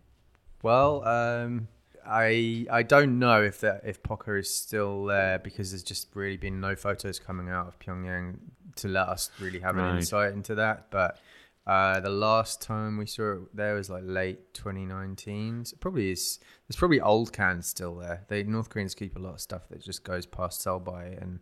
Well, 0.63 1.07
um, 1.07 1.69
I 2.07 2.67
I 2.71 2.83
don't 2.83 3.19
know 3.19 3.43
if 3.43 3.61
that 3.61 3.83
if 3.85 4.03
Pokka 4.03 4.39
is 4.39 4.53
still 4.53 5.05
there 5.07 5.39
because 5.39 5.71
there's 5.71 5.83
just 5.83 6.09
really 6.15 6.37
been 6.37 6.61
no 6.61 6.75
photos 6.77 7.19
coming 7.19 7.49
out 7.49 7.67
of 7.69 7.79
Pyongyang 7.79 8.39
to 8.77 8.89
let 8.89 9.09
us 9.09 9.31
really 9.41 9.61
have 9.61 9.77
Right. 9.77 9.91
an 9.91 9.97
insight 9.99 10.33
into 10.33 10.55
that. 10.57 10.91
But 10.91 11.19
uh, 11.67 11.99
the 12.01 12.11
last 12.11 12.63
time 12.63 12.97
we 12.97 13.07
saw 13.07 13.33
it 13.33 13.57
there 13.57 13.75
was 13.75 13.91
like 13.91 14.03
late 14.07 14.55
2019. 14.55 15.65
So 15.65 15.77
probably 15.81 16.11
is. 16.13 16.39
There's 16.69 16.77
probably 16.77 17.01
old 17.01 17.33
cans 17.33 17.67
still 17.67 17.97
there. 17.97 18.25
They 18.29 18.43
North 18.43 18.69
Koreans 18.71 18.95
keep 18.95 19.17
a 19.17 19.19
lot 19.19 19.35
of 19.35 19.41
stuff 19.41 19.69
that 19.71 19.83
just 19.83 20.05
goes 20.05 20.27
past 20.27 20.61
sell 20.61 20.79
by 20.81 21.05
and 21.07 21.41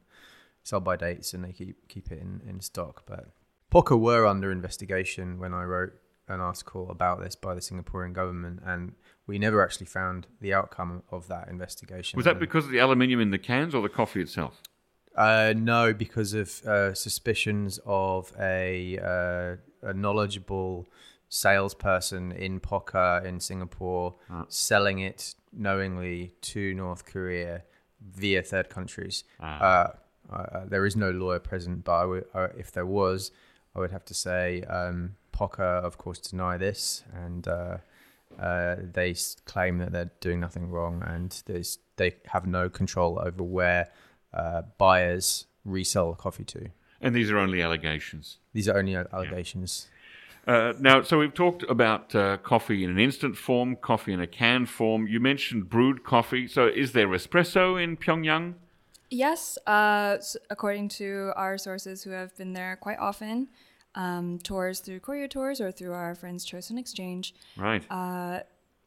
sell 0.62 0.80
by 0.80 0.97
dates, 0.97 1.35
and 1.35 1.45
they 1.45 1.53
keep 1.53 1.89
keep 1.89 2.11
it 2.11 2.20
in, 2.20 2.41
in 2.49 2.61
stock. 2.61 3.05
But 3.07 3.28
Pokka 3.72 3.99
were 3.99 4.26
under 4.26 4.51
investigation 4.51 5.39
when 5.39 5.53
I 5.53 5.64
wrote 5.64 5.93
an 6.26 6.41
article 6.41 6.91
about 6.91 7.20
this 7.22 7.37
by 7.37 7.55
the 7.55 7.61
Singaporean 7.61 8.14
government, 8.14 8.61
and 8.64 8.93
we 9.26 9.39
never 9.39 9.62
actually 9.62 9.87
found 9.87 10.26
the 10.41 10.55
outcome 10.55 11.03
of 11.11 11.28
that 11.28 11.49
investigation. 11.49 12.16
Was 12.16 12.24
that 12.24 12.39
because 12.39 12.64
of 12.64 12.70
the 12.70 12.78
aluminium 12.78 13.20
in 13.20 13.30
the 13.30 13.39
cans 13.39 13.74
or 13.74 13.82
the 13.82 13.91
coffee 13.91 14.22
itself? 14.22 14.62
Uh, 15.15 15.55
no, 15.57 15.93
because 15.93 16.35
of 16.35 16.65
uh, 16.67 16.93
suspicions 16.95 17.79
of 17.87 18.33
a, 18.39 18.99
uh, 18.99 19.89
a 19.89 19.95
knowledgeable 19.95 20.87
salesperson 21.29 22.33
in 22.33 22.61
Pokka 22.61 23.25
in 23.25 23.41
Singapore 23.41 24.15
selling 24.49 25.01
it 25.01 25.35
knowingly 25.53 26.33
to 26.41 26.75
North 26.75 27.07
Korea 27.07 27.62
via 28.01 28.43
third 28.43 28.69
countries. 28.71 29.25
Uh, 29.41 29.89
uh, 30.33 30.65
there 30.67 30.87
is 30.87 30.97
no 30.97 31.11
lawyer 31.11 31.39
present, 31.39 31.85
but 31.85 31.93
I 31.93 32.05
would, 32.05 32.25
uh, 32.35 32.49
if 32.57 32.73
there 32.73 32.87
was, 32.87 33.31
I 33.75 33.81
would 33.81 33.91
have 33.91 34.05
to 34.07 34.15
say 34.15 34.62
um, 34.62 35.17
Pokka, 35.33 35.83
of 35.83 35.99
course, 35.99 36.19
deny 36.19 36.57
this, 36.57 37.03
and 37.12 37.47
uh, 37.47 37.79
uh, 38.41 38.77
they 38.79 39.15
claim 39.45 39.79
that 39.79 39.93
they're 39.93 40.11
doing 40.21 40.41
nothing 40.41 40.71
wrong, 40.71 41.03
and 41.07 41.43
they 41.97 42.15
have 42.27 42.47
no 42.47 42.69
control 42.69 43.19
over 43.21 43.43
where 43.43 43.89
uh, 44.35 44.62
buyers 44.78 45.47
resell 45.64 46.14
coffee 46.14 46.45
to. 46.45 46.68
And 47.01 47.14
these 47.14 47.30
are 47.30 47.39
only 47.39 47.62
allegations. 47.62 48.39
These 48.53 48.68
are 48.68 48.78
only 48.78 48.95
allegations. 48.97 49.89
Uh, 50.47 50.74
now, 50.78 51.03
so 51.03 51.18
we've 51.18 51.32
talked 51.32 51.62
about 51.64 52.14
uh, 52.14 52.37
coffee 52.39 52.85
in 52.85 52.91
an 52.91 52.99
instant 52.99 53.37
form, 53.37 53.76
coffee 53.76 54.12
in 54.12 54.20
a 54.20 54.26
can 54.26 54.66
form. 54.66 55.07
You 55.07 55.20
mentioned 55.20 55.70
brewed 55.70 56.05
coffee. 56.05 56.47
So 56.49 56.66
is 56.66 56.93
there 56.93 57.09
espresso 57.09 57.82
in 57.82 57.97
Pyongyang? 57.97 58.55
Yes, 59.11 59.59
uh, 59.66 60.18
according 60.51 60.89
to 60.91 61.32
our 61.37 61.57
sources 61.57 62.03
who 62.03 62.11
have 62.11 62.37
been 62.37 62.53
there 62.53 62.76
quite 62.76 62.99
often, 62.99 63.49
um, 63.95 64.39
tours 64.43 64.80
through 64.80 65.01
Koryo 65.01 65.30
Tours 65.30 65.61
or 65.61 65.70
through 65.70 65.93
our 65.93 66.14
friends 66.14 66.45
Choson 66.45 66.78
Exchange, 66.78 67.35
Right. 67.57 67.85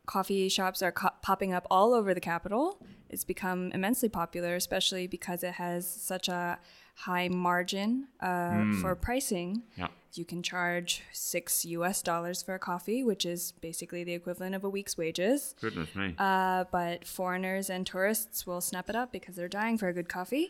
Coffee 0.08 0.50
shops 0.50 0.82
are 0.82 0.92
co- 0.92 1.12
popping 1.22 1.54
up 1.54 1.68
all 1.70 1.94
over 1.94 2.14
the 2.16 2.20
capital. 2.20 2.82
It's 3.10 3.24
become 3.24 3.72
immensely 3.74 4.10
popular, 4.10 4.56
especially 4.56 5.06
because 5.06 5.44
it 5.44 5.54
has 5.54 5.88
such 5.88 6.28
a 6.28 6.58
high 6.96 7.28
margin 7.28 8.08
uh, 8.20 8.74
for 8.82 8.96
pricing. 8.96 9.62
yeah. 9.78 9.90
You 10.14 10.26
can 10.26 10.42
charge 10.42 11.04
six 11.12 11.64
US 11.66 12.02
dollars 12.02 12.42
for 12.42 12.56
a 12.56 12.60
coffee, 12.60 13.04
which 13.04 13.24
is 13.24 13.52
basically 13.62 14.04
the 14.04 14.14
equivalent 14.14 14.56
of 14.56 14.64
a 14.64 14.70
week's 14.70 14.98
wages. 14.98 15.54
Goodness 15.62 15.94
me. 15.96 16.16
Uh, 16.18 16.64
but 16.72 17.06
foreigners 17.06 17.70
and 17.70 17.86
tourists 17.86 18.48
will 18.48 18.60
snap 18.62 18.90
it 18.90 18.96
up 18.96 19.12
because 19.12 19.36
they're 19.36 19.48
dying 19.48 19.78
for 19.78 19.90
a 19.90 19.94
good 19.94 20.10
coffee. 20.10 20.50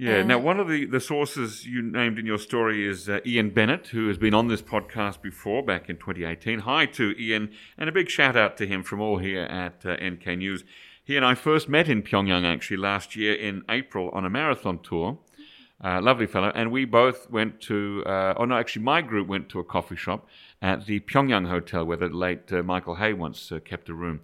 Yeah. 0.00 0.22
Now, 0.22 0.38
one 0.38 0.58
of 0.58 0.66
the, 0.66 0.86
the 0.86 0.98
sources 0.98 1.66
you 1.66 1.82
named 1.82 2.18
in 2.18 2.24
your 2.24 2.38
story 2.38 2.88
is 2.88 3.06
uh, 3.06 3.20
Ian 3.26 3.50
Bennett, 3.50 3.88
who 3.88 4.08
has 4.08 4.16
been 4.16 4.32
on 4.32 4.48
this 4.48 4.62
podcast 4.62 5.20
before 5.20 5.62
back 5.62 5.90
in 5.90 5.98
2018. 5.98 6.60
Hi 6.60 6.86
to 6.86 7.14
Ian, 7.20 7.50
and 7.76 7.86
a 7.86 7.92
big 7.92 8.08
shout 8.08 8.34
out 8.34 8.56
to 8.56 8.66
him 8.66 8.82
from 8.82 9.02
all 9.02 9.18
here 9.18 9.42
at 9.42 9.84
uh, 9.84 9.96
NK 10.02 10.38
News. 10.38 10.64
He 11.04 11.18
and 11.18 11.26
I 11.26 11.34
first 11.34 11.68
met 11.68 11.86
in 11.86 12.02
Pyongyang 12.02 12.46
actually 12.46 12.78
last 12.78 13.14
year 13.14 13.34
in 13.34 13.62
April 13.68 14.08
on 14.14 14.24
a 14.24 14.30
marathon 14.30 14.78
tour. 14.78 15.18
Uh, 15.84 16.00
lovely 16.00 16.26
fellow. 16.26 16.50
And 16.54 16.72
we 16.72 16.86
both 16.86 17.28
went 17.30 17.60
to, 17.62 18.02
uh, 18.06 18.32
oh 18.38 18.46
no, 18.46 18.56
actually, 18.56 18.82
my 18.82 19.02
group 19.02 19.28
went 19.28 19.50
to 19.50 19.58
a 19.58 19.64
coffee 19.64 19.96
shop 19.96 20.26
at 20.62 20.86
the 20.86 21.00
Pyongyang 21.00 21.46
Hotel 21.46 21.84
where 21.84 21.98
the 21.98 22.08
late 22.08 22.50
uh, 22.50 22.62
Michael 22.62 22.94
Hay 22.94 23.12
once 23.12 23.52
uh, 23.52 23.60
kept 23.62 23.90
a 23.90 23.94
room. 23.94 24.20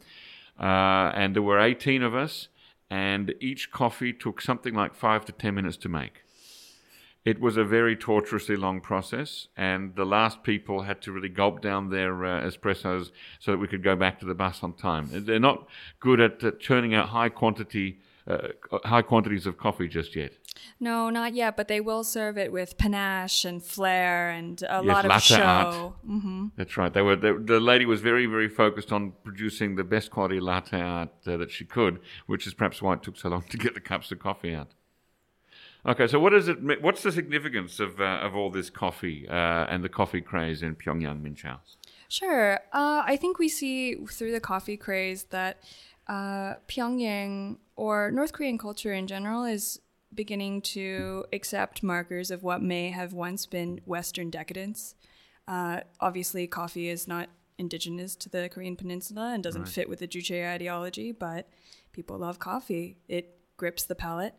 Uh, 0.59 1.12
and 1.14 1.35
there 1.35 1.43
were 1.43 1.61
18 1.61 2.03
of 2.03 2.14
us, 2.14 2.49
and 2.91 3.34
each 3.41 3.70
coffee 3.70 4.12
took 4.12 4.41
something 4.41 4.74
like 4.74 4.95
five 4.95 5.24
to 5.24 5.32
10 5.32 5.55
minutes 5.55 5.76
to 5.78 5.89
make. 5.89 6.22
It 7.24 7.41
was 7.41 7.57
a 7.57 7.64
very 7.64 7.97
torturously 7.97 8.55
long 8.55 8.80
process, 8.80 9.49
and 9.57 9.97
the 9.97 10.05
last 10.05 10.45
people 10.45 10.82
had 10.82 11.03
to 11.03 11.11
really 11.11 11.28
gulp 11.28 11.61
down 11.61 11.91
their 11.91 12.24
uh, 12.24 12.41
espressos 12.43 13.11
so 13.41 13.51
that 13.51 13.59
we 13.59 13.66
could 13.66 13.82
go 13.82 13.97
back 13.97 14.20
to 14.20 14.26
the 14.26 14.34
bus 14.34 14.62
on 14.62 14.74
time. 14.74 15.09
They're 15.11 15.41
not 15.41 15.66
good 15.99 16.20
at 16.20 16.45
uh, 16.45 16.53
churning 16.61 16.95
out 16.95 17.09
high 17.09 17.28
quantity, 17.28 17.99
uh, 18.28 18.49
high 18.84 19.03
quantities 19.03 19.45
of 19.45 19.59
coffee 19.59 19.89
just 19.89 20.14
yet. 20.14 20.34
No, 20.80 21.11
not 21.11 21.34
yet, 21.34 21.57
but 21.57 21.68
they 21.68 21.80
will 21.80 22.04
serve 22.04 22.36
it 22.38 22.52
with 22.52 22.76
panache 22.78 23.44
and 23.44 23.62
flair 23.62 24.30
and 24.30 24.61
a 24.62 24.82
Yes, 24.82 24.94
lot 24.94 25.04
of 25.04 25.09
latte 25.11 25.34
show. 25.36 25.94
art. 26.07 26.50
That's 26.57 26.76
right. 26.76 26.92
They 26.92 27.02
were 27.02 27.16
the, 27.16 27.34
the 27.42 27.61
lady 27.61 27.86
was 27.86 28.00
very 28.00 28.26
very 28.26 28.48
focused 28.48 28.92
on 28.92 29.12
producing 29.24 29.76
the 29.76 29.84
best 29.84 30.11
quality 30.11 30.40
latte 30.40 30.80
art 30.80 31.11
uh, 31.26 31.36
that 31.36 31.50
she 31.50 31.64
could, 31.64 32.00
which 32.26 32.46
is 32.46 32.54
perhaps 32.54 32.80
why 32.82 32.94
it 32.94 33.02
took 33.02 33.16
so 33.16 33.28
long 33.28 33.42
to 33.50 33.57
get 33.59 33.74
the 33.74 33.80
cups 33.80 34.11
of 34.12 34.18
coffee 34.18 34.54
out. 34.54 34.72
Okay, 35.84 36.09
so 36.09 36.18
what 36.18 36.34
is 36.34 36.48
it? 36.48 36.82
What's 36.82 37.02
the 37.04 37.12
significance 37.12 37.78
of 37.78 38.00
uh, 38.00 38.04
of 38.26 38.34
all 38.34 38.50
this 38.50 38.70
coffee 38.70 39.28
uh, 39.28 39.66
and 39.72 39.84
the 39.84 39.88
coffee 39.88 40.20
craze 40.20 40.62
in 40.62 40.74
Pyongyang, 40.74 41.22
Minchao? 41.22 41.59
Sure. 42.09 42.54
Uh, 42.72 43.02
I 43.04 43.16
think 43.16 43.38
we 43.38 43.48
see 43.48 43.94
through 43.94 44.32
the 44.32 44.40
coffee 44.40 44.76
craze 44.76 45.24
that 45.30 45.62
uh, 46.09 46.54
Pyongyang 46.68 47.59
or 47.76 48.11
North 48.11 48.32
Korean 48.32 48.59
culture 48.59 48.92
in 48.92 49.07
general 49.07 49.44
is 49.44 49.80
beginning 50.17 50.62
to 50.62 51.25
accept 51.33 51.83
markers 51.83 52.31
of 52.31 52.43
what 52.43 52.62
may 52.62 52.91
have 52.91 53.12
once 53.12 53.47
been 53.47 53.81
Western 53.85 54.31
decadence. 54.31 54.95
Uh, 55.47 55.81
obviously, 56.01 56.47
coffee 56.47 56.89
is 56.89 57.07
not 57.07 57.29
indigenous 57.59 58.17
to 58.17 58.29
the 58.29 58.49
Korean 58.49 58.77
Peninsula 58.77 59.33
and 59.33 59.43
doesn't 59.43 59.69
fit 59.69 59.89
with 59.89 60.01
the 60.01 60.09
Juche 60.09 60.45
ideology, 60.47 61.12
but 61.12 61.49
people 61.93 62.19
love 62.19 62.39
coffee. 62.39 62.99
It 63.09 63.39
grips 63.57 63.85
the 63.85 63.95
palate, 63.95 64.35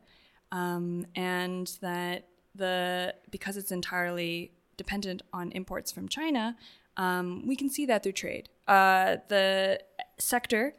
um, 0.52 1.06
and 1.16 1.72
that 1.82 2.28
the 2.56 3.16
because 3.32 3.58
it's 3.58 3.72
entirely 3.72 4.52
dependent 4.76 5.22
on 5.34 5.52
imports 5.52 5.92
from 5.92 6.08
China, 6.08 6.56
um, 6.98 7.48
we 7.48 7.56
can 7.56 7.70
see 7.70 7.86
that 7.86 8.04
through 8.04 8.12
trade. 8.12 8.50
Uh, 8.68 9.18
the 9.28 9.80
sector 10.20 10.74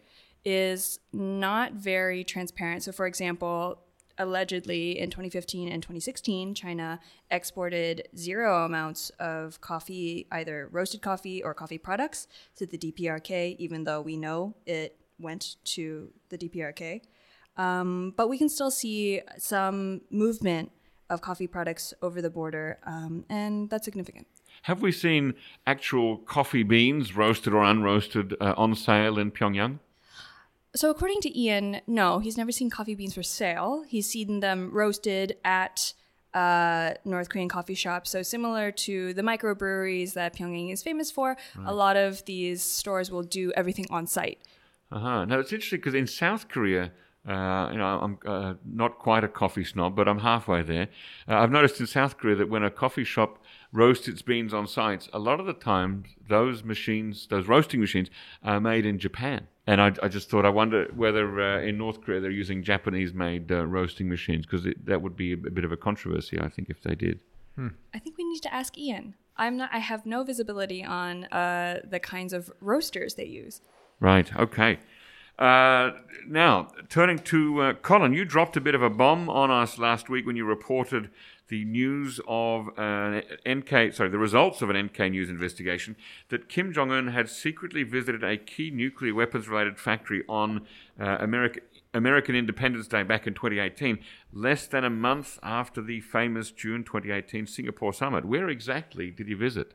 is 0.45 1.01
not 1.13 1.73
very 1.73 2.25
transparent. 2.25 2.83
So, 2.83 2.93
for 2.93 3.07
example, 3.07 3.81
allegedly 4.19 4.99
in 4.99 5.11
2015 5.11 5.69
and 5.69 5.83
2016, 5.83 6.55
China 6.55 7.01
exported 7.31 8.09
zero 8.17 8.65
amounts 8.65 9.11
of 9.19 9.61
coffee, 9.61 10.27
either 10.33 10.69
roasted 10.71 11.03
coffee 11.03 11.43
or 11.43 11.55
coffee 11.55 11.79
products, 11.79 12.27
to 12.57 12.67
the 12.67 12.79
DPRK, 12.79 13.57
even 13.59 13.85
though 13.85 14.01
we 14.01 14.17
know 14.17 14.55
it 14.67 14.97
went 15.19 15.57
to 15.65 16.11
the 16.29 16.39
DPRK. 16.39 17.03
Um, 17.57 18.15
but 18.17 18.29
we 18.29 18.39
can 18.39 18.49
still 18.49 18.71
see 18.71 19.21
some 19.37 20.03
movement 20.11 20.71
of 21.11 21.21
coffee 21.21 21.47
products 21.47 21.95
over 22.03 22.21
the 22.21 22.31
border, 22.31 22.79
um, 22.85 23.25
and 23.29 23.71
that's 23.71 23.85
significant. 23.85 24.27
Have 24.63 24.83
we 24.83 24.93
seen 24.93 25.35
actual 25.67 26.19
coffee 26.19 26.63
beans, 26.63 27.17
roasted 27.17 27.55
or 27.55 27.63
unroasted, 27.63 28.35
uh, 28.41 28.55
on 28.57 28.75
sale 28.75 29.19
in 29.19 29.31
Pyongyang? 29.31 29.79
So, 30.75 30.91
according 30.91 31.21
to 31.23 31.39
Ian, 31.39 31.81
no, 31.87 32.19
he's 32.19 32.37
never 32.37 32.53
seen 32.53 32.71
coffee 32.71 32.95
beans 32.95 33.15
for 33.15 33.23
sale. 33.23 33.85
He's 33.89 34.09
seen 34.09 34.41
them 34.41 34.71
roasted 34.73 35.37
at 35.45 35.95
uh, 36.35 36.95
North 37.05 37.29
Korean 37.31 37.49
coffee 37.49 37.75
shops. 37.75 38.11
So, 38.11 38.23
similar 38.23 38.71
to 38.73 39.15
the 39.15 39.23
microbreweries 39.23 40.13
that 40.13 40.37
Pyongyang 40.37 40.73
is 40.73 40.83
famous 40.83 41.11
for, 41.11 41.37
a 41.65 41.75
lot 41.75 41.97
of 41.97 42.25
these 42.27 42.63
stores 42.63 43.11
will 43.11 43.23
do 43.23 43.51
everything 43.57 43.87
on 43.91 44.07
site. 44.07 44.39
Uh-huh. 44.93 45.25
Now, 45.25 45.39
it's 45.39 45.53
interesting 45.53 45.81
because 45.81 45.95
in 45.95 46.07
South 46.07 46.49
Korea, 46.49 46.93
Uh, 47.29 47.69
you 47.73 47.79
know, 47.79 48.01
I'm 48.05 48.19
uh, 48.25 48.55
not 48.65 48.99
quite 48.99 49.25
a 49.25 49.29
coffee 49.29 49.65
snob, 49.65 49.95
but 49.95 50.07
I'm 50.09 50.21
halfway 50.21 50.63
there. 50.63 50.89
Uh, 51.29 51.37
I've 51.41 51.51
noticed 51.51 51.79
in 51.81 51.87
South 51.87 52.17
Korea 52.17 52.37
that 52.37 52.49
when 52.49 52.63
a 52.63 52.71
coffee 52.71 53.05
shop 53.05 53.39
roasts 53.71 54.09
its 54.09 54.23
beans 54.23 54.55
on 54.55 54.67
site, 54.67 55.09
a 55.13 55.19
lot 55.19 55.39
of 55.41 55.47
the 55.47 55.53
time 55.53 56.05
those 56.29 56.65
machines, 56.65 57.27
those 57.27 57.47
roasting 57.47 57.81
machines, 57.81 58.09
are 58.43 58.61
made 58.61 58.87
in 58.87 58.99
Japan. 58.99 59.49
And 59.69 59.83
I, 59.83 59.93
I 60.03 60.09
just 60.09 60.31
thought, 60.31 60.47
I 60.47 60.49
wonder 60.49 60.87
whether 60.97 61.27
uh, 61.41 61.61
in 61.61 61.77
North 61.77 62.01
Korea 62.01 62.21
they're 62.21 62.31
using 62.31 62.63
Japanese-made 62.63 63.53
uh, 63.53 63.67
roasting 63.67 64.09
machines 64.09 64.47
because 64.47 64.67
that 64.85 65.03
would 65.03 65.15
be 65.15 65.35
a, 65.35 65.37
a 65.37 65.51
bit 65.51 65.65
of 65.65 65.73
a 65.73 65.77
controversy, 65.77 66.41
I 66.41 66.49
think, 66.49 66.71
if 66.71 66.83
they 66.83 66.95
did. 66.95 67.21
I 67.93 67.99
think 67.99 68.17
we 68.17 68.25
need 68.25 68.41
to 68.43 68.55
ask 68.55 68.79
Ian. 68.79 69.15
I'm 69.37 69.57
not. 69.57 69.71
I 69.73 69.79
have 69.79 70.07
no 70.07 70.25
visibility 70.25 70.85
on 70.85 71.25
uh, 71.25 71.81
the 71.85 71.99
kinds 71.99 72.33
of 72.33 72.51
roasters 72.61 73.15
they 73.15 73.27
use. 73.27 73.61
Right. 74.01 74.35
Okay. 74.37 74.79
Uh, 75.39 75.91
now, 76.27 76.69
turning 76.89 77.19
to 77.19 77.61
uh, 77.61 77.73
Colin, 77.75 78.13
you 78.13 78.25
dropped 78.25 78.57
a 78.57 78.61
bit 78.61 78.75
of 78.75 78.83
a 78.83 78.91
bomb 78.91 79.29
on 79.29 79.51
us 79.51 79.79
last 79.79 80.09
week 80.09 80.25
when 80.27 80.37
you 80.37 80.45
reported 80.45 81.11
the 81.49 81.65
news 81.65 82.21
of 82.29 82.69
an 82.77 83.23
NK, 83.49 83.95
sorry, 83.95 84.11
the 84.11 84.19
results 84.19 84.63
of 84.63 84.71
an 84.71 84.77
NK 84.77 84.99
News 85.11 85.31
investigation 85.31 85.97
that 86.29 86.49
Kim 86.49 86.73
Jong 86.73 86.91
Un 86.91 87.09
had 87.09 87.29
secretly 87.29 87.83
visited 87.83 88.23
a 88.23 88.37
key 88.37 88.71
nuclear 88.71 89.15
weapons-related 89.15 89.79
factory 89.79 90.25
on 90.29 90.67
uh, 91.01 91.17
America, 91.21 91.61
American 91.95 92.35
Independence 92.35 92.87
Day 92.87 93.03
back 93.03 93.27
in 93.27 93.35
2018, 93.35 93.99
less 94.33 94.67
than 94.67 94.85
a 94.85 94.91
month 94.91 95.39
after 95.43 95.81
the 95.81 96.01
famous 96.01 96.51
June 96.51 96.85
2018 96.85 97.47
Singapore 97.47 97.93
summit. 97.93 98.25
Where 98.25 98.49
exactly 98.49 99.11
did 99.11 99.27
he 99.29 99.35
visit? 99.35 99.75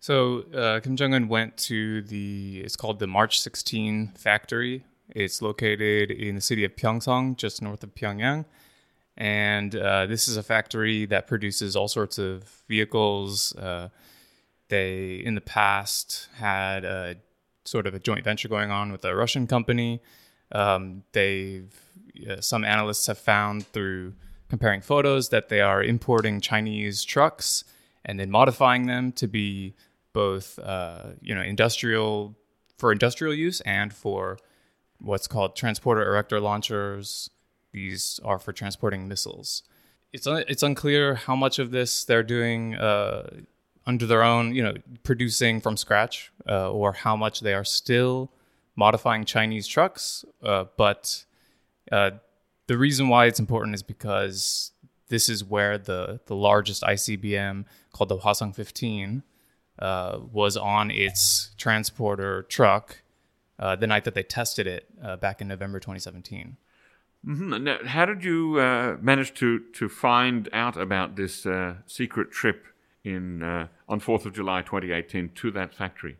So 0.00 0.44
uh, 0.54 0.80
Kim 0.80 0.96
Jong 0.96 1.14
Un 1.14 1.28
went 1.28 1.56
to 1.58 2.02
the 2.02 2.62
it's 2.64 2.76
called 2.76 2.98
the 2.98 3.06
March 3.06 3.40
16 3.40 4.12
factory. 4.16 4.84
It's 5.10 5.40
located 5.40 6.10
in 6.10 6.34
the 6.34 6.40
city 6.40 6.64
of 6.64 6.74
Pyeongseong, 6.74 7.36
just 7.36 7.62
north 7.62 7.82
of 7.84 7.94
Pyongyang, 7.94 8.44
and 9.16 9.74
uh, 9.74 10.06
this 10.06 10.28
is 10.28 10.36
a 10.36 10.42
factory 10.42 11.06
that 11.06 11.26
produces 11.26 11.74
all 11.74 11.88
sorts 11.88 12.18
of 12.18 12.44
vehicles. 12.68 13.54
Uh, 13.56 13.88
they 14.68 15.14
in 15.14 15.34
the 15.34 15.40
past 15.40 16.28
had 16.36 16.84
a 16.84 17.16
sort 17.64 17.86
of 17.86 17.94
a 17.94 17.98
joint 17.98 18.24
venture 18.24 18.48
going 18.48 18.70
on 18.70 18.92
with 18.92 19.04
a 19.04 19.14
Russian 19.14 19.46
company. 19.46 20.02
Um, 20.52 21.02
they've 21.12 21.74
uh, 22.30 22.40
some 22.40 22.64
analysts 22.64 23.06
have 23.06 23.18
found 23.18 23.66
through 23.68 24.14
comparing 24.48 24.80
photos 24.80 25.30
that 25.30 25.48
they 25.48 25.60
are 25.60 25.82
importing 25.82 26.40
Chinese 26.40 27.04
trucks 27.04 27.64
and 28.04 28.20
then 28.20 28.30
modifying 28.30 28.86
them 28.86 29.12
to 29.12 29.26
be 29.26 29.74
both 30.12 30.58
uh, 30.60 31.10
you 31.20 31.34
know 31.34 31.42
industrial 31.42 32.36
for 32.78 32.92
industrial 32.92 33.34
use 33.34 33.60
and 33.62 33.92
for 33.92 34.38
what's 35.00 35.26
called 35.26 35.56
transporter 35.56 36.06
erector 36.06 36.40
launchers. 36.40 37.30
These 37.76 38.20
are 38.24 38.38
for 38.38 38.54
transporting 38.54 39.06
missiles. 39.06 39.62
It's 40.10 40.26
un- 40.26 40.44
it's 40.48 40.62
unclear 40.62 41.14
how 41.14 41.36
much 41.36 41.58
of 41.58 41.72
this 41.72 42.06
they're 42.06 42.22
doing 42.22 42.74
uh, 42.74 43.28
under 43.86 44.06
their 44.06 44.22
own, 44.22 44.54
you 44.54 44.62
know, 44.62 44.76
producing 45.02 45.60
from 45.60 45.76
scratch, 45.76 46.32
uh, 46.48 46.70
or 46.70 46.94
how 46.94 47.16
much 47.16 47.40
they 47.40 47.52
are 47.52 47.66
still 47.66 48.32
modifying 48.76 49.26
Chinese 49.26 49.66
trucks. 49.66 50.24
Uh, 50.42 50.64
but 50.78 51.26
uh, 51.92 52.12
the 52.66 52.78
reason 52.78 53.08
why 53.10 53.26
it's 53.26 53.38
important 53.38 53.74
is 53.74 53.82
because 53.82 54.72
this 55.08 55.28
is 55.28 55.44
where 55.44 55.76
the 55.76 56.20
the 56.24 56.34
largest 56.34 56.82
ICBM 56.82 57.66
called 57.92 58.08
the 58.08 58.16
Hwasong 58.16 58.54
15 58.54 59.22
uh, 59.80 60.18
was 60.32 60.56
on 60.56 60.90
its 60.90 61.50
transporter 61.58 62.44
truck 62.44 63.02
uh, 63.58 63.76
the 63.76 63.86
night 63.86 64.04
that 64.04 64.14
they 64.14 64.22
tested 64.22 64.66
it 64.66 64.86
uh, 65.02 65.16
back 65.16 65.42
in 65.42 65.48
November 65.48 65.78
2017. 65.78 66.56
Mm-hmm. 67.26 67.64
Now, 67.64 67.78
how 67.84 68.06
did 68.06 68.22
you 68.22 68.60
uh, 68.60 68.96
manage 69.00 69.34
to, 69.34 69.58
to 69.74 69.88
find 69.88 70.48
out 70.52 70.76
about 70.76 71.16
this 71.16 71.44
uh, 71.44 71.76
secret 71.86 72.30
trip 72.30 72.66
in 73.02 73.42
uh, 73.42 73.66
on 73.88 74.00
4th 74.00 74.26
of 74.26 74.32
July 74.32 74.62
2018 74.62 75.30
to 75.34 75.50
that 75.50 75.74
factory? 75.74 76.16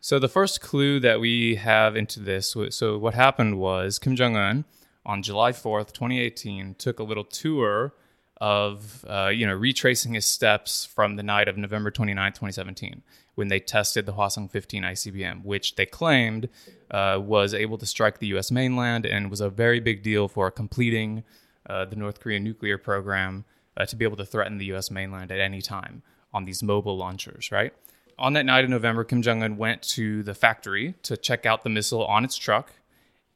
So 0.00 0.18
the 0.18 0.28
first 0.28 0.60
clue 0.60 1.00
that 1.00 1.20
we 1.20 1.56
have 1.56 1.96
into 1.96 2.20
this, 2.20 2.56
so 2.70 2.98
what 2.98 3.14
happened 3.14 3.58
was 3.58 3.98
Kim 3.98 4.16
Jong 4.16 4.36
Un 4.36 4.64
on 5.04 5.22
July 5.22 5.52
4th, 5.52 5.92
2018, 5.92 6.74
took 6.76 6.98
a 6.98 7.02
little 7.02 7.24
tour 7.24 7.94
of 8.40 9.04
uh, 9.08 9.28
you 9.28 9.46
know 9.46 9.54
retracing 9.54 10.14
his 10.14 10.26
steps 10.26 10.84
from 10.84 11.16
the 11.16 11.22
night 11.22 11.48
of 11.48 11.56
November 11.56 11.90
29, 11.90 12.32
2017, 12.32 13.02
when 13.34 13.48
they 13.48 13.60
tested 13.60 14.06
the 14.06 14.12
Hwasong 14.12 14.50
15 14.50 14.82
ICBM, 14.82 15.44
which 15.44 15.74
they 15.76 15.86
claimed 15.86 16.48
uh, 16.90 17.20
was 17.22 17.54
able 17.54 17.78
to 17.78 17.86
strike 17.86 18.18
the 18.18 18.28
U.S. 18.28 18.50
mainland 18.50 19.06
and 19.06 19.30
was 19.30 19.40
a 19.40 19.50
very 19.50 19.80
big 19.80 20.02
deal 20.02 20.28
for 20.28 20.50
completing 20.50 21.24
uh, 21.68 21.84
the 21.84 21.96
North 21.96 22.20
Korean 22.20 22.44
nuclear 22.44 22.78
program 22.78 23.44
uh, 23.76 23.84
to 23.86 23.96
be 23.96 24.04
able 24.04 24.16
to 24.16 24.26
threaten 24.26 24.58
the 24.58 24.66
U.S. 24.66 24.90
mainland 24.90 25.30
at 25.30 25.40
any 25.40 25.60
time 25.60 26.02
on 26.32 26.44
these 26.44 26.62
mobile 26.62 26.96
launchers. 26.96 27.50
Right 27.50 27.72
on 28.18 28.32
that 28.34 28.46
night 28.46 28.64
in 28.64 28.70
November, 28.70 29.04
Kim 29.04 29.22
Jong 29.22 29.42
Un 29.42 29.56
went 29.56 29.82
to 29.82 30.22
the 30.22 30.34
factory 30.34 30.94
to 31.04 31.16
check 31.16 31.46
out 31.46 31.62
the 31.62 31.70
missile 31.70 32.04
on 32.04 32.24
its 32.24 32.36
truck, 32.36 32.72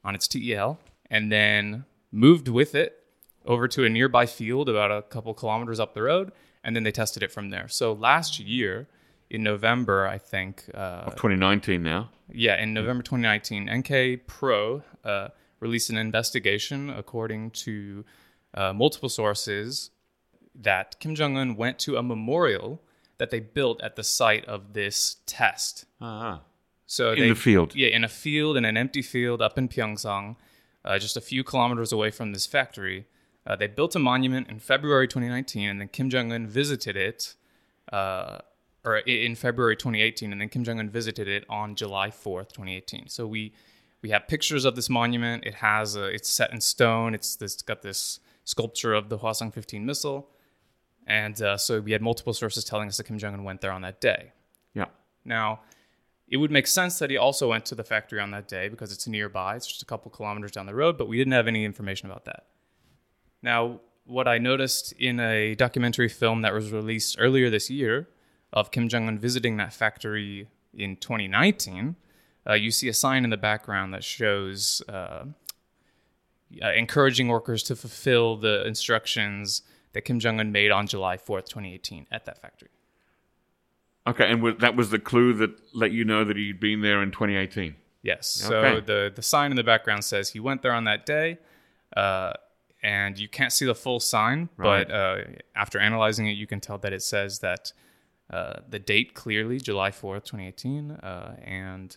on 0.05 0.15
its 0.15 0.27
TEL, 0.27 0.79
and 1.11 1.31
then 1.31 1.85
moved 2.11 2.49
with 2.49 2.75
it 2.75 3.02
over 3.45 3.69
to 3.69 3.85
a 3.85 3.89
nearby 3.89 4.27
field 4.27 4.69
about 4.69 4.91
a 4.91 5.03
couple 5.03 5.35
kilometers 5.35 5.81
up 5.81 5.95
the 5.95 6.03
road, 6.03 6.33
and 6.65 6.77
then 6.77 6.83
they 6.83 6.93
tested 6.93 7.23
it 7.23 7.33
from 7.33 7.51
there. 7.51 7.69
So 7.69 7.93
last 7.93 8.39
year, 8.39 8.89
in 9.31 9.43
November, 9.43 10.07
I 10.07 10.19
think. 10.19 10.65
Uh, 10.75 11.05
of 11.07 11.17
2019 11.17 11.83
now? 11.83 12.11
Yeah, 12.31 12.63
in 12.63 12.75
November 12.75 13.03
2019, 13.03 13.71
NK 13.79 14.27
Pro 14.27 14.83
uh, 15.05 15.29
released 15.59 15.91
an 15.91 15.97
investigation 15.97 16.91
according 16.91 17.51
to 17.51 18.05
uh, 18.55 18.73
multiple 18.73 19.09
sources 19.09 19.91
that 20.55 21.01
Kim 21.01 21.15
Jong 21.15 21.37
un 21.37 21.57
went 21.57 21.79
to 21.81 21.97
a 21.97 22.03
memorial 22.03 22.83
that 23.19 23.31
they 23.31 23.41
built 23.41 23.81
at 23.83 23.97
the 23.97 24.05
site 24.05 24.45
of 24.45 24.75
this 24.75 25.17
test. 25.27 25.87
Uh-huh. 26.01 26.39
So 26.87 27.13
in 27.13 27.21
they, 27.21 27.29
the 27.31 27.35
field? 27.35 27.75
Yeah, 27.75 27.89
in 27.89 28.05
a 28.05 28.09
field, 28.09 28.57
in 28.57 28.65
an 28.67 28.77
empty 28.77 29.01
field 29.01 29.41
up 29.41 29.57
in 29.57 29.69
Pyeongseong, 29.69 30.37
uh, 30.85 30.99
just 30.99 31.17
a 31.17 31.21
few 31.21 31.43
kilometers 31.43 31.93
away 31.93 32.11
from 32.11 32.33
this 32.33 32.45
factory. 32.45 33.07
Uh, 33.47 33.57
they 33.57 33.67
built 33.67 33.97
a 33.97 33.99
monument 33.99 34.49
in 34.49 34.59
February 34.59 35.09
2019, 35.09 35.69
and 35.69 35.81
then 35.81 35.89
Kim 35.89 36.09
Jong 36.11 36.33
Un 36.33 36.47
visited 36.47 36.97
it, 36.97 37.35
uh, 37.93 38.39
or 38.85 38.99
in 38.99 39.35
February 39.35 39.77
2018, 39.77 40.31
and 40.33 40.41
then 40.41 40.49
Kim 40.49 40.65
Jong 40.65 40.79
Un 40.79 40.89
visited 40.89 41.27
it 41.29 41.45
on 41.49 41.75
July 41.75 42.09
4th, 42.09 42.53
2018. 42.53 43.09
So 43.09 43.27
we 43.27 43.53
we 44.01 44.11
have 44.11 44.27
pictures 44.27 44.65
of 44.65 44.75
this 44.75 44.91
monument. 44.91 45.45
It 45.45 45.55
has 45.55 45.95
a, 45.95 46.07
it's 46.07 46.29
set 46.29 46.53
in 46.53 46.61
stone. 46.61 47.15
It's, 47.15 47.41
it's 47.41 47.63
got 47.63 47.83
this 47.83 48.19
sculpture 48.43 48.95
of 48.95 49.09
the 49.09 49.19
Hwasong 49.19 49.55
15 49.55 49.87
missile, 49.87 50.29
and 51.07 51.41
uh, 51.41 51.57
so 51.57 51.81
we 51.81 51.93
had 51.93 52.03
multiple 52.03 52.33
sources 52.33 52.65
telling 52.65 52.89
us 52.89 52.97
that 52.97 53.05
Kim 53.05 53.19
Jong 53.19 53.35
Un 53.35 53.45
went 53.45 53.61
there 53.61 53.73
on 53.73 53.83
that 53.83 54.01
day. 54.01 54.33
Yeah. 54.75 54.87
Now. 55.25 55.61
It 56.29 56.39
would 56.39 56.51
make 56.51 56.67
sense 56.67 56.99
that 56.99 57.11
he 57.11 57.19
also 57.19 57.51
went 57.51 57.67
to 57.67 57.75
the 57.75 57.85
factory 57.85 58.19
on 58.19 58.31
that 58.31 58.49
day 58.49 58.71
because 58.71 58.91
it's 58.91 59.07
nearby. 59.07 59.55
It's 59.55 59.67
just 59.67 59.83
a 59.83 59.85
couple 59.85 60.11
kilometers 60.11 60.51
down 60.51 60.65
the 60.65 60.75
road, 60.75 60.97
but 60.97 61.07
we 61.07 61.19
didn't 61.19 61.35
have 61.35 61.47
any 61.47 61.63
information 61.63 62.11
about 62.11 62.25
that. 62.25 62.47
Now, 63.43 63.81
what 64.05 64.29
I 64.29 64.39
noticed 64.39 64.93
in 64.93 65.21
a 65.21 65.55
documentary 65.55 66.09
film 66.09 66.43
that 66.43 66.53
was 66.53 66.73
released 66.73 67.17
earlier 67.19 67.51
this 67.51 67.71
year 67.71 68.09
of 68.53 68.71
Kim 68.71 68.89
Jong 68.89 69.09
un 69.09 69.19
visiting 69.19 69.57
that 69.57 69.73
factory 69.73 70.49
in 70.75 70.97
2019, 70.97 71.97
uh, 72.49 72.55
you 72.55 72.71
see 72.71 72.89
a 72.89 72.95
sign 72.95 73.25
in 73.25 73.31
the 73.31 73.37
background 73.37 73.95
that 73.95 74.05
shows 74.05 74.83
uh, 74.89 75.25
uh, 76.63 76.73
encouraging 76.73 77.29
workers 77.29 77.63
to 77.65 77.77
fulfill 77.77 78.37
the 78.37 78.67
instructions 78.67 79.63
that 79.93 80.03
Kim 80.03 80.19
Jong 80.19 80.41
un 80.41 80.53
made 80.53 80.71
on 80.71 80.87
July 80.87 81.17
4th, 81.17 81.47
2018, 81.49 82.07
at 82.11 82.25
that 82.25 82.41
factory. 82.41 82.71
Okay, 84.07 84.29
and 84.29 84.41
w- 84.41 84.57
that 84.59 84.75
was 84.75 84.91
the 84.91 84.99
clue 84.99 85.33
that 85.35 85.51
let 85.75 85.93
you 85.93 86.05
know 86.05 86.25
that 86.25 86.37
he'd 86.37 86.59
been 86.59 86.81
there 86.81 87.03
in 87.03 87.13
2018. 87.13 87.77
Yes. 88.03 88.43
Okay. 88.45 88.75
So 88.75 88.81
the 88.81 89.13
the 89.15 89.23
sign 89.23 89.53
in 89.53 89.57
the 89.57 89.63
background 89.63 90.03
says 90.03 90.31
he 90.31 90.41
went 90.41 90.63
there 90.63 90.73
on 90.73 90.85
that 90.85 91.07
day. 91.07 91.39
And 92.83 93.17
you 93.19 93.29
can't 93.29 93.53
see 93.53 93.65
the 93.65 93.75
full 93.77 94.01
sign, 94.01 94.49
Right. 94.57 94.89
but 94.89 94.93
uh, 94.95 95.19
after 95.55 95.79
analyzing 95.79 96.27
it, 96.27 96.33
you 96.33 96.47
can 96.49 96.59
tell 96.61 96.79
that 96.79 96.93
it 96.93 97.03
says 97.03 97.39
that 97.39 97.73
uh, 98.31 98.61
the 98.69 98.79
date 98.79 99.15
clearly 99.15 99.59
July 99.61 99.91
4th, 99.91 100.25
2018, 100.25 100.91
uh, 100.91 101.37
and 101.45 101.97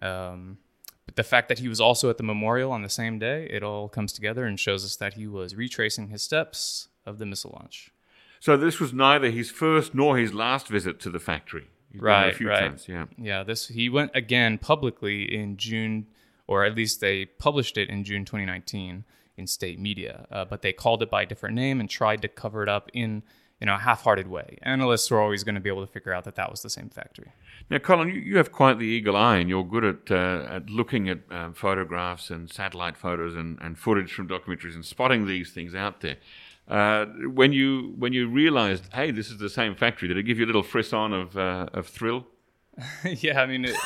um, 0.00 0.58
but 1.06 1.16
the 1.16 1.22
fact 1.24 1.48
that 1.48 1.58
he 1.58 1.68
was 1.68 1.80
also 1.80 2.10
at 2.10 2.16
the 2.18 2.22
memorial 2.22 2.70
on 2.70 2.82
the 2.82 2.88
same 2.88 3.18
day, 3.18 3.48
it 3.50 3.62
all 3.62 3.88
comes 3.88 4.12
together 4.12 4.44
and 4.44 4.60
shows 4.60 4.84
us 4.84 4.96
that 4.96 5.14
he 5.14 5.26
was 5.26 5.54
retracing 5.56 6.08
his 6.08 6.22
steps 6.22 6.88
of 7.06 7.18
the 7.18 7.26
missile 7.26 7.56
launch. 7.58 7.90
So 8.40 8.56
this 8.56 8.78
was 8.78 8.92
neither 8.92 9.30
his 9.30 9.50
first 9.50 9.94
nor 9.94 10.16
his 10.18 10.32
last 10.34 10.68
visit 10.68 11.00
to 11.00 11.10
the 11.10 11.18
factory. 11.18 11.68
He's 11.90 12.02
Right, 12.02 12.28
a 12.32 12.36
few 12.36 12.48
right. 12.48 12.60
times, 12.60 12.86
yeah. 12.86 13.06
Yeah, 13.16 13.42
this 13.42 13.68
he 13.68 13.88
went 13.88 14.12
again 14.14 14.58
publicly 14.58 15.34
in 15.34 15.56
June, 15.56 16.06
or 16.46 16.64
at 16.64 16.74
least 16.76 17.00
they 17.00 17.24
published 17.24 17.76
it 17.78 17.88
in 17.88 18.04
June 18.04 18.24
2019 18.26 19.04
in 19.38 19.46
state 19.46 19.78
media, 19.78 20.26
uh, 20.30 20.44
but 20.44 20.62
they 20.62 20.72
called 20.72 21.02
it 21.02 21.10
by 21.10 21.22
a 21.22 21.26
different 21.26 21.54
name 21.54 21.80
and 21.80 21.88
tried 21.88 22.20
to 22.22 22.28
cover 22.28 22.62
it 22.62 22.68
up 22.68 22.90
in 22.92 23.22
in 23.60 23.68
a 23.68 23.78
half-hearted 23.78 24.28
way. 24.28 24.56
Analysts 24.62 25.10
were 25.10 25.20
always 25.20 25.42
going 25.42 25.56
to 25.56 25.60
be 25.60 25.68
able 25.68 25.84
to 25.84 25.92
figure 25.92 26.12
out 26.12 26.22
that 26.24 26.36
that 26.36 26.48
was 26.48 26.62
the 26.62 26.70
same 26.70 26.88
factory. 26.88 27.32
Now, 27.70 27.78
Colin, 27.78 28.08
you, 28.08 28.20
you 28.20 28.36
have 28.36 28.52
quite 28.52 28.78
the 28.78 28.86
eagle 28.86 29.16
eye, 29.16 29.38
and 29.38 29.48
you're 29.48 29.64
good 29.64 29.84
at 29.84 30.10
uh, 30.10 30.56
at 30.56 30.70
looking 30.70 31.08
at 31.08 31.18
um, 31.30 31.54
photographs 31.54 32.30
and 32.30 32.50
satellite 32.50 32.96
photos 32.96 33.34
and, 33.34 33.58
and 33.60 33.76
footage 33.76 34.12
from 34.12 34.28
documentaries 34.28 34.74
and 34.74 34.84
spotting 34.84 35.26
these 35.26 35.50
things 35.50 35.74
out 35.74 36.00
there. 36.00 36.18
Uh, 36.68 37.06
when 37.40 37.52
you 37.52 37.94
when 37.98 38.12
you 38.12 38.28
realised, 38.28 38.84
hey, 38.92 39.10
this 39.10 39.30
is 39.30 39.38
the 39.38 39.50
same 39.50 39.74
factory, 39.74 40.06
did 40.08 40.18
it 40.18 40.22
give 40.22 40.38
you 40.38 40.44
a 40.44 40.50
little 40.52 40.62
frisson 40.62 41.12
of 41.12 41.36
uh, 41.36 41.66
of 41.72 41.86
thrill? 41.86 42.26
yeah, 43.04 43.40
I 43.40 43.46
mean, 43.46 43.64
it, 43.64 43.76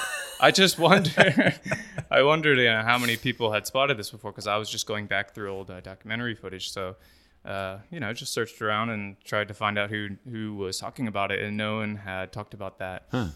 I 0.41 0.51
just 0.51 0.79
wonder. 0.79 1.55
I 2.11 2.23
wondered 2.23 2.59
you 2.59 2.65
know, 2.65 2.83
how 2.83 2.99
many 2.99 3.17
people 3.17 3.53
had 3.53 3.67
spotted 3.67 3.97
this 3.97 4.11
before 4.11 4.33
because 4.33 4.47
I 4.47 4.57
was 4.57 4.69
just 4.69 4.87
going 4.87 5.07
back 5.07 5.35
through 5.35 5.51
old 5.51 5.71
uh, 5.71 5.81
documentary 5.81 6.35
footage. 6.35 6.71
So, 6.71 6.97
uh, 7.45 7.79
you 7.91 8.01
know, 8.01 8.13
just 8.13 8.33
searched 8.33 8.61
around 8.61 8.91
and 8.91 9.17
tried 9.25 9.49
to 9.49 9.55
find 9.55 9.79
out 9.79 9.91
who 9.91 10.09
who 10.31 10.55
was 10.55 10.79
talking 10.79 11.09
about 11.09 11.31
it, 11.33 11.41
and 11.41 11.57
no 11.57 11.77
one 11.77 11.97
had 11.97 12.33
talked 12.33 12.55
about 12.55 12.79
that. 12.79 13.07
Huh. 13.11 13.29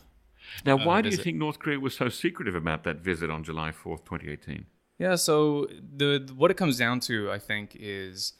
Now, 0.64 0.78
Uh, 0.78 0.84
why 0.84 1.02
do 1.02 1.08
you 1.08 1.16
think 1.16 1.36
North 1.36 1.58
Korea 1.58 1.80
was 1.80 1.96
so 1.96 2.08
secretive 2.08 2.54
about 2.54 2.84
that 2.84 2.98
visit 2.98 3.30
on 3.30 3.42
July 3.42 3.72
fourth, 3.72 4.04
twenty 4.04 4.30
eighteen? 4.30 4.66
Yeah, 4.98 5.16
so 5.16 5.66
the 5.96 6.30
what 6.36 6.50
it 6.50 6.56
comes 6.56 6.78
down 6.78 7.00
to, 7.00 7.30
I 7.30 7.38
think, 7.38 7.76
is 7.78 8.32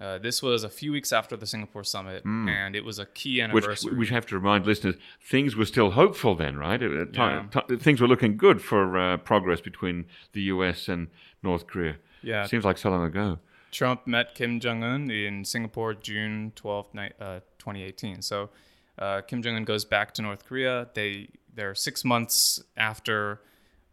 uh, 0.00 0.18
this 0.18 0.42
was 0.42 0.64
a 0.64 0.68
few 0.68 0.90
weeks 0.92 1.12
after 1.12 1.36
the 1.36 1.46
Singapore 1.46 1.84
summit, 1.84 2.24
and 2.24 2.74
it 2.74 2.84
was 2.84 2.98
a 2.98 3.06
key 3.06 3.40
Hmm. 3.40 3.52
Which 3.52 3.64
anniversary. 3.64 3.96
we 3.96 4.06
have 4.08 4.26
to 4.26 4.34
remind 4.36 4.66
listeners, 4.66 4.96
things 5.20 5.54
were 5.56 5.66
still 5.66 5.90
hopeful 5.92 6.34
then, 6.34 6.56
right? 6.56 6.80
Time, 7.12 7.50
ti- 7.50 7.76
things 7.76 8.00
were 8.00 8.08
looking 8.08 8.36
good 8.36 8.60
for 8.62 8.98
uh, 8.98 9.16
progress 9.18 9.60
between 9.60 10.06
the 10.32 10.42
U.S. 10.54 10.88
and 10.88 11.08
North 11.42 11.66
Korea. 11.66 11.96
Yeah. 12.22 12.46
seems 12.46 12.64
like 12.64 12.78
so 12.78 12.90
long 12.90 13.04
ago. 13.04 13.38
Trump 13.70 14.06
met 14.06 14.34
Kim 14.34 14.60
Jong 14.60 14.82
Un 14.84 15.10
in 15.10 15.44
Singapore 15.44 15.94
June 15.94 16.52
12th, 16.56 16.94
uh, 17.20 17.40
2018. 17.58 18.22
So 18.22 18.50
uh, 18.98 19.22
Kim 19.22 19.42
Jong 19.42 19.56
Un 19.56 19.64
goes 19.64 19.84
back 19.84 20.12
to 20.14 20.22
North 20.22 20.44
Korea. 20.44 20.88
They 20.94 21.28
they're 21.54 21.74
six 21.74 22.04
months 22.04 22.62
after, 22.76 23.40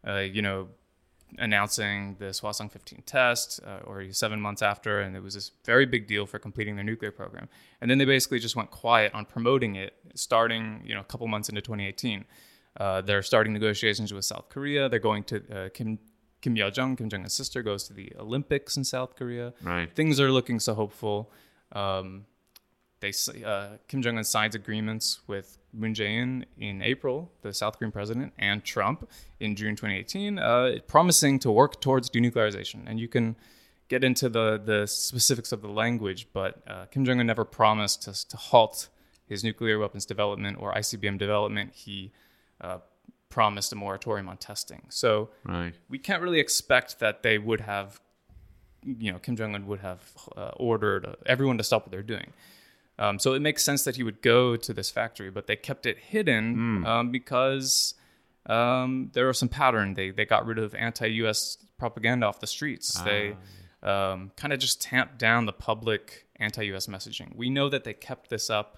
uh, 0.08 0.18
you 0.20 0.42
know, 0.42 0.68
announcing 1.38 2.16
the 2.20 2.26
Hwasong 2.26 2.72
15 2.72 3.04
test, 3.06 3.60
uh, 3.66 3.80
or 3.86 4.12
seven 4.12 4.42
months 4.42 4.62
after, 4.62 5.02
and 5.02 5.16
it 5.16 5.22
was 5.22 5.36
this 5.36 5.52
very 5.66 5.86
big 5.86 6.08
deal 6.08 6.26
for 6.26 6.40
completing 6.40 6.76
their 6.76 6.84
nuclear 6.84 7.12
program. 7.12 7.48
And 7.82 7.90
then 7.90 7.98
they 7.98 8.06
basically 8.06 8.40
just 8.40 8.56
went 8.56 8.72
quiet 8.72 9.14
on 9.14 9.26
promoting 9.26 9.76
it, 9.76 9.94
starting 10.16 10.82
you 10.86 10.96
know 10.96 11.02
a 11.02 11.06
couple 11.06 11.28
months 11.28 11.50
into 11.50 11.62
2018. 11.62 12.26
Uh, 12.80 13.02
they're 13.02 13.22
starting 13.22 13.54
negotiations 13.54 14.14
with 14.14 14.26
South 14.26 14.50
Korea. 14.50 14.90
They're 14.90 15.00
going 15.00 15.24
to 15.26 15.66
uh, 15.66 15.70
Kim 15.70 16.00
Kim 16.42 16.56
Yo 16.56 16.70
Jong, 16.70 16.96
Kim 16.96 17.10
Jong 17.10 17.22
Un's 17.22 17.34
sister, 17.34 17.62
goes 17.62 17.84
to 17.86 17.94
the 17.94 18.14
Olympics 18.18 18.78
in 18.78 18.84
South 18.84 19.16
Korea. 19.16 19.54
Right. 19.62 19.94
Things 19.94 20.20
are 20.20 20.32
looking 20.32 20.60
so 20.60 20.74
hopeful. 20.74 21.32
Um, 21.74 22.26
they 23.02 23.14
uh, 23.46 23.78
Kim 23.88 24.02
Jong 24.02 24.18
Un 24.18 24.24
signs 24.24 24.56
agreements 24.56 25.20
with 25.28 25.59
Moon 25.74 25.94
Jae-in 25.94 26.46
in 26.58 26.82
April, 26.82 27.32
the 27.42 27.54
South 27.54 27.78
Korean 27.78 27.92
president, 27.92 28.34
and 28.40 28.64
Trump 28.64 29.08
in 29.40 29.56
June 29.56 29.76
2018, 29.76 30.40
uh, 30.40 30.76
promising 30.88 31.40
to 31.40 31.52
work 31.52 31.80
towards 31.82 32.10
denuclearization. 32.10 32.80
And 32.88 33.00
you 33.00 33.08
can 33.08 33.36
get 33.88 34.04
into 34.04 34.30
the 34.30 34.60
the 34.64 34.86
specifics 34.88 35.52
of 35.52 35.62
the 35.62 35.68
language, 35.70 36.28
but 36.34 36.62
uh, 36.68 36.86
Kim 36.86 37.06
Jong 37.06 37.20
Un 37.20 37.28
never 37.28 37.46
promised 37.46 38.04
to, 38.04 38.28
to 38.30 38.38
halt 38.38 38.88
his 39.28 39.44
nuclear 39.44 39.78
weapons 39.78 40.06
development 40.06 40.58
or 40.60 40.74
ICBM 40.74 41.18
development. 41.20 41.72
He 41.74 42.12
uh, 42.62 42.80
promised 43.30 43.72
a 43.72 43.76
moratorium 43.76 44.28
on 44.28 44.38
testing. 44.38 44.82
So 44.90 45.30
Right. 45.46 45.74
we 45.88 46.00
can't 46.00 46.22
really 46.24 46.40
expect 46.40 47.00
that 47.00 47.22
they 47.22 47.38
would 47.38 47.62
have, 47.62 48.02
you 48.84 49.12
know, 49.12 49.20
Kim 49.20 49.36
Jong 49.36 49.54
Un 49.54 49.68
would 49.68 49.82
have 49.82 50.02
uh, 50.36 50.50
ordered 50.58 51.06
uh, 51.06 51.14
everyone 51.28 51.58
to 51.60 51.64
stop 51.64 51.84
what 51.84 51.92
they're 51.92 52.02
doing. 52.02 52.34
Um, 53.00 53.18
so 53.18 53.34
it 53.34 53.42
makes 53.42 53.64
sense 53.64 53.84
that 53.84 53.96
he 53.96 54.04
would 54.04 54.22
go 54.22 54.58
to 54.58 54.74
this 54.74 54.92
factory, 54.92 55.32
but 55.32 55.48
they 55.48 55.56
kept 55.56 55.86
it 55.86 55.98
hidden 55.98 56.84
um, 56.86 57.12
because 57.12 57.96
um, 58.46 59.10
there 59.14 59.26
was 59.28 59.40
some 59.40 59.48
pattern. 59.48 59.94
They 59.94 60.12
they 60.12 60.26
got 60.26 60.46
rid 60.46 60.60
of 60.60 60.76
anti-U.S. 60.76 61.58
propaganda 61.78 62.26
off 62.26 62.42
the 62.42 62.48
streets. 62.48 63.00
They 63.02 63.38
um, 63.82 64.32
kind 64.36 64.52
of 64.52 64.60
just 64.60 64.82
tamped 64.82 65.18
down 65.18 65.46
the 65.46 65.54
public 65.54 66.28
anti-U.S. 66.36 66.88
messaging. 66.88 67.36
We 67.36 67.50
know 67.50 67.70
that 67.70 67.86
they 67.86 67.94
kept 67.94 68.30
this 68.30 68.50
up 68.50 68.78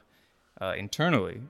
uh, 0.62 0.74
internally, 0.78 1.42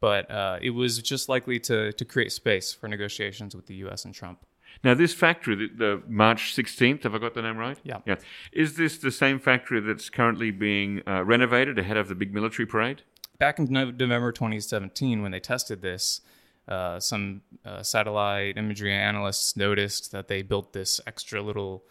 but 0.00 0.30
uh, 0.30 0.58
it 0.62 0.70
was 0.70 1.02
just 1.02 1.28
likely 1.28 1.60
to 1.60 1.92
to 1.92 2.04
create 2.06 2.32
space 2.32 2.72
for 2.72 2.88
negotiations 2.88 3.54
with 3.54 3.66
the 3.66 3.74
U.S. 3.76 4.06
and 4.06 4.14
Trump. 4.14 4.46
Now, 4.84 4.94
this 4.94 5.14
factory, 5.14 5.56
the, 5.56 5.68
the 5.74 6.02
March 6.06 6.54
16th, 6.54 7.02
have 7.02 7.14
I 7.14 7.18
got 7.18 7.34
the 7.34 7.42
name 7.42 7.56
right? 7.56 7.78
Yeah. 7.82 7.98
Yeah. 8.06 8.16
Is 8.52 8.76
this 8.76 8.98
the 8.98 9.10
same 9.10 9.40
factory 9.40 9.80
that's 9.80 10.10
currently 10.10 10.50
being 10.50 11.02
uh, 11.06 11.24
renovated 11.24 11.78
ahead 11.78 11.96
of 11.96 12.08
the 12.08 12.14
big 12.14 12.32
military 12.32 12.66
parade? 12.66 13.02
back 13.38 13.58
in 13.58 13.66
November 13.70 14.32
2017, 14.32 15.22
when 15.22 15.32
they 15.32 15.40
tested 15.40 15.82
this, 15.82 16.20
uh, 16.68 16.98
some 16.98 17.42
uh, 17.64 17.82
satellite 17.82 18.56
imagery 18.56 18.92
analysts 18.92 19.56
noticed 19.56 20.12
that 20.12 20.28
they 20.28 20.42
built 20.42 20.72
this 20.72 21.00
extra 21.06 21.42
little 21.42 21.84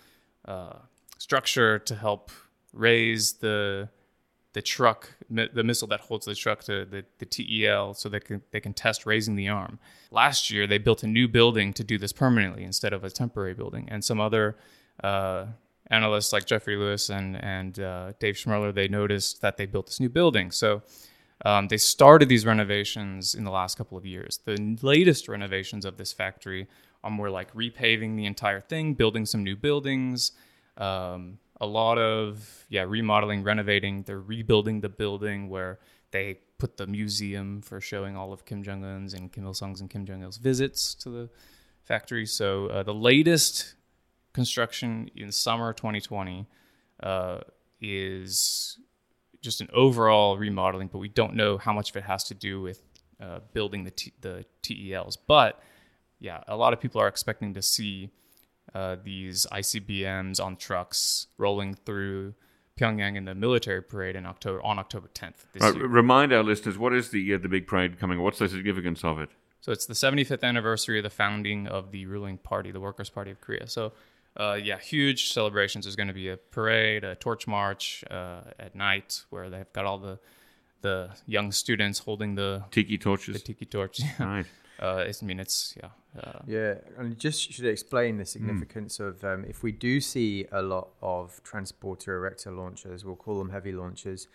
uh, 0.46 0.80
structure 1.18 1.78
to 1.80 1.96
help 1.96 2.32
raise 2.72 3.34
the 3.34 3.90
the 4.54 4.62
truck, 4.62 5.10
the 5.30 5.64
missile 5.64 5.88
that 5.88 6.00
holds 6.00 6.26
the 6.26 6.36
truck 6.36 6.64
to 6.64 6.86
the, 6.86 7.04
the 7.18 7.26
TEL, 7.26 7.94
so 7.94 8.08
they 8.08 8.20
can 8.20 8.42
they 8.52 8.60
can 8.60 8.74
test 8.74 9.06
raising 9.06 9.36
the 9.36 9.50
arm. 9.50 9.80
Last 10.12 10.50
year, 10.52 10.68
they 10.68 10.78
built 10.78 11.04
a 11.04 11.08
new 11.08 11.28
building 11.28 11.74
to 11.74 11.84
do 11.84 11.98
this 11.98 12.14
permanently 12.14 12.64
instead 12.64 12.94
of 12.94 13.04
a 13.04 13.10
temporary 13.10 13.56
building, 13.56 13.88
and 13.90 14.04
some 14.04 14.22
other 14.22 14.56
uh, 15.04 15.48
analysts 15.90 16.32
like 16.32 16.46
Jeffrey 16.46 16.76
Lewis 16.76 17.10
and 17.10 17.36
and 17.44 17.80
uh, 17.80 18.14
Dave 18.20 18.36
Schmerler 18.36 18.74
they 18.74 18.88
noticed 18.88 19.42
that 19.42 19.58
they 19.58 19.66
built 19.66 19.88
this 19.88 20.00
new 20.00 20.10
building. 20.10 20.52
So 20.52 20.84
um, 21.46 21.68
they 21.68 21.78
started 21.78 22.30
these 22.30 22.46
renovations 22.46 23.36
in 23.36 23.44
the 23.44 23.52
last 23.52 23.78
couple 23.78 23.98
of 23.98 24.06
years. 24.06 24.40
The 24.46 24.78
latest 24.82 25.28
renovations 25.28 25.84
of 25.84 25.98
this 25.98 26.14
factory 26.14 26.68
are 27.04 27.12
more 27.12 27.30
like 27.30 27.54
repaving 27.54 28.16
the 28.16 28.26
entire 28.26 28.62
thing, 28.62 28.94
building 28.94 29.26
some 29.26 29.44
new 29.44 29.56
buildings, 29.56 30.32
um, 30.78 31.38
a 31.64 31.66
lot 31.66 31.98
of 31.98 32.66
yeah 32.70 32.84
remodeling, 32.84 33.44
renovating. 33.44 34.04
They're 34.04 34.20
rebuilding 34.20 34.82
the 34.82 34.90
building 34.90 35.50
where 35.50 35.80
they 36.12 36.40
put 36.58 36.78
the 36.78 36.86
museum 36.86 37.62
for 37.62 37.80
showing 37.82 38.16
all 38.16 38.34
of 38.34 38.46
Kim 38.46 38.64
Jong 38.64 38.84
Un's 38.84 39.14
and 39.14 39.32
Kim 39.32 39.46
Il 39.46 39.54
Sung's 39.54 39.82
and 39.82 39.90
Kim 39.90 40.06
Jong 40.06 40.22
Il's 40.22 40.38
visits 40.38 40.94
to 40.96 41.10
the 41.10 41.30
factory. 41.84 42.26
So 42.26 42.68
uh, 42.68 42.84
the 42.84 42.94
latest 42.94 43.76
construction 44.34 45.10
in 45.16 45.32
summer 45.32 45.74
2020 45.74 46.48
uh, 47.02 47.40
is 47.82 48.78
just 49.42 49.62
an 49.62 49.70
overall 49.74 50.38
remodeling, 50.38 50.88
but 50.88 51.00
we 51.00 51.10
don't 51.10 51.34
know 51.34 51.58
how 51.58 51.74
much 51.74 51.90
of 51.90 51.96
it 51.96 52.04
has 52.04 52.24
to 52.26 52.34
do 52.34 52.62
with 52.62 52.82
uh, 53.22 53.40
building 53.54 53.84
the 53.84 53.92
T- 53.92 54.14
the 54.22 54.46
TELs. 54.62 55.18
But 55.18 55.62
yeah, 56.20 56.44
a 56.48 56.58
lot 56.58 56.74
of 56.74 56.80
people 56.82 57.00
are 57.00 57.08
expecting 57.08 57.54
to 57.54 57.62
see 57.62 58.10
uh, 58.74 58.96
these 59.04 59.46
ICBMs 59.52 60.44
on 60.44 60.56
trucks 60.56 61.28
rolling 61.38 61.74
through 61.74 62.34
Pyongyang 62.80 63.16
in 63.16 63.26
the 63.26 63.36
military 63.36 63.82
parade 63.82 64.16
in 64.16 64.26
October 64.26 64.62
on 64.64 64.80
October 64.80 65.08
10th 65.14 65.46
this 65.54 65.62
Right, 65.62 65.76
remind 65.76 66.34
our 66.34 66.44
listeners, 66.44 66.78
what 66.78 66.94
is 66.94 67.10
the 67.10 67.34
uh, 67.34 67.38
the 67.38 67.50
big 67.50 67.68
parade 67.68 68.00
coming? 68.00 68.22
What's 68.22 68.40
the 68.40 68.50
significance 68.50 69.04
of 69.04 69.20
it? 69.20 69.30
So 69.62 69.72
it's 69.72 69.86
the 69.86 69.94
75th 69.94 70.44
anniversary 70.44 71.00
of 71.00 71.04
the 71.04 71.10
founding 71.10 71.68
of 71.68 71.92
the 71.92 72.06
ruling 72.06 72.38
party, 72.38 72.72
the 72.72 72.82
Workers' 72.82 73.10
Party 73.10 73.32
of 73.32 73.40
Korea. 73.40 73.66
So, 73.70 73.94
uh, 74.36 74.60
yeah, 74.62 74.78
huge 74.78 75.32
celebrations. 75.32 75.86
There's 75.86 75.96
going 75.96 76.10
to 76.10 76.14
be 76.14 76.28
a 76.28 76.36
parade, 76.36 77.06
a 77.06 77.16
torch 77.16 77.48
march 77.48 78.04
uh, 78.12 78.42
at 78.60 78.76
night 78.76 79.24
where 79.30 79.50
they've 79.50 79.72
got 79.72 79.86
all 79.86 80.00
the 80.00 80.20
the 80.82 81.12
young 81.28 81.52
students 81.54 82.00
holding 82.00 82.36
the 82.36 82.64
Tiki 82.72 82.98
torches. 82.98 83.36
the 83.36 83.40
tiki 83.40 83.66
torch. 83.66 84.02
Right. 84.20 84.46
uh, 84.82 85.06
it's, 85.08 85.24
I 85.24 85.26
mean, 85.26 85.40
it's 85.40 85.76
yeah. 85.82 85.90
Uh, 86.22 86.40
Yeah, 86.46 86.76
and 86.98 87.18
just 87.18 87.52
should 87.52 87.66
explain 87.66 88.18
the 88.18 88.26
significance 88.26 89.00
of 89.00 89.24
um, 89.24 89.46
if 89.46 89.64
we 89.64 89.72
do 89.72 90.00
see 90.00 90.46
a 90.52 90.62
lot 90.62 90.90
of 91.02 91.42
transporter 91.44 92.16
erector 92.18 92.52
launchers, 92.52 93.04
we'll 93.04 93.16
call 93.16 93.40
them 93.40 93.50
heavy 93.50 93.72
launchers. 93.72 94.28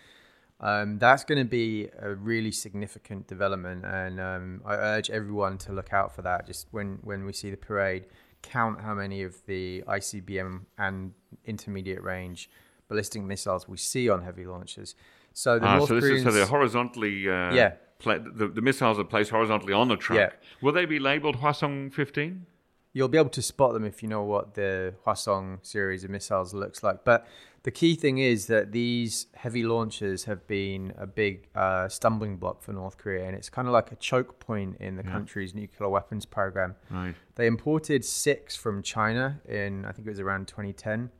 Um, 0.61 0.99
that's 0.99 1.22
going 1.24 1.39
to 1.39 1.45
be 1.49 1.89
a 2.01 2.14
really 2.14 2.51
significant 2.51 3.29
development, 3.29 3.85
and 3.85 4.18
um, 4.18 4.61
I 4.64 4.74
urge 4.74 5.09
everyone 5.09 5.57
to 5.59 5.72
look 5.72 5.93
out 5.93 6.12
for 6.14 6.22
that. 6.22 6.47
Just 6.49 6.66
when 6.72 6.99
when 7.03 7.24
we 7.24 7.33
see 7.33 7.51
the 7.51 7.57
parade, 7.57 8.07
count 8.43 8.81
how 8.81 8.95
many 8.95 9.22
of 9.22 9.37
the 9.47 9.85
ICBM 9.87 10.62
and 10.79 11.12
intermediate 11.45 12.03
range 12.03 12.51
ballistic 12.89 13.22
missiles 13.22 13.68
we 13.68 13.76
see 13.76 14.09
on 14.09 14.22
heavy 14.22 14.47
launchers. 14.47 14.97
So 15.33 15.59
the 15.61 15.66
Ah, 15.66 15.76
North 15.76 15.89
so, 15.91 15.95
this 16.01 16.05
is, 16.05 16.22
so 16.24 16.33
they're 16.33 16.47
horizontally. 16.47 17.29
Uh, 17.29 17.53
Yeah. 17.55 17.74
Pla- 17.99 18.19
the, 18.19 18.49
the 18.49 18.61
missiles 18.63 18.99
are 18.99 19.05
placed 19.05 19.31
horizontally 19.31 19.73
on 19.73 19.89
the 19.89 19.97
truck. 19.97 20.19
Yeah. 20.19 20.31
Will 20.63 20.73
they 20.73 20.87
be 20.87 20.99
labeled 20.99 21.39
Hwasong 21.41 21.93
15? 21.93 22.47
you'll 22.93 23.09
be 23.09 23.19
able 23.19 23.31
to 23.31 23.43
spot 23.43 23.73
them 23.75 23.85
if 23.85 24.03
you 24.03 24.09
know 24.09 24.23
what 24.23 24.55
the 24.55 24.95
Hwasong 25.07 25.65
series 25.65 26.05
of 26.05 26.11
missiles 26.11 26.53
looks 26.55 26.83
like. 26.83 27.05
But 27.05 27.27
the 27.63 27.71
key 27.71 27.95
thing 27.95 28.19
is 28.19 28.47
that 28.47 28.73
these 28.73 29.27
heavy 29.35 29.63
launchers 29.63 30.25
have 30.25 30.47
been 30.47 30.93
a 30.99 31.07
big 31.07 31.49
uh, 31.55 31.89
stumbling 31.89 32.37
block 32.37 32.63
for 32.63 32.73
North 32.73 32.99
Korea, 32.99 33.27
and 33.27 33.37
it's 33.37 33.51
kind 33.51 33.69
of 33.69 33.73
like 33.73 33.93
a 33.93 33.97
choke 33.97 34.41
point 34.41 34.79
in 34.81 34.97
the 34.97 35.03
country's 35.03 35.55
nuclear 35.55 35.89
weapons 35.89 36.25
program. 36.27 36.75
Right. 36.91 37.15
They 37.37 37.47
imported 37.47 38.05
six 38.05 38.57
from 38.57 38.83
China 38.83 39.41
in, 39.47 39.85
I 39.85 39.93
think 39.93 40.07
it 40.07 40.11
was 40.11 40.21
around 40.21 40.49
2010. 40.49 41.11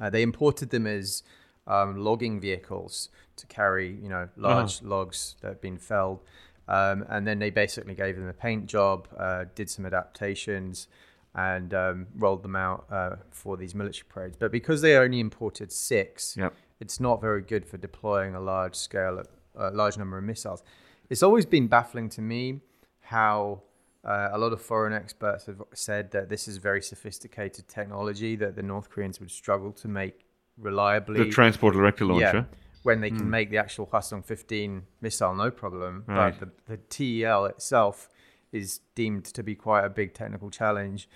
Uh, 0.00 0.10
they 0.10 0.22
imported 0.22 0.70
them 0.70 0.86
as 0.86 1.22
um, 1.66 1.96
logging 1.96 2.40
vehicles 2.40 3.08
to 3.36 3.46
carry, 3.46 3.92
you 4.02 4.08
know, 4.08 4.28
large 4.36 4.82
logs 4.82 5.36
that 5.40 5.48
have 5.48 5.60
been 5.60 5.78
felled. 5.78 6.20
Um, 6.66 7.04
and 7.08 7.26
then 7.26 7.38
they 7.38 7.50
basically 7.50 7.94
gave 7.94 8.16
them 8.16 8.28
a 8.28 8.32
paint 8.32 8.66
job, 8.66 9.08
uh, 9.18 9.44
did 9.54 9.68
some 9.68 9.84
adaptations, 9.84 10.88
and 11.34 11.74
um, 11.74 12.06
rolled 12.16 12.42
them 12.42 12.56
out 12.56 12.86
uh, 12.90 13.16
for 13.30 13.56
these 13.56 13.74
military 13.74 14.06
parades. 14.08 14.36
But 14.38 14.52
because 14.52 14.80
they 14.80 14.96
only 14.96 15.20
imported 15.20 15.72
six, 15.72 16.36
Yep. 16.38 16.54
it's 16.80 17.00
not 17.00 17.20
very 17.20 17.42
good 17.42 17.66
for 17.66 17.76
deploying 17.76 18.34
a 18.34 18.40
large 18.40 18.76
scale, 18.76 19.22
a 19.56 19.70
large 19.72 19.98
number 19.98 20.16
of 20.16 20.24
missiles. 20.24 20.62
It's 21.10 21.22
always 21.22 21.44
been 21.44 21.66
baffling 21.66 22.08
to 22.10 22.22
me 22.22 22.60
how 23.00 23.62
uh, 24.04 24.30
a 24.32 24.38
lot 24.38 24.52
of 24.52 24.60
foreign 24.62 24.92
experts 24.92 25.46
have 25.46 25.62
said 25.74 26.10
that 26.12 26.28
this 26.28 26.46
is 26.48 26.58
very 26.58 26.80
sophisticated 26.82 27.68
technology 27.68 28.36
that 28.36 28.54
the 28.56 28.62
North 28.62 28.88
Koreans 28.90 29.20
would 29.20 29.30
struggle 29.30 29.72
to 29.72 29.88
make 29.88 30.24
reliably. 30.56 31.24
The 31.24 31.30
transporter 31.30 31.78
erector 31.80 32.04
launcher. 32.04 32.46
Yeah, 32.50 32.58
when 32.84 33.00
they 33.00 33.10
can 33.10 33.28
make 33.30 33.48
the 33.48 33.56
actual 33.56 33.86
Hwasong 33.86 34.24
15 34.24 34.82
missile, 35.00 35.34
no 35.34 35.50
problem. 35.50 36.04
Right. 36.06 36.38
But 36.38 36.66
the, 36.66 36.76
the 36.76 37.22
TEL 37.22 37.46
itself 37.46 38.10
is 38.52 38.80
deemed 38.94 39.24
to 39.24 39.42
be 39.42 39.54
quite 39.54 39.84
a 39.84 39.88
big 39.88 40.12
technical 40.12 40.50
challenge. 40.50 41.08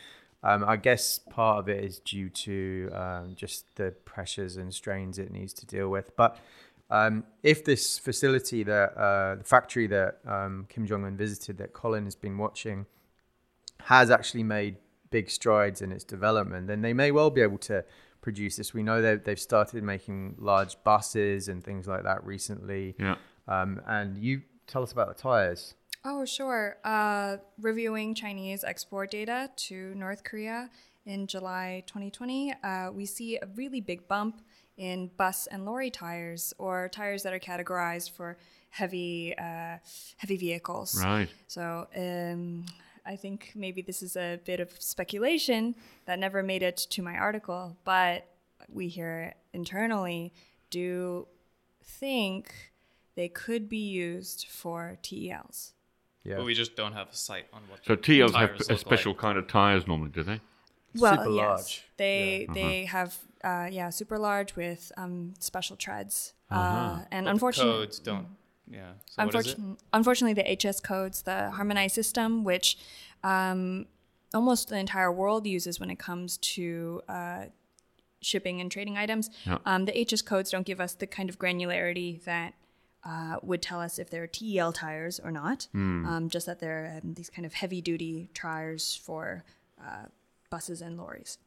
Um, 0.42 0.64
I 0.66 0.76
guess 0.76 1.18
part 1.18 1.58
of 1.58 1.68
it 1.68 1.84
is 1.84 1.98
due 1.98 2.30
to 2.30 2.90
um, 2.94 3.34
just 3.36 3.76
the 3.76 3.90
pressures 4.06 4.56
and 4.56 4.72
strains 4.72 5.18
it 5.18 5.30
needs 5.30 5.52
to 5.54 5.66
deal 5.66 5.90
with. 5.90 6.16
But 6.16 6.38
um, 6.90 7.24
if 7.42 7.66
this 7.66 7.98
facility 7.98 8.62
that 8.62 8.96
uh, 8.96 9.34
the 9.34 9.44
factory 9.44 9.86
that 9.88 10.20
um, 10.26 10.66
Kim 10.70 10.86
Jong 10.86 11.04
Un 11.04 11.18
visited, 11.18 11.58
that 11.58 11.74
Colin 11.74 12.04
has 12.04 12.14
been 12.14 12.38
watching, 12.38 12.86
has 13.84 14.10
actually 14.10 14.42
made 14.42 14.76
big 15.10 15.28
strides 15.28 15.82
in 15.82 15.92
its 15.92 16.04
development, 16.04 16.66
then 16.66 16.80
they 16.80 16.94
may 16.94 17.10
well 17.10 17.28
be 17.28 17.42
able 17.42 17.58
to 17.58 17.84
produce 18.28 18.56
this. 18.56 18.74
We 18.74 18.82
know 18.82 19.00
that 19.00 19.24
they've 19.24 19.40
started 19.40 19.82
making 19.82 20.34
large 20.38 20.76
buses 20.84 21.48
and 21.48 21.64
things 21.64 21.88
like 21.88 22.02
that 22.02 22.22
recently. 22.26 22.94
Yeah. 23.00 23.16
Um, 23.46 23.80
and 23.86 24.18
you 24.18 24.42
tell 24.66 24.82
us 24.82 24.92
about 24.92 25.08
the 25.08 25.14
tires. 25.14 25.74
Oh, 26.04 26.26
sure. 26.26 26.76
Uh, 26.84 27.38
reviewing 27.58 28.14
Chinese 28.14 28.64
export 28.64 29.10
data 29.10 29.50
to 29.68 29.94
North 29.94 30.24
Korea 30.24 30.68
in 31.06 31.26
July 31.26 31.84
2020, 31.86 32.52
uh, 32.62 32.90
we 32.92 33.06
see 33.06 33.38
a 33.38 33.46
really 33.56 33.80
big 33.80 34.06
bump 34.08 34.42
in 34.76 35.10
bus 35.16 35.48
and 35.50 35.64
lorry 35.64 35.90
tires, 35.90 36.52
or 36.58 36.90
tires 36.90 37.22
that 37.22 37.32
are 37.32 37.40
categorized 37.40 38.10
for 38.10 38.36
heavy, 38.68 39.34
uh, 39.38 39.78
heavy 40.18 40.36
vehicles. 40.36 41.02
Right. 41.02 41.30
So 41.46 41.88
um, 41.96 42.66
I 43.08 43.16
think 43.16 43.52
maybe 43.54 43.80
this 43.82 44.02
is 44.02 44.16
a 44.16 44.38
bit 44.44 44.60
of 44.60 44.70
speculation 44.80 45.74
that 46.04 46.18
never 46.18 46.42
made 46.42 46.62
it 46.62 46.76
to 46.90 47.02
my 47.02 47.16
article, 47.16 47.76
but 47.84 48.26
we 48.68 48.88
here 48.88 49.32
internally 49.54 50.32
do 50.70 51.26
think 51.82 52.52
they 53.14 53.28
could 53.28 53.68
be 53.68 53.78
used 53.78 54.46
for 54.48 54.98
TELs. 55.02 55.72
Yeah. 56.22 56.36
But 56.36 56.44
we 56.44 56.54
just 56.54 56.76
don't 56.76 56.92
have 56.92 57.08
a 57.08 57.14
sight 57.16 57.46
on 57.52 57.62
what. 57.68 57.84
So 57.86 57.94
the 57.94 58.02
TLs 58.02 58.34
have 58.34 58.60
a 58.68 58.76
special 58.76 59.12
like. 59.12 59.20
kind 59.20 59.38
of 59.38 59.48
tires 59.48 59.86
normally, 59.86 60.10
do 60.10 60.22
they? 60.22 60.40
Well, 60.94 61.16
Super 61.16 61.30
yes, 61.30 61.36
large. 61.48 61.84
they 61.96 62.44
Uh-huh. 62.48 62.54
they 62.54 62.84
have 62.86 63.16
uh, 63.44 63.68
yeah 63.70 63.88
super 63.90 64.18
large 64.18 64.54
with 64.56 64.92
um, 64.96 65.34
special 65.38 65.76
treads, 65.76 66.34
Uh-huh. 66.50 66.60
uh, 66.60 67.04
and 67.10 67.24
But 67.24 67.24
the 67.24 67.30
unfortunately, 67.30 67.86
codes 67.86 67.98
don't. 68.00 68.26
Yeah. 68.70 68.92
So 69.06 69.24
what 69.26 69.34
is? 69.34 69.54
Unfortun- 69.54 69.78
unfortunately, 69.92 70.42
the 70.42 70.70
HS 70.70 70.80
codes, 70.80 71.22
the 71.22 71.50
harmonized 71.50 71.94
system, 71.94 72.44
which 72.44 72.78
um, 73.24 73.86
almost 74.34 74.68
the 74.68 74.78
entire 74.78 75.10
world 75.12 75.46
uses 75.46 75.80
when 75.80 75.90
it 75.90 75.98
comes 75.98 76.36
to 76.38 77.02
uh, 77.08 77.44
shipping 78.20 78.60
and 78.60 78.70
trading 78.70 78.96
items, 78.96 79.30
Yeah. 79.46 79.58
um, 79.64 79.84
the 79.86 79.92
HS 80.04 80.22
codes 80.22 80.50
don't 80.50 80.66
give 80.66 80.80
us 80.80 80.92
the 80.94 81.06
kind 81.06 81.28
of 81.30 81.38
granularity 81.38 82.22
that 82.24 82.54
uh, 83.04 83.36
would 83.42 83.62
tell 83.62 83.80
us 83.80 83.98
if 83.98 84.10
they're 84.10 84.26
TEL 84.26 84.72
tires 84.72 85.18
or 85.20 85.30
not. 85.30 85.68
Um, 85.74 86.28
just 86.30 86.46
that 86.46 86.58
they're 86.60 87.00
um, 87.02 87.14
these 87.14 87.30
kind 87.30 87.46
of 87.46 87.54
heavy 87.54 87.80
duty 87.80 88.28
tires 88.34 88.96
for 88.96 89.44
uh, 89.80 90.06
buses 90.50 90.82
and 90.82 90.98
lorries. 90.98 91.38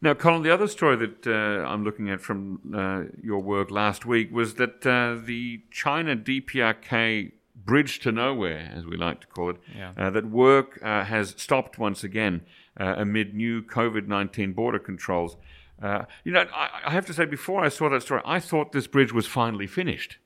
Now, 0.00 0.14
Colin, 0.14 0.42
the 0.42 0.52
other 0.54 0.68
story 0.68 0.96
that 0.96 1.26
uh, 1.26 1.66
I'm 1.66 1.82
looking 1.84 2.08
at 2.08 2.20
from 2.20 2.60
uh, 2.74 3.02
your 3.22 3.40
work 3.40 3.70
last 3.70 4.06
week 4.06 4.32
was 4.32 4.54
that 4.54 4.86
uh, 4.86 5.16
the 5.24 5.62
China 5.72 6.14
DPRK 6.16 7.32
bridge 7.56 7.98
to 8.00 8.12
nowhere, 8.12 8.72
as 8.74 8.86
we 8.86 8.96
like 8.96 9.20
to 9.22 9.26
call 9.26 9.50
it, 9.50 9.56
Yeah. 9.76 9.92
uh, 9.96 10.10
that 10.10 10.26
work 10.30 10.78
uh, 10.82 11.04
has 11.04 11.34
stopped 11.36 11.78
once 11.78 12.04
again 12.04 12.42
uh, 12.78 12.94
amid 12.96 13.34
new 13.34 13.60
COVID 13.62 14.06
19 14.06 14.52
border 14.52 14.78
controls. 14.78 15.36
Uh, 15.82 16.04
you 16.24 16.32
know, 16.32 16.44
I, 16.54 16.68
I 16.86 16.90
have 16.92 17.06
to 17.06 17.12
say, 17.12 17.24
before 17.24 17.64
I 17.64 17.68
saw 17.68 17.88
that 17.90 18.02
story, 18.02 18.20
I 18.24 18.38
thought 18.40 18.70
this 18.72 18.86
bridge 18.86 19.12
was 19.12 19.26
finally 19.26 19.66
finished. 19.66 20.18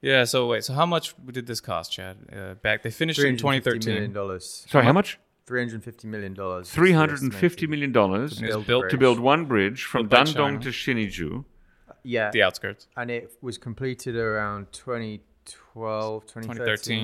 Yeah. 0.00 0.24
So 0.24 0.46
wait. 0.48 0.64
So 0.64 0.72
how 0.74 0.84
much 0.86 1.14
did 1.30 1.46
this 1.46 1.60
cost, 1.60 1.92
Chad? 1.92 2.16
Uh, 2.34 2.54
back 2.54 2.82
they 2.82 2.90
finished 2.90 3.18
it 3.18 3.26
in 3.26 3.36
2013. 3.36 3.94
million 3.94 4.12
dollars. 4.12 4.66
Sorry, 4.68 4.84
how 4.84 4.92
much? 4.92 5.18
$350 5.46 6.04
million. 6.04 6.34
dollars. 6.34 6.70
$350 6.72 7.68
million 7.68 7.90
It 7.94 8.08
was 8.20 8.38
Build 8.40 8.66
built 8.66 8.90
to 8.90 8.96
build 8.98 9.18
one 9.20 9.44
bridge 9.44 9.84
from 9.84 10.08
Dandong 10.08 10.60
to 10.62 10.68
Shiniju. 10.70 11.44
Yeah. 12.02 12.30
the 12.30 12.42
outskirts. 12.42 12.86
And 12.96 13.10
it 13.10 13.32
was 13.40 13.56
completed 13.58 14.16
around 14.16 14.66
2012, 14.72 16.26
2013. 16.26 16.52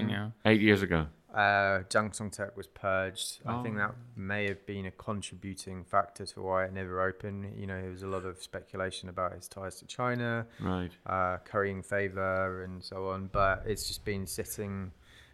2013. 0.03 0.09
Yeah. 0.09 0.31
Eight 0.45 0.61
years 0.61 0.83
ago. 0.83 1.07
Uh, 1.35 1.85
Jang 1.89 2.13
Song 2.13 2.29
Tech 2.31 2.57
was 2.57 2.67
purged. 2.67 3.39
I 3.47 3.63
think 3.63 3.77
Oh. 3.77 3.79
that 3.79 3.95
may 4.17 4.49
have 4.49 4.67
been 4.67 4.87
a 4.87 4.91
contributing 4.91 5.85
factor 5.85 6.27
to 6.27 6.43
why 6.43 6.65
it 6.65 6.73
never 6.73 7.01
opened. 7.01 7.57
You 7.57 7.69
know, 7.69 7.81
there 7.81 7.91
was 7.91 8.03
a 8.03 8.09
lot 8.09 8.25
of 8.25 8.43
speculation 8.43 9.09
about 9.09 9.35
his 9.35 9.47
ties 9.47 9.77
to 9.79 9.87
China, 9.87 10.47
Right. 10.61 10.91
uh, 11.07 11.39
currying 11.45 11.83
favor, 11.85 12.65
and 12.65 12.83
so 12.83 13.11
on. 13.11 13.29
But 13.33 13.63
it's 13.65 13.87
just 13.87 14.05
been 14.05 14.27
sitting 14.27 14.91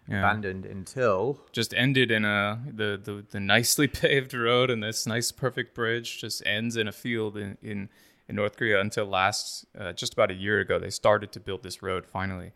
Yeah. 0.09 0.19
abandoned 0.21 0.67
until 0.67 1.41
Just 1.53 1.75
ended 1.75 2.11
in 2.11 2.25
a 2.25 2.61
the, 2.67 3.01
the 3.03 3.25
the 3.31 3.41
nicely 3.41 3.89
paved 4.03 4.35
road 4.35 4.71
and 4.71 4.83
this 4.83 5.07
nice 5.07 5.33
perfect 5.33 5.75
bridge 5.75 6.21
just 6.21 6.43
ends 6.47 6.77
in 6.77 6.87
a 6.89 6.93
field 6.93 7.37
in 7.37 7.59
in, 7.63 7.89
in 8.29 8.37
North 8.37 8.57
Korea 8.57 8.81
until 8.81 9.07
last 9.07 9.67
uh, 9.79 9.93
just 9.93 10.13
about 10.13 10.31
a 10.31 10.35
year 10.35 10.61
ago 10.61 10.79
they 10.79 10.91
started 10.91 11.33
to 11.33 11.41
build 11.41 11.63
this 11.63 11.83
road 11.83 12.07
finally. 12.07 12.53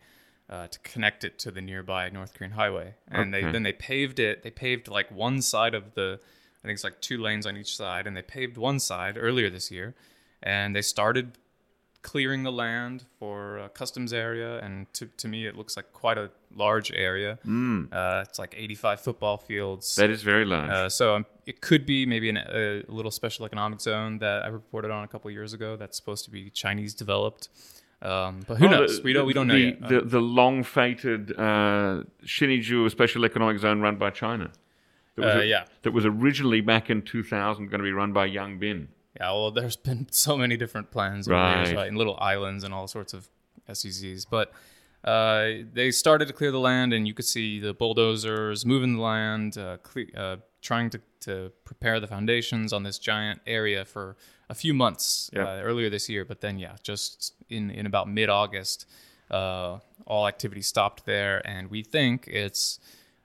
Uh, 0.49 0.67
to 0.67 0.79
connect 0.79 1.23
it 1.23 1.39
to 1.39 1.49
the 1.49 1.61
nearby 1.61 2.09
North 2.09 2.33
Korean 2.33 2.51
highway, 2.51 2.93
and 3.07 3.33
Okay. 3.33 3.45
they 3.45 3.51
then 3.53 3.63
they 3.63 3.71
paved 3.71 4.19
it. 4.19 4.43
They 4.43 4.51
paved 4.51 4.89
like 4.89 5.09
one 5.09 5.41
side 5.41 5.73
of 5.73 5.93
the, 5.93 6.19
I 6.61 6.67
think 6.67 6.73
it's 6.75 6.83
like 6.83 6.99
two 6.99 7.17
lanes 7.21 7.45
on 7.47 7.55
each 7.55 7.73
side, 7.77 8.05
and 8.05 8.17
they 8.17 8.21
paved 8.21 8.57
one 8.57 8.77
side 8.81 9.15
earlier 9.17 9.49
this 9.49 9.71
year, 9.71 9.95
and 10.43 10.75
they 10.75 10.81
started 10.81 11.37
clearing 12.03 12.43
the 12.43 12.51
land 12.51 13.05
for 13.19 13.57
a 13.59 13.69
customs 13.69 14.11
area, 14.13 14.59
and 14.59 14.91
to, 14.93 15.05
to 15.17 15.27
me 15.27 15.45
it 15.45 15.55
looks 15.55 15.75
like 15.77 15.91
quite 15.93 16.17
a 16.17 16.29
large 16.55 16.91
area. 16.91 17.37
Uh, 17.45 18.23
it's 18.27 18.39
like 18.39 18.55
85 18.57 19.01
football 19.01 19.37
fields. 19.37 19.95
That 19.95 20.09
is 20.09 20.23
very 20.23 20.45
large. 20.45 20.69
uh, 20.69 20.89
so 20.89 21.15
um, 21.15 21.25
it 21.45 21.61
could 21.61 21.85
be 21.85 22.05
maybe 22.05 22.29
an, 22.29 22.37
a 22.37 22.83
little 22.87 23.11
special 23.11 23.45
economic 23.45 23.79
zone 23.81 24.17
that 24.19 24.43
I 24.43 24.47
reported 24.47 24.91
on 24.91 25.03
a 25.03 25.07
couple 25.07 25.29
years 25.31 25.53
ago. 25.53 25.75
That's 25.75 25.95
supposed 25.97 26.25
to 26.25 26.31
be 26.31 26.49
Chinese 26.49 26.93
developed, 26.95 27.49
um, 28.01 28.39
but 28.47 28.57
who 28.57 28.67
knows? 28.67 28.97
the- 28.97 29.03
we 29.03 29.13
don't. 29.13 29.27
We 29.27 29.33
don't 29.33 29.47
know 29.47 29.53
the, 29.53 29.59
yet. 29.59 29.87
The, 29.89 30.01
the 30.01 30.19
long 30.21 30.63
fated 30.63 31.31
uh, 31.37 32.03
Sinuiju 32.25 32.89
Special 32.89 33.25
Economic 33.25 33.59
Zone 33.59 33.79
run 33.79 33.97
by 33.97 34.09
China. 34.09 34.49
That 35.17 35.25
was 35.25 35.35
Uh, 35.35 35.39
a- 35.41 35.45
yeah. 35.45 35.65
That 35.83 35.91
was 35.91 36.05
originally 36.05 36.61
back 36.61 36.89
in 36.89 37.03
2000 37.03 37.67
going 37.67 37.79
to 37.79 37.83
be 37.83 37.91
run 37.91 38.11
by 38.11 38.25
Yang 38.25 38.57
Bin. 38.59 38.87
Yeah, 39.19 39.31
well, 39.31 39.51
there's 39.51 39.75
been 39.75 40.07
so 40.11 40.37
many 40.37 40.55
different 40.57 40.89
plans 40.91 41.25
the 41.25 41.33
years, 41.33 41.69
Right. 41.69 41.75
right? 41.75 41.87
And 41.87 41.97
little 41.97 42.17
islands 42.19 42.63
and 42.63 42.73
all 42.73 42.87
sorts 42.87 43.13
of 43.13 43.27
SEZs. 43.69 44.25
But 44.29 44.51
uh, 45.03 45.65
they 45.73 45.91
started 45.91 46.27
to 46.27 46.33
clear 46.33 46.51
the 46.51 46.59
land, 46.59 46.93
and 46.93 47.07
you 47.07 47.13
could 47.13 47.25
see 47.25 47.59
the 47.59 47.73
bulldozers 47.73 48.65
moving 48.65 48.95
the 48.95 49.01
land, 49.01 49.57
uh, 49.57 49.77
cle- 49.83 50.05
uh, 50.15 50.37
trying 50.61 50.89
to, 50.91 51.01
to 51.21 51.51
prepare 51.65 51.99
the 51.99 52.07
foundations 52.07 52.71
on 52.71 52.83
this 52.83 52.99
giant 52.99 53.41
area 53.47 53.83
for 53.83 54.15
a 54.49 54.53
few 54.53 54.73
months 54.73 55.29
Yeah. 55.33 55.43
uh, 55.43 55.61
earlier 55.61 55.89
this 55.89 56.07
year. 56.07 56.23
But 56.23 56.41
then, 56.41 56.59
yeah, 56.59 56.75
just 56.83 57.33
in, 57.49 57.69
in 57.71 57.85
about 57.85 58.07
mid 58.09 58.29
August, 58.29 58.85
uh, 59.29 59.79
all 60.05 60.27
activity 60.27 60.61
stopped 60.61 61.05
there, 61.05 61.41
and 61.47 61.69
we 61.69 61.83
think 61.83 62.27
it's. 62.27 62.79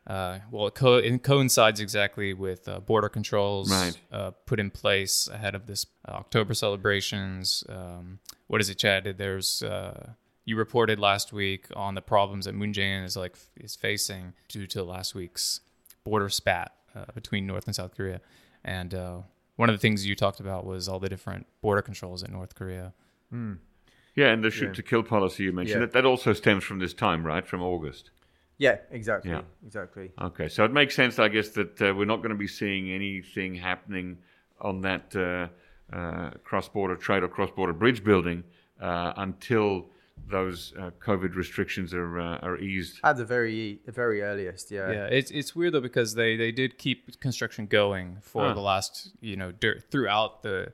Uh, 0.07 0.39
well, 0.53 0.69
it, 0.69 0.75
co- 0.75 0.99
it 0.99 1.23
coincides 1.25 1.81
exactly 1.81 2.33
with 2.33 2.69
uh, 2.69 2.79
border 2.81 3.09
controls 3.09 3.71
Right. 3.71 3.99
uh, 4.13 4.31
put 4.47 4.61
in 4.61 4.71
place 4.71 5.29
ahead 5.29 5.55
of 5.57 5.67
this 5.67 5.85
uh, 6.07 6.13
October 6.13 6.55
celebrations. 6.55 7.65
Um, 7.69 8.21
what 8.47 8.61
is 8.61 8.71
it, 8.71 8.77
Chad? 8.77 9.17
There's 9.19 9.63
uh, 9.63 10.11
you 10.45 10.57
reported 10.57 11.01
last 11.01 11.33
week 11.33 11.67
on 11.75 11.95
the 11.97 12.03
problems 12.03 12.45
that 12.45 12.55
Moon 12.55 12.73
Jae-in 12.73 13.03
is 13.03 13.17
like 13.17 13.37
is 13.57 13.75
facing 13.75 14.35
due 14.49 14.67
to 14.69 14.85
last 14.85 15.15
week's 15.17 15.61
border 16.05 16.29
spat 16.29 16.73
uh, 16.95 17.07
between 17.15 17.45
North 17.47 17.67
and 17.67 17.75
South 17.75 17.97
Korea, 17.97 18.21
and 18.65 18.95
uh, 18.95 19.19
one 19.57 19.69
of 19.69 19.75
the 19.75 19.81
things 19.81 20.07
you 20.07 20.15
talked 20.15 20.39
about 20.39 20.65
was 20.65 20.89
all 20.89 21.01
the 21.01 21.09
different 21.09 21.47
border 21.63 21.83
controls 21.83 22.23
in 22.23 22.31
North 22.33 22.55
Korea. 22.55 22.93
Yeah, 23.33 24.29
and 24.29 24.43
the 24.45 24.51
shoot 24.51 24.67
Yeah. 24.69 24.73
to 24.75 24.83
kill 24.83 25.03
policy 25.03 25.43
you 25.43 25.53
mentioned, 25.53 25.81
Yeah. 25.81 25.87
that, 25.87 25.93
that 25.93 26.05
also 26.07 26.33
stems 26.33 26.63
from 26.65 26.79
this 26.79 26.95
time, 26.95 27.27
right? 27.27 27.47
From 27.47 27.61
August. 27.63 28.11
Yeah, 28.59 28.77
exactly, 28.91 29.31
Yeah. 29.31 29.43
exactly. 29.67 30.13
Okay, 30.21 30.49
so 30.49 30.65
it 30.65 30.73
makes 30.73 30.95
sense, 30.95 31.19
I 31.19 31.29
guess, 31.29 31.51
that 31.51 31.81
uh, 31.83 31.95
we're 31.95 32.07
not 32.07 32.19
going 32.19 32.31
to 32.31 32.37
be 32.39 32.49
seeing 32.49 32.91
anything 32.91 33.55
happening 33.55 34.19
on 34.61 34.81
that 34.83 35.15
uh, 35.15 35.49
uh, 35.95 36.31
cross 36.45 36.69
border 36.69 36.97
trade 36.97 37.23
or 37.23 37.29
cross 37.29 37.51
border 37.51 37.73
bridge 37.73 38.03
building 38.03 38.43
uh, 38.81 39.13
until 39.17 39.87
those 40.29 40.73
uh, 40.79 40.91
COVID 40.99 41.37
restrictions 41.37 41.93
are 41.93 42.19
uh, 42.19 42.39
are 42.39 42.57
eased. 42.59 42.99
At 43.05 43.17
the 43.19 43.25
very 43.27 43.81
the 43.85 43.93
very 43.93 44.23
earliest, 44.23 44.71
yeah. 44.71 44.91
Yeah, 44.91 45.07
it's 45.07 45.31
it's 45.31 45.55
weird 45.55 45.75
though 45.75 45.83
because 45.83 46.15
they 46.15 46.37
they 46.37 46.53
did 46.53 46.79
keep 46.79 47.21
construction 47.21 47.67
going 47.67 48.19
for 48.23 48.47
Ah. 48.47 48.55
the 48.55 48.61
last 48.63 49.13
you 49.21 49.37
know 49.37 49.53
dur- 49.53 49.81
throughout 49.91 50.43
the 50.43 50.73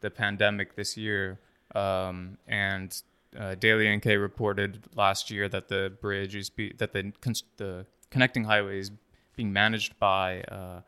the 0.00 0.10
pandemic 0.10 0.76
this 0.76 0.96
year, 0.96 1.40
um, 1.74 2.38
and 2.46 3.02
uh, 3.38 3.54
Daily 3.54 3.94
NK 3.94 4.06
reported 4.06 4.84
last 4.94 5.30
year 5.30 5.48
that 5.48 5.68
the 5.68 5.92
bridge 6.00 6.34
is 6.34 6.50
be, 6.50 6.72
that 6.78 6.92
the 6.92 7.12
cons- 7.20 7.44
the 7.56 7.86
connecting 8.10 8.44
highway 8.44 8.78
is 8.78 8.90
being 9.36 9.52
managed 9.52 9.98
by 9.98 10.42
uh, 10.42 10.80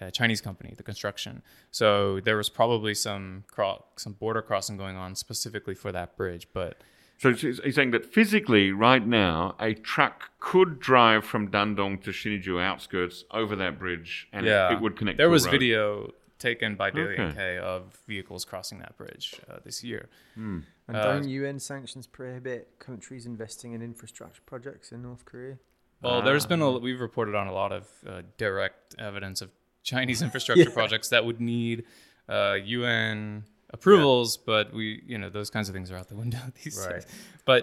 a 0.00 0.10
Chinese 0.10 0.40
company, 0.40 0.74
the 0.76 0.82
construction. 0.82 1.42
So 1.70 2.20
there 2.20 2.36
was 2.36 2.48
probably 2.48 2.94
some 2.94 3.44
cro- 3.50 3.84
some 3.96 4.14
border 4.14 4.42
crossing 4.42 4.76
going 4.76 4.96
on 4.96 5.14
specifically 5.14 5.74
for 5.74 5.92
that 5.92 6.16
bridge, 6.16 6.48
but. 6.52 6.82
So 7.18 7.32
he's 7.32 7.76
saying 7.76 7.92
that 7.92 8.04
physically, 8.04 8.72
right 8.72 9.06
now, 9.06 9.54
a 9.60 9.74
truck 9.74 10.30
could 10.40 10.80
drive 10.80 11.24
from 11.24 11.52
Dandong 11.52 12.02
to 12.02 12.10
Sinuiju 12.10 12.60
outskirts 12.60 13.22
over 13.30 13.54
that 13.54 13.78
bridge, 13.78 14.26
and 14.32 14.44
yeah, 14.44 14.72
it 14.72 14.80
would 14.80 14.96
connect. 14.96 15.18
There 15.18 15.30
was 15.30 15.46
video 15.46 16.10
taken 16.42 16.74
by 16.76 16.90
Daily 16.90 17.14
Okay. 17.18 17.28
NK 17.30 17.62
of 17.62 17.80
vehicles 18.06 18.44
crossing 18.44 18.78
that 18.80 18.96
bridge 18.96 19.26
uh, 19.48 19.58
this 19.64 19.82
year. 19.84 20.08
And 20.36 20.64
Uh, 20.88 21.02
don't 21.02 21.28
UN 21.28 21.58
sanctions 21.60 22.06
prohibit 22.06 22.62
countries 22.78 23.24
investing 23.26 23.72
in 23.72 23.80
infrastructure 23.82 24.42
projects 24.44 24.92
in 24.92 25.02
North 25.02 25.24
Korea? 25.24 25.56
Well, 26.02 26.20
there's 26.22 26.46
been 26.46 26.60
a 26.60 26.70
we've 26.86 27.00
reported 27.00 27.34
on 27.36 27.46
a 27.46 27.52
lot 27.62 27.70
of 27.72 27.84
uh, 28.06 28.22
direct 28.36 28.96
evidence 28.98 29.40
of 29.44 29.50
Chinese 29.84 30.20
infrastructure 30.26 30.70
projects 30.70 31.08
that 31.10 31.24
would 31.24 31.40
need 31.40 31.84
uh, 32.28 32.56
UN 32.78 33.44
approvals, 33.70 34.36
but 34.36 34.72
we 34.78 35.02
you 35.06 35.16
know 35.18 35.30
those 35.30 35.48
kinds 35.50 35.68
of 35.68 35.74
things 35.74 35.90
are 35.92 35.96
out 36.00 36.08
the 36.08 36.16
window 36.24 36.38
these 36.64 36.76
Right. 36.86 36.94
days. 36.94 37.06
But 37.44 37.62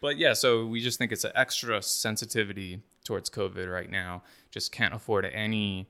but 0.00 0.16
yeah, 0.16 0.32
so 0.34 0.48
we 0.66 0.78
just 0.80 0.96
think 0.98 1.10
it's 1.12 1.24
an 1.24 1.32
extra 1.34 1.82
sensitivity 1.82 2.80
towards 3.04 3.28
COVID 3.30 3.66
right 3.78 3.90
now. 3.90 4.22
Just 4.56 4.70
can't 4.78 4.94
afford 4.94 5.24
any 5.24 5.88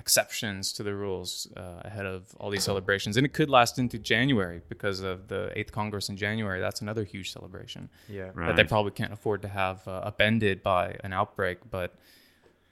exceptions 0.00 0.72
to 0.72 0.82
the 0.82 0.94
rules 0.94 1.46
uh, 1.56 1.82
ahead 1.84 2.06
of 2.06 2.34
all 2.38 2.50
these 2.50 2.64
celebrations, 2.64 3.16
and 3.18 3.24
it 3.26 3.32
could 3.38 3.50
last 3.50 3.78
into 3.78 3.98
January 3.98 4.60
because 4.68 5.00
of 5.00 5.28
the 5.28 5.52
Eighth 5.54 5.72
Congress 5.72 6.08
in 6.08 6.16
January. 6.16 6.58
That's 6.58 6.80
another 6.80 7.04
huge 7.04 7.28
celebration 7.32 7.88
Yeah. 8.08 8.30
Right. 8.34 8.46
that 8.46 8.56
they 8.56 8.64
probably 8.64 8.92
can't 8.92 9.12
afford 9.12 9.42
to 9.42 9.48
have 9.48 9.86
uh, 9.86 10.10
upended 10.10 10.62
by 10.62 10.96
an 11.04 11.12
outbreak. 11.12 11.58
But 11.70 11.90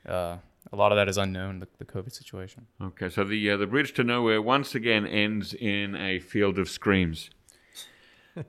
uh, 0.08 0.38
a 0.72 0.76
lot 0.76 0.90
of 0.90 0.96
that 0.96 1.08
is 1.08 1.18
unknown, 1.18 1.60
the, 1.60 1.68
the 1.78 1.84
COVID 1.84 2.12
situation. 2.12 2.66
Okay, 2.82 3.08
so 3.10 3.24
the 3.24 3.50
uh, 3.50 3.56
the 3.58 3.66
bridge 3.66 3.92
to 3.94 4.02
nowhere 4.04 4.40
once 4.40 4.74
again 4.74 5.06
ends 5.06 5.54
in 5.54 5.94
a 5.94 6.18
field 6.18 6.58
of 6.58 6.68
screams. 6.68 7.30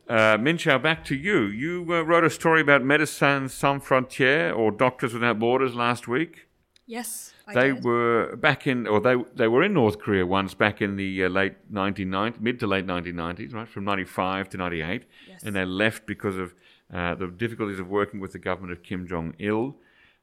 Uh, 0.08 0.38
Min 0.40 0.58
back 0.84 1.04
to 1.06 1.16
you. 1.16 1.40
You 1.46 1.84
uh, 1.90 2.02
wrote 2.02 2.24
a 2.24 2.30
story 2.30 2.62
about 2.62 2.84
Médecins 2.84 3.50
Sans 3.50 3.82
Frontières 3.84 4.56
or 4.56 4.70
Doctors 4.70 5.16
Without 5.16 5.40
Borders 5.40 5.74
last 5.74 6.08
week. 6.08 6.49
Yes, 6.90 7.34
I 7.48 7.54
they 7.54 7.72
did. 7.74 7.84
were 7.84 8.36
back 8.36 8.66
in, 8.66 8.88
or 8.88 9.00
they 9.00 9.16
they 9.36 9.48
were 9.48 9.62
in 9.64 9.74
North 9.74 10.00
Korea 10.00 10.26
once 10.26 10.56
back 10.56 10.82
in 10.82 10.96
the 10.96 11.26
uh, 11.26 11.30
late 11.30 11.54
1990s, 11.72 12.40
mid 12.42 12.60
to 12.62 12.68
late 12.68 12.88
1990s, 12.88 13.54
right, 13.54 13.68
from 13.70 13.84
95 13.86 14.50
to 14.50 14.58
98, 14.58 15.04
Yes. 15.28 15.44
and 15.44 15.56
they 15.56 15.66
left 15.66 16.08
because 16.08 16.38
of 16.38 16.56
uh, 16.92 17.14
the 17.14 17.28
difficulties 17.28 17.80
of 17.80 17.88
working 17.90 18.20
with 18.20 18.32
the 18.32 18.40
government 18.40 18.72
of 18.74 18.82
Kim 18.82 19.08
Jong 19.08 19.36
Il. 19.40 19.76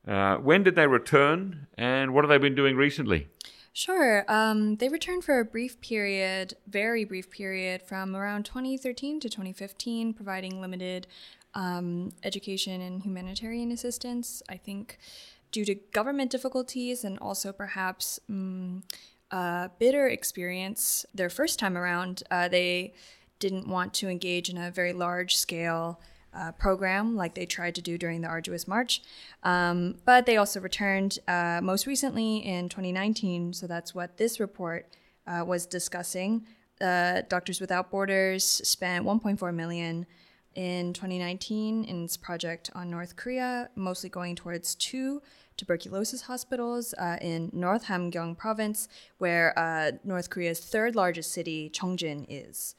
Uh, 0.08 0.36
when 0.38 0.64
did 0.64 0.74
they 0.74 0.88
return, 0.88 1.68
and 1.78 2.12
what 2.12 2.24
have 2.24 2.30
they 2.30 2.38
been 2.38 2.56
doing 2.56 2.74
recently? 2.76 3.28
Sure. 3.72 4.24
Um, 4.26 4.76
they 4.76 4.88
returned 4.88 5.22
for 5.22 5.38
a 5.38 5.44
brief 5.44 5.80
period, 5.80 6.54
very 6.66 7.04
brief 7.04 7.30
period, 7.30 7.82
from 7.82 8.16
around 8.16 8.44
2013 8.44 9.20
to 9.20 9.28
2015, 9.28 10.14
providing 10.14 10.60
limited 10.60 11.06
um, 11.54 12.12
education 12.24 12.80
and 12.80 13.02
humanitarian 13.02 13.70
assistance. 13.70 14.42
I 14.48 14.56
think 14.56 14.98
due 15.50 15.64
to 15.64 15.74
government 15.92 16.30
difficulties 16.30 17.04
and 17.04 17.18
also 17.18 17.52
perhaps 17.52 18.20
um, 18.28 18.82
uh, 19.30 19.68
bitter 19.78 20.06
experience 20.06 21.06
their 21.14 21.30
first 21.30 21.58
time 21.58 21.76
around, 21.76 22.22
uh, 22.30 22.48
they 22.48 22.94
didn't 23.38 23.68
want 23.68 23.92
to 23.94 24.08
engage 24.08 24.48
in 24.48 24.56
a 24.56 24.70
very 24.70 24.92
large 24.92 25.36
scale 25.36 26.00
uh, 26.34 26.52
program 26.52 27.16
like 27.16 27.34
they 27.34 27.46
tried 27.46 27.74
to 27.74 27.82
do 27.82 27.96
during 27.96 28.20
the 28.20 28.28
arduous 28.28 28.68
march. 28.68 29.02
Um, 29.42 29.96
but 30.04 30.26
they 30.26 30.36
also 30.36 30.60
returned 30.60 31.18
uh, 31.26 31.60
most 31.62 31.86
recently 31.86 32.38
in 32.38 32.68
2019. 32.68 33.54
So 33.54 33.66
that's 33.66 33.94
what 33.94 34.16
this 34.18 34.38
report 34.38 34.86
uh, 35.26 35.44
was 35.46 35.66
discussing. 35.66 36.46
Uh, 36.80 37.22
Doctors 37.28 37.60
Without 37.60 37.90
Borders 37.90 38.44
spent 38.44 39.04
1.4 39.06 39.54
million 39.54 40.06
in 40.56 40.92
2019 40.92 41.84
in 41.84 42.04
its 42.04 42.16
project 42.16 42.70
on 42.74 42.90
North 42.90 43.14
Korea, 43.14 43.68
mostly 43.76 44.08
going 44.08 44.34
towards 44.34 44.74
two 44.74 45.22
tuberculosis 45.56 46.22
hospitals 46.22 46.94
uh, 46.98 47.18
in 47.20 47.50
North 47.52 47.84
Hamgyong 47.84 48.36
province, 48.36 48.88
where 49.18 49.56
uh, 49.58 49.92
North 50.04 50.30
Korea's 50.30 50.60
third 50.60 50.96
largest 50.96 51.32
city, 51.32 51.70
Cheongjin, 51.72 52.26
is. 52.28 52.74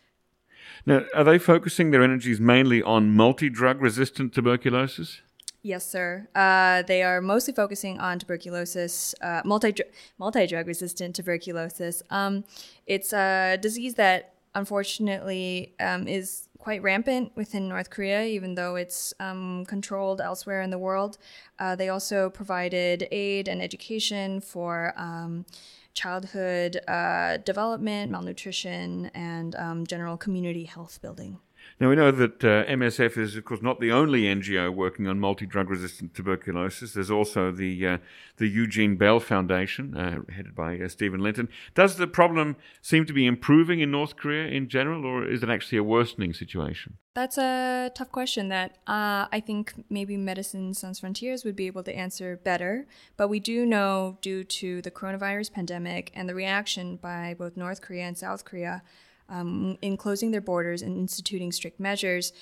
Now, 0.86 1.05
are 1.15 1.23
they 1.23 1.38
focusing 1.38 1.91
their 1.91 2.03
energies 2.03 2.39
mainly 2.39 2.82
on 2.84 3.15
multi-drug 3.15 3.82
resistant 3.82 4.34
tuberculosis? 4.34 5.21
Yes, 5.63 5.89
sir. 5.89 6.28
Uh, 6.36 6.84
they 6.84 7.03
are 7.03 7.19
mostly 7.19 7.53
focusing 7.53 7.99
on 7.99 8.19
tuberculosis, 8.19 9.15
uh, 9.21 9.41
multi 9.43 9.73
multi 10.17 10.47
drug 10.47 10.67
resistant 10.67 11.15
tuberculosis. 11.15 12.03
Um, 12.09 12.45
it's 12.86 13.11
a 13.11 13.57
disease 13.59 13.95
that 13.95 14.34
unfortunately 14.55 15.73
um, 15.80 16.07
is 16.07 16.46
quite 16.68 16.84
rampant 16.84 17.32
within 17.34 17.70
North 17.70 17.89
Korea, 17.89 18.26
even 18.26 18.55
though 18.55 18.76
it's 18.76 19.13
um, 19.22 19.63
controlled 19.68 20.20
elsewhere 20.20 20.61
in 20.61 20.70
the 20.70 20.78
world. 20.78 21.18
Uh, 21.59 21.78
they 21.78 21.88
also 21.88 22.30
provided 22.30 23.07
aid 23.09 23.47
and 23.47 23.61
education 23.61 24.41
for. 24.41 24.93
Um, 24.97 25.45
childhood 25.93 26.80
uh, 26.88 27.38
development, 27.38 28.11
malnutrition, 28.11 29.09
and 29.15 29.55
um, 29.55 29.88
general 29.88 30.15
community 30.15 30.65
health 30.65 31.01
building. 31.01 31.39
Now, 31.80 31.89
we 31.89 31.95
know 31.95 32.09
that 32.09 32.43
uh, 32.43 32.65
MSF 32.65 33.19
is, 33.19 33.36
of 33.36 33.45
course, 33.45 33.61
not 33.61 33.80
the 33.80 33.91
only 33.91 34.23
NGO 34.23 34.73
working 34.73 35.07
on 35.07 35.19
multi-drug 35.19 35.69
resistant 35.69 36.15
tuberculosis. 36.15 36.93
There's 36.93 37.11
also 37.11 37.51
the 37.51 37.86
uh, 37.86 37.97
the 38.38 38.47
Eugene 38.47 38.97
Bell 38.97 39.19
Foundation, 39.19 39.95
uh, 39.95 40.21
headed 40.34 40.55
by 40.55 40.80
uh, 40.80 40.88
Stephen 40.88 41.21
Linton. 41.21 41.49
Does 41.75 41.97
the 41.97 42.07
problem 42.07 42.55
seem 42.82 43.05
to 43.05 43.13
be 43.13 43.28
improving 43.28 43.80
in 43.80 43.91
North 43.91 44.15
Korea 44.15 44.47
in 44.47 44.69
general, 44.69 45.05
or 45.05 45.23
is 45.28 45.43
it 45.43 45.49
actually 45.49 45.78
a 45.78 45.84
worsening 45.84 46.34
situation? 46.34 46.97
That's 47.13 47.38
a 47.38 47.91
tough 47.93 48.11
question 48.11 48.49
that 48.49 48.78
uh, 48.88 49.28
I 49.32 49.41
think 49.45 49.73
maybe 49.88 50.17
Medicine 50.17 50.73
Sans 50.73 50.99
Frontiers 50.99 51.45
would 51.45 51.55
be 51.55 51.67
able 51.67 51.84
to 51.84 51.95
answer 51.95 52.38
better. 52.38 52.88
But 53.17 53.28
we 53.28 53.39
do 53.39 53.67
know, 53.67 54.17
due 54.21 54.43
to 54.43 54.82
the 54.82 54.89
coronavirus 54.89 55.53
pandemic 55.53 56.11
and 56.15 56.28
the 56.28 56.36
reaction 56.36 56.95
by 56.95 57.36
both 57.38 57.55
North 57.55 57.82
Korea 57.82 58.05
and 58.05 58.17
South 58.17 58.45
Korea 58.45 58.82
um, 59.30 59.78
in 59.82 59.97
closing 59.97 60.32
their 60.32 60.41
borders 60.41 60.82
and 60.82 60.97
instituting 60.97 61.51
strict 61.51 61.80
measures, 61.80 62.34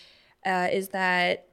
uh, 0.46 0.68
is 0.72 0.90
that 0.90 1.48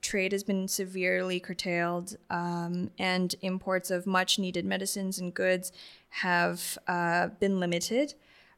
trade 0.00 0.32
has 0.32 0.44
been 0.44 0.68
severely 0.68 1.40
curtailed 1.40 2.16
um, 2.30 2.90
and 2.98 3.34
imports 3.42 3.90
of 3.90 4.06
much 4.06 4.38
needed 4.38 4.64
medicines 4.64 5.18
and 5.18 5.34
goods 5.34 5.72
have 6.10 6.78
uh, 6.86 7.28
been 7.40 7.58
limited. 7.58 8.14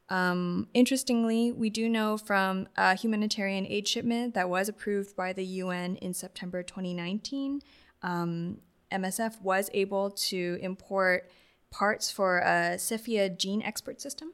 Um, 0.09 0.69
interestingly, 0.75 1.53
we 1.53 1.71
do 1.71 1.89
know 1.89 2.19
from 2.19 2.69
a 2.77 2.95
humanitarian 2.95 3.67
aid 3.67 3.87
shipment 3.87 4.35
that 4.35 4.51
was 4.51 4.69
approved 4.69 5.17
by 5.17 5.33
the 5.33 5.45
UN 5.45 5.97
in 5.97 6.13
September 6.15 6.63
2019, 6.63 7.63
um, 8.03 8.59
MSF 8.91 9.41
was 9.41 9.71
able 9.73 10.11
to 10.11 10.59
import 10.61 11.31
parts 11.71 12.11
for 12.11 12.39
a 12.41 12.77
Cepheid 12.77 13.39
GeneXpert 13.39 14.01
system. 14.01 14.33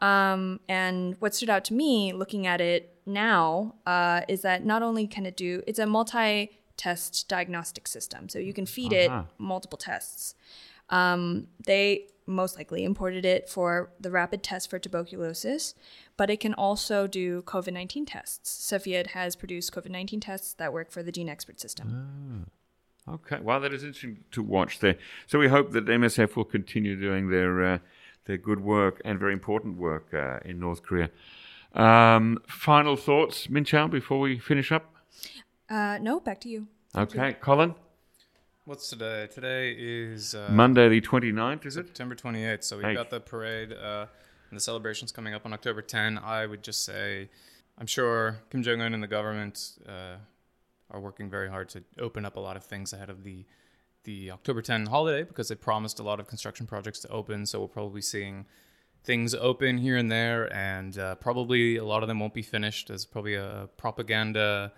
Um, 0.00 0.60
and 0.68 1.16
what 1.18 1.34
stood 1.34 1.50
out 1.50 1.64
to 1.66 1.74
me 1.74 2.12
looking 2.12 2.46
at 2.46 2.60
it 2.60 2.94
now 3.06 3.74
uh, 3.86 4.20
is 4.28 4.42
that 4.42 4.64
not 4.64 4.82
only 4.82 5.06
can 5.06 5.26
it 5.26 5.36
do, 5.36 5.62
it's 5.66 5.78
a 5.78 5.86
multi 5.86 6.50
test 6.76 7.28
diagnostic 7.28 7.88
system. 7.88 8.28
So 8.28 8.38
you 8.38 8.52
can 8.52 8.66
feed 8.66 8.92
Uh-huh. 8.94 9.20
it 9.22 9.26
multiple 9.38 9.78
tests. 9.78 10.34
Um, 10.90 11.48
they 11.66 12.06
most 12.26 12.56
likely 12.56 12.84
imported 12.84 13.24
it 13.24 13.48
for 13.48 13.90
the 13.98 14.10
rapid 14.10 14.42
test 14.42 14.70
for 14.70 14.78
tuberculosis, 14.78 15.74
but 16.16 16.30
it 16.30 16.38
can 16.40 16.54
also 16.54 17.06
do 17.06 17.42
COVID 17.42 17.72
19 17.72 18.06
tests. 18.06 18.48
Cepheid 18.70 19.08
has 19.08 19.34
produced 19.34 19.72
COVID 19.74 19.90
19 19.90 20.20
tests 20.20 20.52
that 20.54 20.72
work 20.72 20.90
for 20.92 21.02
the 21.02 21.10
GeneXpert 21.10 21.58
system. 21.58 22.46
Okay, 23.08 23.38
well, 23.40 23.58
that 23.60 23.72
is 23.72 23.82
interesting 23.82 24.24
to 24.32 24.42
watch 24.42 24.80
there. 24.80 24.96
So 25.26 25.38
we 25.38 25.48
hope 25.48 25.72
that 25.72 25.86
MSF 25.86 26.36
will 26.36 26.44
continue 26.44 26.94
doing 27.00 27.30
their 27.30 27.64
uh, 27.64 27.78
their 28.28 28.36
good 28.36 28.60
work 28.60 29.00
and 29.04 29.18
very 29.18 29.32
important 29.32 29.76
work 29.76 30.14
uh, 30.14 30.38
in 30.44 30.60
North 30.60 30.82
Korea. 30.84 31.10
Um, 31.74 32.38
final 32.46 32.94
thoughts, 32.94 33.48
Min 33.50 33.64
Chao, 33.64 33.88
before 33.88 34.20
we 34.20 34.38
finish 34.38 34.70
up. 34.70 34.94
Uh, 35.68 35.98
no, 36.00 36.20
back 36.20 36.40
to 36.42 36.48
you. 36.48 36.68
Okay, 36.96 37.32
Colin. 37.40 37.74
What's 38.66 38.88
today? 38.90 39.26
Today 39.32 39.74
is 39.78 40.34
uh, 40.34 40.48
Monday 40.52 40.88
the 40.90 41.00
29th, 41.00 41.66
is 41.66 41.76
it? 41.78 41.86
September 41.86 42.14
28th. 42.14 42.64
So 42.64 42.76
we've 42.76 42.86
Hey. 42.86 42.94
got 42.94 43.08
the 43.10 43.18
parade 43.20 43.72
uh, 43.72 44.06
and 44.50 44.56
the 44.58 44.60
celebrations 44.62 45.10
coming 45.10 45.32
up 45.34 45.46
on 45.46 45.52
October 45.54 45.80
10. 45.82 46.18
I 46.18 46.44
would 46.46 46.62
just 46.62 46.84
say, 46.84 47.30
I'm 47.78 47.86
sure 47.86 48.40
Kim 48.50 48.62
Jong 48.62 48.82
Un 48.82 48.92
and 48.92 49.02
the 49.02 49.06
government 49.08 49.72
uh, 49.88 50.16
are 50.90 51.00
working 51.00 51.30
very 51.30 51.48
hard 51.48 51.70
to 51.70 51.82
open 51.98 52.26
up 52.26 52.36
a 52.36 52.40
lot 52.40 52.56
of 52.58 52.64
things 52.64 52.92
ahead 52.92 53.08
of 53.08 53.24
the 53.24 53.46
the 54.08 54.30
October 54.30 54.62
10 54.62 54.86
holiday 54.86 55.22
because 55.22 55.48
they 55.48 55.54
promised 55.54 56.00
a 56.00 56.02
lot 56.02 56.18
of 56.18 56.26
construction 56.26 56.66
projects 56.66 57.00
to 57.00 57.08
open. 57.08 57.44
So 57.44 57.58
we'll 57.58 57.68
probably 57.68 58.00
seeing 58.00 58.46
things 59.04 59.34
open 59.34 59.76
here 59.76 59.98
and 59.98 60.10
there, 60.10 60.50
and 60.50 60.98
uh, 60.98 61.16
probably 61.16 61.76
a 61.76 61.84
lot 61.84 62.02
of 62.02 62.08
them 62.08 62.18
won't 62.18 62.32
be 62.32 62.40
finished. 62.40 62.88
There's 62.88 63.04
probably 63.04 63.34
a 63.34 63.68
propaganda 63.76 64.72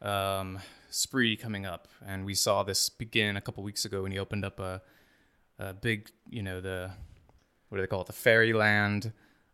um, 0.00 0.58
spree 0.90 1.36
coming 1.36 1.64
up, 1.64 1.86
and 2.04 2.24
we 2.24 2.34
saw 2.34 2.64
this 2.64 2.88
begin 2.88 3.36
a 3.36 3.40
couple 3.40 3.62
weeks 3.62 3.84
ago 3.84 4.02
when 4.02 4.10
he 4.10 4.18
opened 4.18 4.44
up 4.44 4.58
a, 4.58 4.82
a 5.60 5.72
big, 5.72 6.10
you 6.28 6.42
know, 6.42 6.60
the 6.60 6.90
what 7.68 7.78
do 7.78 7.82
they 7.82 7.86
call 7.86 8.00
it, 8.00 8.08
the 8.08 8.12
fairyland 8.12 9.12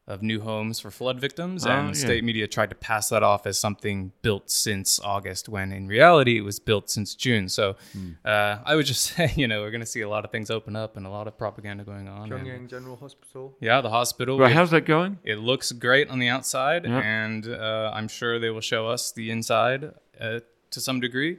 of 0.08 0.22
new 0.22 0.40
homes 0.40 0.80
for 0.80 0.90
flood 0.90 1.20
victims, 1.20 1.66
Oh, 1.66 1.70
and 1.70 1.88
yeah. 1.88 1.92
state 1.92 2.24
media 2.24 2.46
tried 2.48 2.70
to 2.70 2.74
pass 2.74 3.10
that 3.10 3.22
off 3.22 3.46
as 3.46 3.58
something 3.58 4.10
built 4.22 4.50
since 4.50 4.98
August, 5.00 5.48
when 5.48 5.70
in 5.70 5.86
reality 5.86 6.38
it 6.38 6.40
was 6.40 6.58
built 6.58 6.88
since 6.90 7.14
June. 7.14 7.48
So 7.48 7.76
Hmm. 7.92 8.12
uh, 8.24 8.56
I 8.64 8.74
would 8.74 8.86
just 8.86 9.02
say, 9.14 9.32
you 9.36 9.46
know, 9.46 9.60
we're 9.60 9.70
going 9.70 9.82
to 9.88 9.92
see 9.96 10.00
a 10.00 10.08
lot 10.08 10.24
of 10.24 10.30
things 10.32 10.50
open 10.50 10.74
up 10.76 10.96
and 10.96 11.06
a 11.06 11.10
lot 11.10 11.26
of 11.28 11.36
propaganda 11.38 11.84
going 11.84 12.08
on. 12.08 12.32
and- 12.32 12.46
Pyongyang 12.46 12.68
General 12.70 12.96
Hospital. 12.96 13.54
yeah, 13.60 13.80
the 13.82 13.90
hospital. 13.90 14.38
Well, 14.38 14.48
it- 14.50 14.54
how's 14.54 14.70
that 14.70 14.86
going? 14.86 15.18
it 15.24 15.38
looks 15.38 15.70
great 15.72 16.08
on 16.08 16.18
the 16.18 16.28
outside, 16.28 16.84
Yeah. 16.86 16.98
and 17.00 17.46
uh, 17.46 17.92
I'm 17.94 18.08
sure 18.08 18.38
they 18.38 18.50
will 18.50 18.62
show 18.62 18.88
us 18.88 19.12
the 19.12 19.30
inside 19.30 19.92
uh, 20.18 20.40
to 20.70 20.80
some 20.80 21.00
degree. 21.00 21.38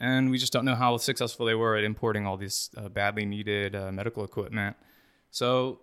And 0.00 0.30
we 0.30 0.38
just 0.38 0.52
don't 0.52 0.64
know 0.64 0.76
how 0.76 0.96
successful 0.98 1.46
they 1.46 1.54
were 1.56 1.74
at 1.74 1.82
importing 1.84 2.24
all 2.26 2.36
this 2.36 2.70
uh, 2.76 2.88
badly 2.88 3.24
needed 3.26 3.74
uh, 3.74 3.90
medical 3.90 4.22
equipment. 4.24 4.76
So, 5.30 5.80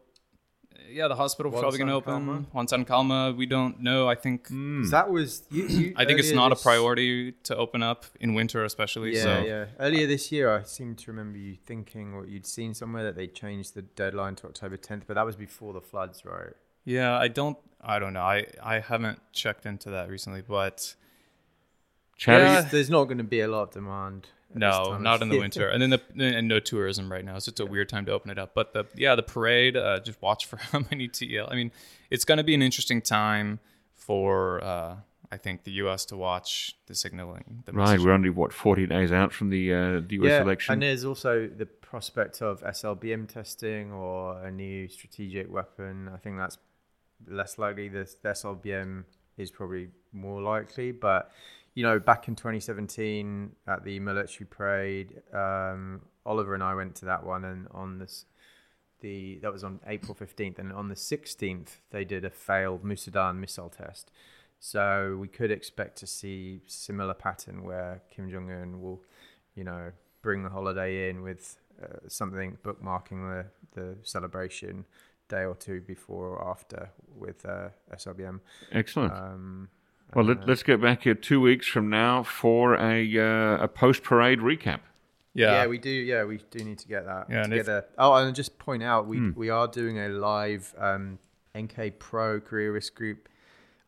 yeah, 0.91 1.07
the 1.07 1.15
hospital 1.15 1.51
probably 1.51 1.77
going 1.77 1.87
to 1.87 1.93
open. 1.95 2.47
Wonsan 2.55 2.85
Kalma, 2.85 3.35
we 3.35 3.45
don't 3.45 3.81
know. 3.81 4.07
I 4.07 4.15
think 4.15 4.47
That 4.49 5.09
was. 5.09 5.43
You, 5.49 5.67
you, 5.67 5.93
I 5.95 6.05
think 6.05 6.19
it's 6.19 6.29
earlier 6.29 6.35
not 6.41 6.51
a 6.51 6.55
priority 6.55 7.33
to 7.43 7.55
open 7.55 7.83
up 7.83 8.05
in 8.19 8.33
winter, 8.33 8.63
especially. 8.63 9.15
Yeah, 9.15 9.23
so 9.23 9.43
yeah. 9.43 9.65
Earlier 9.79 10.07
this 10.07 10.31
year, 10.31 10.55
I 10.55 10.63
seem 10.63 10.95
to 10.95 11.11
remember 11.11 11.37
you 11.37 11.55
thinking, 11.65 12.13
or 12.13 12.25
you'd 12.25 12.45
seen 12.45 12.73
somewhere 12.73 13.03
that 13.03 13.15
they 13.15 13.27
changed 13.27 13.73
the 13.73 13.81
deadline 13.81 14.35
to 14.35 14.47
October 14.47 14.77
10th, 14.77 15.03
but 15.07 15.15
that 15.15 15.25
was 15.25 15.35
before 15.35 15.73
the 15.73 15.81
floods, 15.81 16.23
right? 16.25 16.53
yeah, 16.85 17.17
I 17.17 17.27
don't. 17.27 17.57
I 17.81 17.99
don't 17.99 18.13
know. 18.13 18.21
I, 18.21 18.47
I 18.63 18.79
haven't 18.79 19.19
checked 19.31 19.65
into 19.65 19.91
that 19.91 20.09
recently, 20.09 20.41
but 20.41 20.95
Chad, 22.17 22.41
Yeah. 22.41 22.53
There's, 22.61 22.71
there's 22.71 22.89
not 22.89 23.05
going 23.05 23.19
to 23.19 23.23
be 23.23 23.41
a 23.41 23.47
lot 23.47 23.63
of 23.63 23.71
demand. 23.71 24.29
At 24.55 24.59
this 24.59 24.89
No, 24.89 24.97
not 24.97 25.21
in 25.21 25.29
the 25.29 25.39
winter, 25.45 25.69
and 25.69 25.81
then 25.81 25.89
the 25.89 26.01
and 26.23 26.47
no 26.47 26.59
tourism 26.59 27.11
right 27.11 27.23
now. 27.23 27.39
So 27.39 27.49
it's 27.49 27.59
a 27.59 27.65
weird 27.65 27.89
time 27.89 28.05
to 28.05 28.11
open 28.11 28.31
it 28.31 28.39
up. 28.39 28.53
But 28.53 28.73
the 28.73 28.85
yeah, 28.95 29.15
the 29.15 29.23
parade. 29.23 29.77
Uh, 29.77 29.99
just 29.99 30.21
watch 30.21 30.45
for 30.45 30.57
how 30.71 30.79
many 30.91 31.07
TL. 31.07 31.51
I 31.51 31.55
mean, 31.55 31.71
it's 32.09 32.25
going 32.25 32.37
to 32.37 32.43
be 32.43 32.55
an 32.55 32.61
interesting 32.61 33.01
time 33.01 33.59
for 33.95 34.63
uh, 34.63 34.95
I 35.31 35.37
think 35.37 35.63
the 35.63 35.71
U.S. 35.71 36.05
to 36.05 36.17
watch 36.17 36.75
the 36.87 36.95
signaling. 36.95 37.63
The 37.65 37.73
right, 37.73 37.91
message. 37.91 38.05
we're 38.05 38.11
only 38.11 38.29
what 38.29 38.53
forty 38.53 38.85
days 38.85 39.11
out 39.11 39.33
from 39.33 39.49
the 39.49 39.73
uh, 39.73 40.01
the 40.07 40.15
US 40.21 40.25
yeah, 40.25 40.41
election. 40.41 40.73
and 40.73 40.81
there's 40.81 41.03
also 41.05 41.47
the 41.47 41.65
prospect 41.65 42.41
of 42.41 42.61
SLBM 42.61 43.27
testing 43.27 43.91
or 43.91 44.41
a 44.43 44.51
new 44.51 44.87
strategic 44.87 45.51
weapon. 45.51 46.09
I 46.13 46.17
think 46.17 46.37
that's 46.37 46.57
less 47.27 47.57
likely. 47.57 47.89
The, 47.89 48.09
the 48.21 48.29
SLBM 48.29 49.05
is 49.37 49.51
probably 49.51 49.89
more 50.11 50.41
likely, 50.41 50.91
but 50.91 51.31
you 51.75 51.83
know, 51.83 51.99
back 51.99 52.27
in 52.27 52.35
2017 52.35 53.51
at 53.67 53.83
the 53.83 53.99
military 53.99 54.47
parade, 54.49 55.21
um, 55.33 56.01
Oliver 56.25 56.53
and 56.53 56.63
I 56.63 56.73
went 56.73 56.95
to 56.95 57.05
that 57.05 57.25
one, 57.25 57.43
and 57.43 57.67
on 57.71 57.99
this, 57.99 58.25
the 59.01 59.39
that 59.41 59.51
was 59.51 59.63
on 59.63 59.81
April 59.85 60.15
15th, 60.15 60.57
and 60.57 60.71
on 60.71 60.87
the 60.87 60.95
16th 60.95 61.77
they 61.91 62.05
did 62.05 62.23
a 62.23 62.29
failed 62.29 62.83
Musudan 62.83 63.35
missile 63.35 63.69
test. 63.69 64.09
So 64.57 65.17
we 65.19 65.27
could 65.27 65.51
expect 65.51 65.97
to 65.97 66.07
see 66.07 66.61
similar 66.65 67.13
pattern 67.13 67.63
where 67.63 68.01
Kim 68.09 68.31
Jong 68.31 68.49
Un 68.49 68.81
will, 68.81 69.03
you 69.53 69.65
know, 69.65 69.91
bring 70.21 70.43
the 70.43 70.49
holiday 70.49 71.09
in 71.09 71.21
with 71.21 71.57
uh, 71.83 72.07
something 72.07 72.57
bookmarking 72.63 73.29
the 73.29 73.45
the 73.79 73.97
celebration 74.03 74.85
day 75.27 75.43
or 75.43 75.55
two 75.55 75.81
before 75.81 76.29
or 76.29 76.47
after 76.47 76.89
with 77.13 77.45
uh, 77.45 77.67
SLBM. 77.93 78.39
Excellent. 78.71 79.11
Um, 79.11 79.69
well, 80.13 80.25
let, 80.25 80.47
let's 80.47 80.63
get 80.63 80.81
back 80.81 81.03
here 81.03 81.15
two 81.15 81.41
weeks 81.41 81.67
from 81.67 81.89
now 81.89 82.23
for 82.23 82.75
a 82.75 83.17
uh, 83.17 83.63
a 83.63 83.67
post 83.67 84.03
parade 84.03 84.39
recap. 84.39 84.79
yeah, 85.33 85.51
yeah, 85.63 85.67
we 85.67 85.77
do. 85.77 85.89
Yeah, 85.89 86.23
we 86.25 86.39
do 86.51 86.63
need 86.63 86.79
to 86.79 86.87
get 86.87 87.05
that 87.05 87.27
Yeah, 87.29 87.43
and 87.43 87.53
if- 87.53 87.59
together. 87.65 87.85
oh, 87.97 88.13
and 88.15 88.35
just 88.35 88.57
point 88.59 88.83
out 88.83 89.07
we 89.07 89.31
we 89.31 89.49
are 89.49 89.67
doing 89.67 89.97
a 89.99 90.09
live 90.09 90.73
um, 90.77 91.19
NK 91.57 91.99
Pro 91.99 92.39
Korea 92.39 92.71
Risk 92.71 92.95
Group 92.95 93.29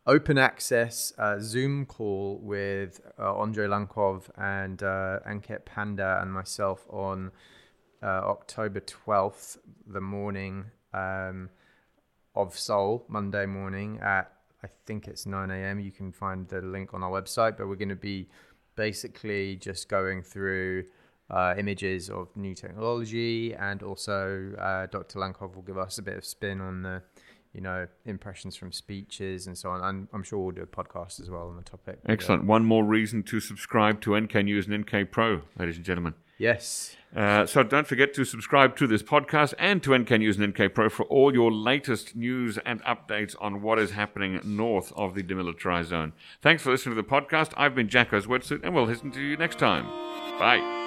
open 0.06 0.38
access 0.38 1.12
uh, 1.18 1.38
Zoom 1.38 1.84
call 1.84 2.38
with 2.42 3.00
uh, 3.18 3.34
Andre 3.36 3.66
Lankov 3.66 4.30
and 4.38 4.82
uh, 4.82 5.18
Ankit 5.28 5.66
Panda 5.66 6.18
and 6.22 6.32
myself 6.32 6.86
on 6.88 7.30
uh, 8.02 8.06
October 8.06 8.80
twelfth, 8.80 9.58
the 9.86 10.00
morning 10.00 10.66
um, 10.94 11.50
of 12.34 12.58
Seoul, 12.58 13.04
Monday 13.08 13.44
morning 13.46 13.98
at 14.00 14.32
I 14.68 14.86
think 14.86 15.08
it's 15.08 15.26
9 15.26 15.50
a.m. 15.50 15.80
You 15.80 15.90
can 15.90 16.12
find 16.12 16.46
the 16.48 16.60
link 16.60 16.94
on 16.94 17.02
our 17.02 17.10
website, 17.10 17.56
but 17.56 17.68
we're 17.68 17.76
going 17.76 17.88
to 17.88 17.96
be 17.96 18.28
basically 18.76 19.56
just 19.56 19.88
going 19.88 20.22
through 20.22 20.84
uh, 21.30 21.54
images 21.58 22.08
of 22.10 22.34
new 22.36 22.54
technology, 22.54 23.54
and 23.54 23.82
also 23.82 24.52
uh, 24.58 24.86
Dr. 24.86 25.18
Lankov 25.18 25.54
will 25.54 25.62
give 25.62 25.78
us 25.78 25.98
a 25.98 26.02
bit 26.02 26.16
of 26.16 26.24
spin 26.24 26.60
on 26.60 26.82
the, 26.82 27.02
you 27.52 27.60
know, 27.60 27.86
impressions 28.04 28.56
from 28.56 28.72
speeches 28.72 29.46
and 29.46 29.56
so 29.56 29.70
on. 29.70 29.82
And 29.82 30.08
I'm 30.12 30.22
sure 30.22 30.38
we'll 30.38 30.54
do 30.54 30.62
a 30.62 30.66
podcast 30.66 31.20
as 31.20 31.30
well 31.30 31.48
on 31.48 31.56
the 31.56 31.62
topic. 31.62 31.98
Excellent. 32.06 32.44
One 32.44 32.64
more 32.64 32.84
reason 32.84 33.22
to 33.24 33.40
subscribe 33.40 34.00
to 34.02 34.18
NK 34.18 34.34
News 34.44 34.66
and 34.66 34.78
NK 34.80 35.10
Pro, 35.10 35.42
ladies 35.58 35.76
and 35.76 35.84
gentlemen. 35.84 36.14
Yes. 36.38 36.96
Uh, 37.14 37.46
so 37.46 37.62
don't 37.62 37.86
forget 37.86 38.12
to 38.14 38.24
subscribe 38.24 38.76
to 38.76 38.86
this 38.86 39.02
podcast 39.02 39.54
and 39.58 39.82
to 39.82 39.96
NK 39.96 40.10
News 40.10 40.38
and 40.38 40.48
NK 40.48 40.74
Pro 40.74 40.88
for 40.88 41.04
all 41.04 41.32
your 41.32 41.50
latest 41.50 42.14
news 42.14 42.58
and 42.66 42.82
updates 42.84 43.34
on 43.40 43.62
what 43.62 43.78
is 43.78 43.92
happening 43.92 44.40
north 44.44 44.92
of 44.94 45.14
the 45.14 45.22
demilitarized 45.22 45.86
zone. 45.86 46.12
Thanks 46.42 46.62
for 46.62 46.70
listening 46.70 46.96
to 46.96 47.02
the 47.02 47.08
podcast. 47.08 47.52
I've 47.56 47.74
been 47.74 47.88
Jacco 47.88 48.20
Zwetsloot, 48.20 48.60
and 48.62 48.74
we'll 48.74 48.84
listen 48.84 49.10
to 49.12 49.20
you 49.22 49.36
next 49.36 49.58
time. 49.58 49.86
Bye. 50.38 50.77